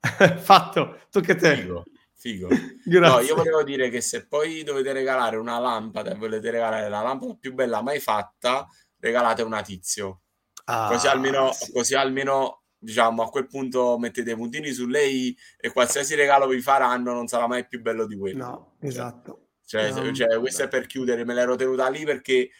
Fatto, 0.38 1.00
tocca 1.10 1.32
a 1.32 1.36
te. 1.36 1.56
Figo. 1.56 1.84
Figo. 2.14 2.48
no, 3.00 3.20
io 3.20 3.34
volevo 3.34 3.62
dire 3.62 3.90
che 3.90 4.00
se 4.00 4.26
poi 4.26 4.62
dovete 4.62 4.92
regalare 4.92 5.36
una 5.36 5.58
lampada 5.58 6.12
e 6.12 6.14
volete 6.14 6.50
regalare 6.50 6.88
la 6.88 7.02
lampada 7.02 7.36
più 7.38 7.54
bella 7.54 7.82
mai 7.82 8.00
fatta, 8.00 8.66
regalate 8.98 9.42
una 9.42 9.62
tizio. 9.62 10.22
Ah, 10.64 10.88
così 10.90 11.06
almeno, 11.06 11.52
sì. 11.52 11.72
così 11.72 11.94
almeno 11.94 12.62
diciamo 12.86 13.24
a 13.24 13.28
quel 13.28 13.48
punto 13.48 13.98
mettete 13.98 14.30
i 14.30 14.36
puntini 14.36 14.70
su 14.70 14.86
lei 14.86 15.36
e 15.58 15.72
qualsiasi 15.72 16.14
regalo 16.14 16.46
vi 16.46 16.60
faranno 16.60 17.12
non 17.12 17.26
sarà 17.26 17.48
mai 17.48 17.66
più 17.66 17.82
bello 17.82 18.06
di 18.06 18.16
quello. 18.16 18.44
No, 18.44 18.76
esatto. 18.80 19.48
Cioè, 19.66 19.90
no, 19.90 20.12
cioè 20.12 20.38
questo 20.38 20.62
è 20.62 20.68
per 20.68 20.86
chiudere, 20.86 21.24
me 21.24 21.34
l'ero 21.34 21.56
tenuta 21.56 21.88
lì 21.88 22.04
perché 22.04 22.50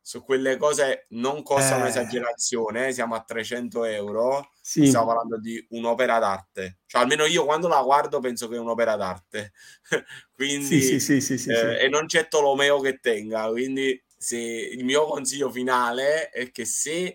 su 0.00 0.22
quelle 0.22 0.56
cose 0.56 1.04
non 1.10 1.42
costa 1.42 1.76
eh. 1.76 1.80
un'esagerazione, 1.80 2.92
siamo 2.92 3.14
a 3.14 3.22
300 3.22 3.84
euro, 3.84 4.52
sì. 4.62 4.86
stiamo 4.86 5.06
parlando 5.06 5.38
di 5.38 5.62
un'opera 5.70 6.18
d'arte, 6.18 6.78
cioè 6.86 7.02
almeno 7.02 7.26
io 7.26 7.44
quando 7.44 7.68
la 7.68 7.82
guardo 7.82 8.20
penso 8.20 8.48
che 8.48 8.56
è 8.56 8.58
un'opera 8.58 8.96
d'arte, 8.96 9.52
quindi, 10.32 10.80
sì, 10.80 11.00
sì, 11.00 11.20
sì, 11.20 11.36
sì, 11.36 11.50
eh, 11.50 11.84
e 11.84 11.88
non 11.88 12.06
c'è 12.06 12.28
Tolomeo 12.28 12.80
che 12.80 13.00
tenga, 13.00 13.48
quindi 13.48 14.02
se, 14.16 14.38
il 14.38 14.84
mio 14.84 15.04
consiglio 15.06 15.50
finale 15.50 16.30
è 16.30 16.50
che 16.50 16.64
se 16.64 17.14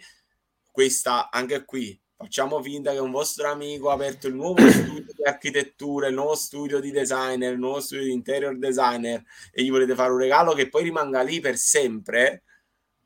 questa, 0.69 1.29
anche 1.31 1.65
qui, 1.65 1.99
facciamo 2.21 2.61
finta 2.61 2.91
che 2.91 2.99
un 2.99 3.11
vostro 3.11 3.49
amico 3.49 3.89
ha 3.89 3.93
aperto 3.93 4.27
il 4.27 4.35
nuovo 4.35 4.69
studio 4.69 5.13
di 5.15 5.23
architettura, 5.23 6.07
il 6.07 6.13
nuovo 6.13 6.35
studio 6.35 6.79
di 6.79 6.91
designer, 6.91 7.53
il 7.53 7.59
nuovo 7.59 7.79
studio 7.79 8.05
di 8.05 8.11
interior 8.11 8.57
designer 8.57 9.23
e 9.51 9.63
gli 9.63 9.71
volete 9.71 9.95
fare 9.95 10.11
un 10.11 10.19
regalo 10.19 10.53
che 10.53 10.69
poi 10.69 10.83
rimanga 10.83 11.21
lì 11.21 11.39
per 11.39 11.57
sempre, 11.57 12.43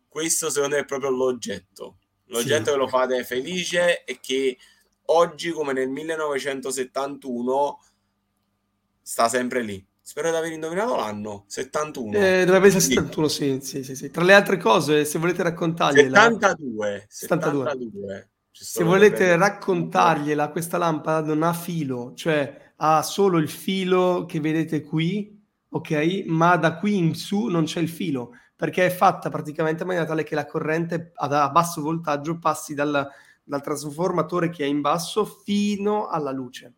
questo 0.10 0.50
secondo 0.50 0.76
me 0.76 0.82
è 0.82 0.86
proprio 0.86 1.10
l'oggetto. 1.10 1.98
L'oggetto 2.26 2.66
sì. 2.66 2.72
che 2.72 2.78
lo 2.78 2.88
fate 2.88 3.24
felice 3.24 4.04
e 4.04 4.20
che 4.20 4.58
oggi, 5.06 5.52
come 5.52 5.74
nel 5.74 5.90
1971, 5.90 7.84
sta 9.02 9.30
sempre 9.30 9.62
lì. 9.62 9.86
Spero 10.02 10.30
di 10.30 10.36
aver 10.36 10.52
indovinato 10.52 10.96
l'anno 10.96 11.46
71. 11.48 12.18
Eh, 12.18 12.46
dovrebbe 12.46 12.68
essere 12.68 12.84
71, 12.84 13.28
sì, 13.28 13.60
sì, 13.62 13.84
sì, 13.84 13.96
sì, 13.96 14.12
Tra 14.12 14.24
le 14.24 14.34
altre 14.34 14.58
cose, 14.58 15.04
se 15.04 15.18
volete 15.18 15.44
raccontargliela 15.44 16.22
72. 16.22 17.06
72. 17.08 17.66
72. 17.66 18.30
Se 18.58 18.84
volete 18.86 19.36
raccontargliela, 19.36 20.50
questa 20.50 20.78
lampada 20.78 21.34
non 21.34 21.44
ha 21.44 21.54
filo, 21.54 22.14
cioè 22.16 22.74
ha 22.78 23.02
solo 23.02 23.38
il 23.38 23.50
filo 23.50 24.26
che 24.26 24.40
vedete 24.40 24.82
qui, 24.82 25.38
ok? 25.70 26.24
Ma 26.28 26.56
da 26.56 26.78
qui 26.78 26.98
in 26.98 27.16
su 27.16 27.48
non 27.48 27.66
c'è 27.66 27.82
il 27.82 27.90
filo 27.90 28.32
perché 28.56 28.86
è 28.86 28.90
fatta 28.90 29.30
praticamente 29.30 29.82
in 29.82 29.88
maniera 29.88 30.08
tale 30.08 30.24
che 30.24 30.36
la 30.36 30.46
corrente 30.46 31.12
a 31.16 31.50
basso 31.50 31.82
voltaggio 31.82 32.40
passi 32.40 32.74
dal, 32.74 33.06
dal 33.44 33.62
trasformatore 33.62 34.50
che 34.50 34.64
è 34.64 34.68
in 34.68 34.80
basso 34.80 35.26
fino 35.26 36.08
alla 36.08 36.32
luce. 36.32 36.74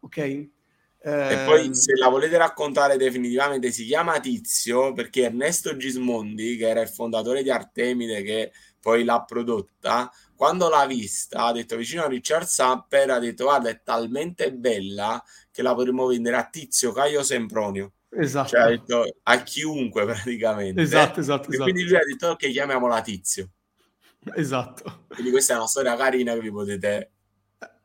Ok? 0.00 0.18
E 1.04 1.42
poi 1.44 1.64
ehm, 1.64 1.72
se 1.72 1.96
la 1.96 2.08
volete 2.08 2.36
raccontare 2.36 2.96
definitivamente 2.96 3.72
si 3.72 3.84
chiama 3.84 4.20
Tizio 4.20 4.92
perché 4.92 5.24
Ernesto 5.24 5.76
Gismondi, 5.76 6.56
che 6.56 6.68
era 6.68 6.80
il 6.80 6.88
fondatore 6.88 7.42
di 7.42 7.50
Artemide, 7.50 8.22
che 8.22 8.52
poi 8.80 9.02
l'ha 9.02 9.22
prodotta, 9.22 10.10
quando 10.42 10.68
l'ha 10.68 10.86
vista 10.86 11.44
ha 11.44 11.52
detto 11.52 11.76
vicino 11.76 12.02
a 12.02 12.08
Richard 12.08 12.48
Sapper, 12.48 13.10
ha 13.10 13.20
detto 13.20 13.44
guarda 13.44 13.68
è 13.68 13.80
talmente 13.84 14.52
bella 14.52 15.22
che 15.52 15.62
la 15.62 15.72
potremmo 15.72 16.06
vendere 16.06 16.34
a 16.34 16.48
Tizio 16.50 16.90
Caio 16.90 17.22
Sempronio. 17.22 17.92
Esatto. 18.10 18.48
Cioè, 18.48 18.60
ha 18.62 18.66
detto 18.66 19.18
a 19.22 19.42
chiunque 19.44 20.04
praticamente. 20.04 20.82
Esatto, 20.82 21.20
esatto. 21.20 21.44
E 21.48 21.54
esatto. 21.54 21.62
quindi 21.70 21.84
lui 21.88 21.94
ha 21.94 22.04
detto 22.04 22.30
ok, 22.30 22.50
chiamiamola 22.50 23.00
Tizio. 23.02 23.50
Esatto. 24.34 25.04
Quindi 25.06 25.30
questa 25.30 25.54
è 25.54 25.56
una 25.58 25.68
storia 25.68 25.94
carina 25.94 26.32
che 26.32 26.40
vi 26.40 26.50
potete 26.50 27.12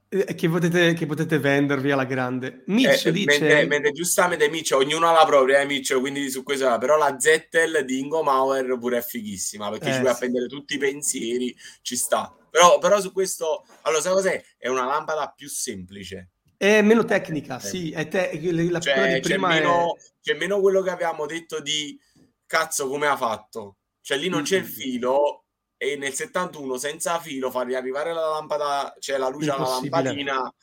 eh, 0.09 0.33
che 0.33 0.49
potete, 0.49 0.93
che 0.93 1.05
potete, 1.05 1.37
vendervi 1.37 1.91
alla 1.91 2.05
grande. 2.05 2.63
Mitch 2.67 3.05
eh, 3.05 3.11
dice... 3.11 3.39
Mentre, 3.39 3.65
mentre 3.67 3.91
giustamente 3.91 4.49
Mitch, 4.49 4.71
ognuno 4.71 5.09
ha 5.09 5.11
la 5.11 5.25
propria, 5.25 5.59
eh, 5.59 5.65
Mitch, 5.65 5.93
quindi 5.99 6.29
su 6.31 6.41
questo... 6.41 6.75
Però 6.79 6.97
la 6.97 7.17
Zettel 7.19 7.83
di 7.85 7.99
Ingo 7.99 8.23
Mauer 8.23 8.79
pure 8.79 8.97
è 8.97 9.01
fighissima, 9.03 9.69
perché 9.69 9.89
eh, 9.89 9.93
ci 9.93 9.99
puoi 9.99 10.09
sì. 10.09 10.15
appendere 10.15 10.47
tutti 10.47 10.73
i 10.75 10.77
pensieri, 10.79 11.55
ci 11.81 11.95
sta. 11.95 12.35
Però, 12.49 12.77
però 12.79 12.99
su 12.99 13.11
questo... 13.11 13.65
Allora, 13.81 14.01
sai 14.01 14.13
cos'è? 14.13 14.43
È 14.57 14.67
una 14.67 14.85
lampada 14.85 15.31
più 15.35 15.47
semplice. 15.49 16.31
È 16.57 16.81
meno 16.81 17.05
tecnica, 17.05 17.57
eh. 17.57 17.61
sì. 17.61 17.91
È 17.91 18.07
te... 18.07 18.31
la 18.69 18.79
cioè, 18.79 19.19
c'è, 19.19 19.37
meno, 19.37 19.95
è... 19.95 19.99
c'è 20.21 20.33
meno 20.33 20.59
quello 20.59 20.81
che 20.81 20.89
abbiamo 20.89 21.25
detto 21.25 21.59
di 21.61 21.99
cazzo 22.45 22.87
come 22.87 23.07
ha 23.07 23.15
fatto. 23.15 23.77
Cioè 24.01 24.17
lì 24.17 24.29
non 24.29 24.43
c'è 24.43 24.57
il 24.57 24.65
filo, 24.65 25.45
e 25.77 25.95
nel 25.95 26.13
71 26.13 26.77
senza 26.77 27.19
filo 27.19 27.51
fargli 27.51 27.75
arrivare 27.75 28.11
la 28.11 28.27
lampada, 28.29 28.95
cioè 28.99 29.17
la 29.17 29.29
luce 29.29 29.51
alla 29.51 29.67
lampadina, 29.67 30.53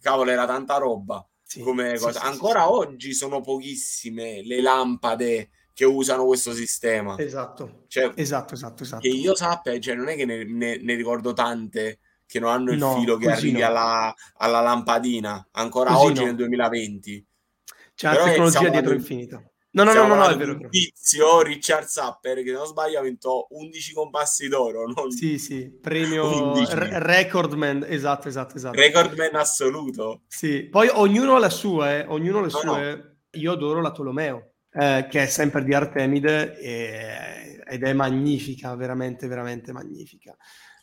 cavolo, 0.00 0.30
era 0.30 0.46
tanta 0.46 0.76
roba. 0.76 1.26
Sì, 1.42 1.60
come 1.60 1.96
sì. 1.96 2.10
Sì, 2.12 2.18
Ancora 2.18 2.70
oggi 2.70 3.14
sono 3.14 3.40
pochissime 3.40 4.42
le 4.42 4.60
lampade 4.60 5.50
che 5.78 5.84
usano 5.84 6.26
questo 6.26 6.52
sistema. 6.52 7.16
Esatto, 7.16 7.84
cioè, 7.86 8.10
esatto, 8.16 8.54
esatto, 8.54 8.82
esatto. 8.82 9.00
Che 9.00 9.06
io 9.06 9.36
sappia, 9.36 9.78
cioè, 9.78 9.94
non 9.94 10.08
è 10.08 10.16
che 10.16 10.24
ne, 10.24 10.42
ne, 10.42 10.76
ne 10.76 10.94
ricordo 10.96 11.32
tante 11.32 12.00
che 12.26 12.40
non 12.40 12.50
hanno 12.50 12.72
il 12.72 12.78
no, 12.78 12.98
filo 12.98 13.16
che 13.16 13.30
arrivi 13.30 13.60
no. 13.60 13.66
alla, 13.66 14.12
alla, 14.38 14.60
lampadina, 14.60 15.50
ancora 15.52 15.92
così 15.92 16.06
oggi 16.06 16.20
no. 16.22 16.26
nel 16.26 16.34
2020. 16.34 17.26
C'è 17.94 18.12
la 18.12 18.24
tecnologia 18.24 18.68
dietro 18.70 18.92
infinita. 18.92 19.40
No, 19.70 19.84
no, 19.84 19.92
no, 19.92 20.06
no, 20.08 20.14
no, 20.16 20.26
è 20.26 20.36
vero. 20.36 20.54
Un 20.54 20.68
tizio, 20.68 21.42
Richard 21.42 21.86
Sapper, 21.86 22.42
che 22.42 22.50
non 22.50 22.66
sbaglio 22.66 22.98
ha 22.98 23.02
vinto 23.02 23.46
11 23.50 23.92
compassi 23.92 24.48
d'oro. 24.48 24.84
Non... 24.84 25.12
Sì, 25.12 25.38
sì, 25.38 25.70
premio 25.80 26.54
r- 26.58 26.88
recordman, 26.90 27.86
esatto, 27.86 28.26
esatto, 28.26 28.56
esatto. 28.56 28.76
Recordman 28.76 29.36
assoluto. 29.36 30.22
Sì, 30.26 30.64
poi 30.64 30.88
ognuno 30.92 31.36
ha 31.36 31.38
la 31.38 31.50
sua, 31.50 31.98
eh, 31.98 32.04
ognuno 32.08 32.38
ha 32.38 32.40
le 32.40 32.50
no, 32.50 32.58
sue. 32.58 32.96
No. 32.96 33.16
Io 33.38 33.52
adoro 33.52 33.80
la 33.80 33.92
Tolomeo, 33.92 34.54
eh, 34.78 35.06
che 35.10 35.22
è 35.22 35.26
sempre 35.26 35.64
di 35.64 35.74
Artemide 35.74 36.58
e... 36.58 37.62
ed 37.66 37.82
è 37.82 37.92
magnifica, 37.92 38.74
veramente, 38.76 39.26
veramente 39.26 39.72
magnifica. 39.72 40.36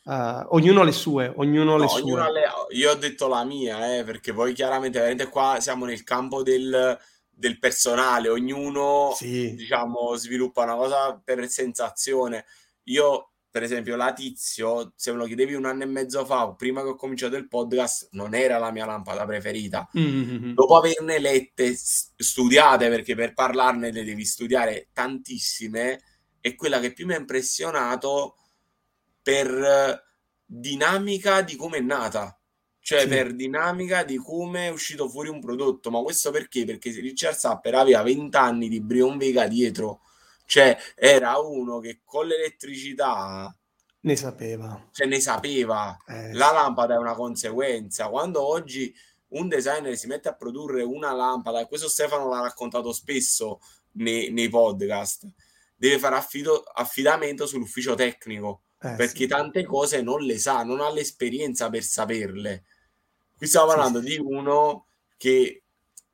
Uh, 0.04 0.46
ognuno 0.50 0.82
ha 0.82 0.84
le 0.84 0.92
sue, 0.92 1.34
ognuno 1.38 1.76
ha 1.76 1.78
le 1.80 1.88
sue. 1.88 2.32
Le... 2.32 2.44
Io 2.72 2.92
ho 2.92 2.96
detto 2.96 3.28
la 3.28 3.44
mia, 3.44 3.98
eh, 3.98 4.04
perché 4.04 4.34
poi 4.34 4.54
chiaramente 4.54 5.00
veramente 5.00 5.30
qua 5.30 5.58
siamo 5.60 5.86
nel 5.86 6.04
campo 6.04 6.44
del 6.44 6.96
del 7.36 7.60
personale, 7.60 8.30
ognuno 8.30 9.12
sì. 9.14 9.54
diciamo 9.56 10.16
sviluppa 10.16 10.64
una 10.64 10.76
cosa 10.76 11.22
per 11.22 11.48
sensazione. 11.50 12.46
Io, 12.84 13.32
per 13.56 13.64
esempio, 13.64 13.96
la 13.96 14.12
Tizio, 14.12 14.92
se 14.98 15.14
me 15.14 15.18
lo 15.18 15.24
chiedevi 15.24 15.54
un 15.54 15.64
anno 15.64 15.84
e 15.84 15.86
mezzo 15.86 16.26
fa, 16.26 16.54
prima 16.56 16.82
che 16.82 16.90
ho 16.90 16.96
cominciato 16.96 17.38
il 17.38 17.48
podcast, 17.48 18.10
non 18.12 18.34
era 18.34 18.58
la 18.58 18.70
mia 18.70 18.86
lampada 18.86 19.26
preferita. 19.26 19.90
Mm-hmm. 19.98 20.52
Dopo 20.52 20.76
averne 20.76 21.20
lette, 21.20 21.74
studiate, 21.74 22.90
perché 22.90 23.16
per 23.16 23.34
parlarne 23.34 23.94
le 23.94 24.04
devi 24.04 24.26
studiare 24.26 24.90
tantissime, 24.92 26.02
è 26.42 26.54
quella 26.56 26.82
che 26.82 26.92
più 26.92 27.06
mi 27.06 27.14
ha 27.14 27.18
impressionato 27.18 28.36
per 29.22 30.04
dinamica 30.46 31.42
di 31.42 31.56
come 31.56 31.78
è 31.78 31.82
nata 31.82 32.38
cioè 32.82 33.00
sì. 33.00 33.08
per 33.08 33.34
dinamica 33.34 34.04
di 34.04 34.18
come 34.18 34.68
è 34.68 34.70
uscito 34.70 35.08
fuori 35.08 35.30
un 35.30 35.40
prodotto. 35.40 35.90
Ma 35.90 36.02
questo 36.02 36.30
perché? 36.30 36.66
Perché 36.66 36.92
Richard 36.92 37.38
Sapper 37.38 37.74
aveva 37.74 38.04
20 38.04 38.36
anni 38.36 38.68
di 38.68 38.82
Brion 38.82 39.18
Vega 39.18 39.48
dietro, 39.48 40.02
cioè 40.46 40.78
era 40.96 41.38
uno 41.40 41.80
che 41.80 42.02
con 42.04 42.28
l'elettricità 42.28 43.56
ne 44.06 44.16
sapeva, 44.16 44.88
cioè 44.92 45.08
ne 45.08 45.20
sapeva. 45.20 45.98
Eh, 46.08 46.34
La 46.34 46.52
lampada 46.52 46.94
è 46.94 46.98
una 46.98 47.16
conseguenza. 47.16 48.08
Quando 48.10 48.46
oggi 48.46 48.94
un 49.30 49.48
designer 49.48 49.98
si 49.98 50.08
mette 50.08 50.30
a 50.30 50.36
produrre 50.36 50.84
una 50.84 51.12
lampada, 51.12 51.60
e 51.60 51.68
questo 51.68 51.90
Stefano 51.90 52.30
l'ha 52.30 52.42
raccontato 52.42 52.94
spesso 52.94 53.60
nei, 53.94 54.32
nei 54.32 54.48
podcast, 54.50 55.28
deve 55.76 55.98
fare 55.98 56.16
affido, 56.16 56.62
affidamento 56.62 57.46
sull'ufficio 57.48 57.96
tecnico. 57.96 58.62
Eh, 58.80 58.94
perché 58.96 59.24
sì. 59.24 59.28
tante 59.28 59.64
cose 59.66 60.02
non 60.02 60.22
le 60.22 60.38
sa, 60.38 60.64
non 60.64 60.82
ha 60.82 60.92
l'esperienza 60.92 61.70
per 61.70 61.82
saperle. 61.82 62.66
Qui 63.36 63.48
stiamo 63.48 63.68
parlando 63.68 64.00
sì, 64.02 64.08
sì. 64.08 64.12
di 64.12 64.24
uno 64.24 64.86
che 65.18 65.64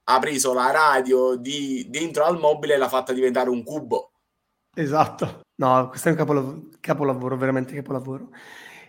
ha 0.03 0.19
preso 0.19 0.53
la 0.53 0.71
radio 0.71 1.35
di, 1.35 1.87
dentro 1.89 2.23
al 2.23 2.39
mobile 2.39 2.75
e 2.75 2.77
l'ha 2.77 2.87
fatta 2.87 3.11
diventare 3.11 3.49
un 3.49 3.63
cubo. 3.63 4.10
Esatto. 4.75 5.41
No, 5.55 5.89
questo 5.89 6.07
è 6.07 6.11
un 6.11 6.17
capolavoro, 6.17 6.61
capolavoro 6.79 7.37
veramente 7.37 7.73
capolavoro. 7.73 8.29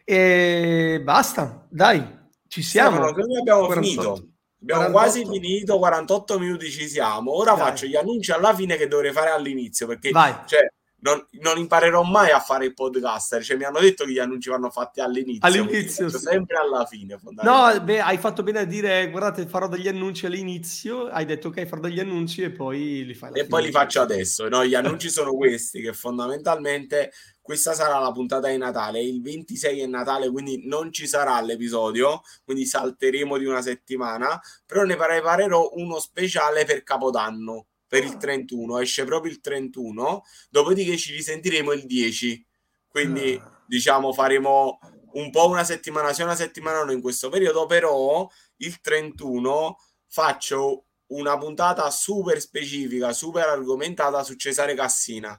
E 0.04 1.00
basta, 1.04 1.66
dai, 1.68 2.02
ci 2.48 2.62
siamo. 2.62 2.96
Stefano, 2.96 3.26
noi 3.26 3.38
abbiamo 3.38 3.66
48. 3.66 3.80
finito. 3.80 4.28
Abbiamo 4.62 4.90
48. 4.90 4.92
quasi 4.92 5.26
finito, 5.26 5.78
48 5.78 6.38
minuti 6.38 6.70
ci 6.70 6.88
siamo. 6.88 7.36
Ora 7.36 7.54
dai. 7.54 7.60
faccio 7.60 7.86
gli 7.86 7.96
annunci 7.96 8.32
alla 8.32 8.54
fine 8.54 8.76
che 8.76 8.88
dovrei 8.88 9.12
fare 9.12 9.30
all'inizio 9.30 9.86
perché 9.86 10.10
Vai. 10.10 10.34
Cioè, 10.46 10.66
non, 11.02 11.26
non, 11.40 11.58
imparerò 11.58 12.02
mai 12.02 12.30
a 12.30 12.38
fare 12.38 12.66
il 12.66 12.74
podcaster. 12.74 13.42
Cioè, 13.42 13.56
mi 13.56 13.64
hanno 13.64 13.80
detto 13.80 14.04
che 14.04 14.12
gli 14.12 14.18
annunci 14.18 14.48
vanno 14.50 14.70
fatti 14.70 15.00
all'inizio. 15.00 15.46
All'inizio, 15.46 16.08
sì. 16.08 16.18
sempre 16.18 16.56
alla 16.58 16.84
fine. 16.86 17.18
No, 17.42 17.80
beh, 17.80 18.00
hai 18.00 18.18
fatto 18.18 18.42
bene 18.44 18.60
a 18.60 18.64
dire: 18.64 19.10
guardate, 19.10 19.46
farò 19.46 19.66
degli 19.66 19.88
annunci 19.88 20.26
all'inizio. 20.26 21.08
Hai 21.08 21.24
detto, 21.24 21.48
ok, 21.48 21.64
farò 21.66 21.80
degli 21.82 21.98
annunci 21.98 22.42
e 22.42 22.50
poi 22.50 23.04
li 23.04 23.14
fai. 23.14 23.30
E 23.30 23.32
fine. 23.34 23.46
poi 23.46 23.64
li 23.64 23.70
faccio 23.72 24.00
adesso. 24.00 24.48
No, 24.48 24.64
gli 24.64 24.74
annunci 24.74 25.10
sono 25.10 25.34
questi: 25.34 25.80
che 25.82 25.92
fondamentalmente 25.92 27.12
questa 27.40 27.72
sarà 27.72 27.98
la 27.98 28.12
puntata 28.12 28.48
di 28.48 28.56
Natale. 28.56 29.02
Il 29.02 29.22
26 29.22 29.80
è 29.80 29.86
Natale, 29.86 30.30
quindi 30.30 30.68
non 30.68 30.92
ci 30.92 31.08
sarà 31.08 31.40
l'episodio. 31.40 32.20
Quindi 32.44 32.64
salteremo 32.64 33.38
di 33.38 33.44
una 33.44 33.60
settimana. 33.60 34.40
Però 34.64 34.84
ne 34.84 34.94
preparerò 34.94 35.70
uno 35.74 35.98
speciale 35.98 36.64
per 36.64 36.84
Capodanno 36.84 37.66
per 37.92 38.04
il 38.04 38.16
31, 38.16 38.78
esce 38.78 39.04
proprio 39.04 39.30
il 39.30 39.42
31, 39.42 40.24
dopodiché 40.48 40.96
ci 40.96 41.12
risentiremo 41.12 41.72
il 41.72 41.84
10. 41.84 42.46
Quindi 42.88 43.38
ah. 43.38 43.62
diciamo 43.66 44.14
faremo 44.14 44.78
un 45.12 45.30
po' 45.30 45.46
una 45.50 45.62
settimana 45.62 46.14
sì, 46.14 46.22
una 46.22 46.34
settimana 46.34 46.84
no 46.84 46.92
in 46.92 47.02
questo 47.02 47.28
periodo, 47.28 47.66
però 47.66 48.26
il 48.56 48.80
31 48.80 49.76
faccio 50.06 50.86
una 51.08 51.36
puntata 51.36 51.90
super 51.90 52.40
specifica, 52.40 53.12
super 53.12 53.46
argomentata 53.46 54.22
su 54.22 54.36
Cesare 54.36 54.74
Cassina 54.74 55.38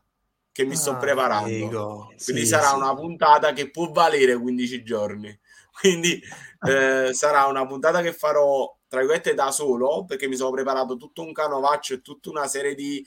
che 0.52 0.64
mi 0.64 0.76
ah, 0.76 0.78
sto 0.78 0.98
preparando. 0.98 1.50
Figo. 1.50 2.14
Quindi 2.24 2.44
sì, 2.44 2.48
sarà 2.50 2.70
sì. 2.70 2.76
una 2.76 2.94
puntata 2.94 3.52
che 3.54 3.72
può 3.72 3.90
valere 3.90 4.38
15 4.38 4.84
giorni. 4.84 5.40
Quindi 5.74 6.22
eh, 6.66 7.14
sarà 7.14 7.46
una 7.46 7.66
puntata 7.66 8.02
che 8.02 8.14
farò 8.14 8.74
tra 8.88 9.00
virgolette 9.00 9.34
da 9.34 9.52
solo 9.52 10.06
perché 10.06 10.28
mi 10.28 10.36
sono 10.36 10.52
preparato 10.52 10.98
tutto 10.98 11.24
un 11.24 11.32
canovaccio 11.34 11.96
e 11.96 12.02
tutta 12.02 12.30
una 12.30 12.48
serie 12.48 12.76
di 12.76 13.04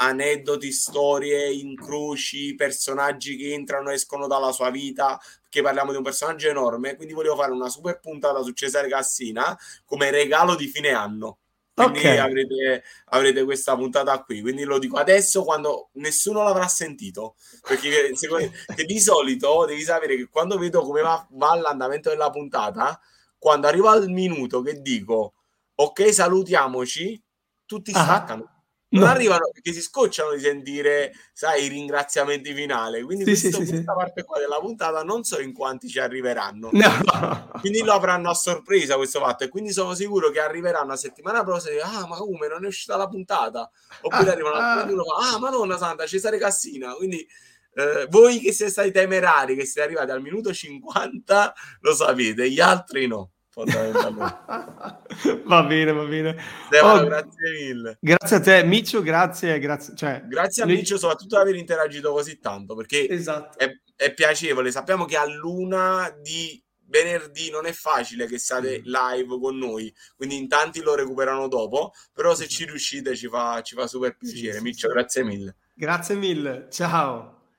aneddoti, 0.00 0.70
storie, 0.72 1.50
incroci, 1.52 2.54
personaggi 2.54 3.36
che 3.36 3.52
entrano 3.52 3.90
e 3.90 3.94
escono 3.94 4.26
dalla 4.26 4.52
sua 4.52 4.70
vita, 4.70 5.18
perché 5.42 5.62
parliamo 5.62 5.90
di 5.90 5.96
un 5.96 6.02
personaggio 6.02 6.48
enorme, 6.48 6.96
quindi 6.96 7.14
volevo 7.14 7.36
fare 7.36 7.52
una 7.52 7.68
super 7.68 7.98
puntata 8.00 8.42
su 8.42 8.52
Cesare 8.52 8.88
Cassina 8.88 9.56
come 9.84 10.10
regalo 10.10 10.54
di 10.54 10.66
fine 10.66 10.90
anno. 10.90 11.38
Quindi 11.84 11.98
okay. 11.98 12.18
avrete, 12.18 12.84
avrete, 13.06 13.44
questa 13.44 13.76
puntata 13.76 14.22
qui. 14.22 14.40
Quindi 14.40 14.64
lo 14.64 14.78
dico 14.78 14.96
adesso 14.96 15.44
quando 15.44 15.90
nessuno 15.94 16.42
l'avrà 16.42 16.68
sentito. 16.68 17.36
Perché 17.66 18.14
secondo, 18.14 18.50
di 18.84 19.00
solito 19.00 19.64
devi 19.66 19.82
sapere 19.82 20.16
che 20.16 20.28
quando 20.28 20.58
vedo 20.58 20.82
come 20.82 21.02
va, 21.02 21.26
va 21.30 21.54
l'andamento 21.54 22.08
della 22.08 22.30
puntata, 22.30 23.00
quando 23.38 23.66
arrivo 23.66 23.88
al 23.88 24.08
minuto 24.08 24.62
che 24.62 24.80
dico 24.80 25.34
ok, 25.74 26.12
salutiamoci, 26.12 27.22
tutti 27.64 27.92
ah, 27.94 28.02
staccano. 28.02 28.57
Non 28.90 29.02
no. 29.02 29.10
arrivano 29.10 29.50
perché 29.52 29.72
si 29.72 29.82
scocciano 29.82 30.32
di 30.32 30.40
sentire, 30.40 31.12
sai, 31.32 31.64
i 31.64 31.68
ringraziamenti 31.68 32.54
finali. 32.54 33.02
Quindi 33.02 33.24
sì, 33.24 33.50
questo, 33.50 33.62
sì, 33.62 33.70
questa 33.70 33.92
sì. 33.92 33.98
parte 33.98 34.24
qua 34.24 34.38
della 34.38 34.58
puntata 34.60 35.02
non 35.02 35.24
so 35.24 35.40
in 35.40 35.52
quanti 35.52 35.88
ci 35.88 35.98
arriveranno. 35.98 36.70
No. 36.72 37.50
Quindi 37.60 37.82
lo 37.82 37.92
avranno 37.92 38.30
a 38.30 38.34
sorpresa 38.34 38.96
questo 38.96 39.20
fatto. 39.20 39.44
E 39.44 39.48
quindi 39.48 39.72
sono 39.72 39.94
sicuro 39.94 40.30
che 40.30 40.40
arriveranno 40.40 40.88
la 40.88 40.96
settimana 40.96 41.44
prossima 41.44 41.74
e 41.74 41.80
ah, 41.80 42.06
ma 42.06 42.16
come 42.16 42.48
non 42.48 42.64
è 42.64 42.68
uscita 42.68 42.96
la 42.96 43.08
puntata? 43.08 43.70
Oppure 44.00 44.30
ah, 44.30 44.32
arrivano 44.32 44.56
ah. 44.56 44.86
uno 44.88 45.02
ah, 45.02 45.38
madonna 45.38 45.76
santa, 45.76 46.06
Cesare 46.06 46.38
Cassina. 46.38 46.94
Quindi 46.94 47.26
eh, 47.74 48.06
voi 48.08 48.40
che 48.40 48.52
siete 48.52 48.72
stati 48.72 48.90
temerari, 48.90 49.54
che 49.54 49.64
siete 49.64 49.82
arrivati 49.82 50.10
al 50.10 50.22
minuto 50.22 50.52
50, 50.52 51.54
lo 51.80 51.94
sapete, 51.94 52.50
gli 52.50 52.60
altri 52.60 53.06
no. 53.06 53.32
va 55.44 55.62
bene, 55.64 55.92
va 55.92 56.04
bene. 56.04 56.36
Stefano, 56.66 57.00
oh, 57.00 57.04
grazie 57.04 57.50
mille. 57.50 57.98
Grazie 58.00 58.36
a 58.36 58.40
te, 58.40 58.62
Miccio, 58.64 59.02
grazie. 59.02 59.58
Grazie, 59.58 59.96
cioè, 59.96 60.22
grazie 60.26 60.62
a 60.62 60.66
lui... 60.66 60.76
Miccio 60.76 60.98
soprattutto 60.98 61.36
per 61.36 61.46
aver 61.46 61.56
interagito 61.56 62.12
così 62.12 62.38
tanto, 62.38 62.74
perché 62.74 63.08
esatto. 63.08 63.58
è, 63.58 63.70
è, 63.96 64.12
piacevole. 64.12 64.70
Sappiamo 64.70 65.04
che 65.04 65.16
a 65.16 65.26
luna 65.26 66.14
di 66.20 66.62
venerdì 66.86 67.50
non 67.50 67.66
è 67.66 67.72
facile 67.72 68.26
che 68.26 68.38
siate 68.38 68.80
mm. 68.80 68.84
live 68.84 69.38
con 69.40 69.56
noi, 69.56 69.94
quindi 70.16 70.36
in 70.36 70.48
tanti 70.48 70.80
lo 70.80 70.94
recuperano 70.94 71.48
dopo, 71.48 71.92
però 72.12 72.34
se 72.34 72.48
ci 72.48 72.64
riuscite 72.64 73.16
ci 73.16 73.28
fa, 73.28 73.60
ci 73.62 73.74
fa 73.74 73.86
super 73.86 74.16
piacere. 74.16 74.58
Sì, 74.58 74.62
Miccio, 74.62 74.88
grazie 74.88 75.24
mille. 75.24 75.56
Grazie 75.74 76.14
mille, 76.14 76.68
ciao. 76.70 77.37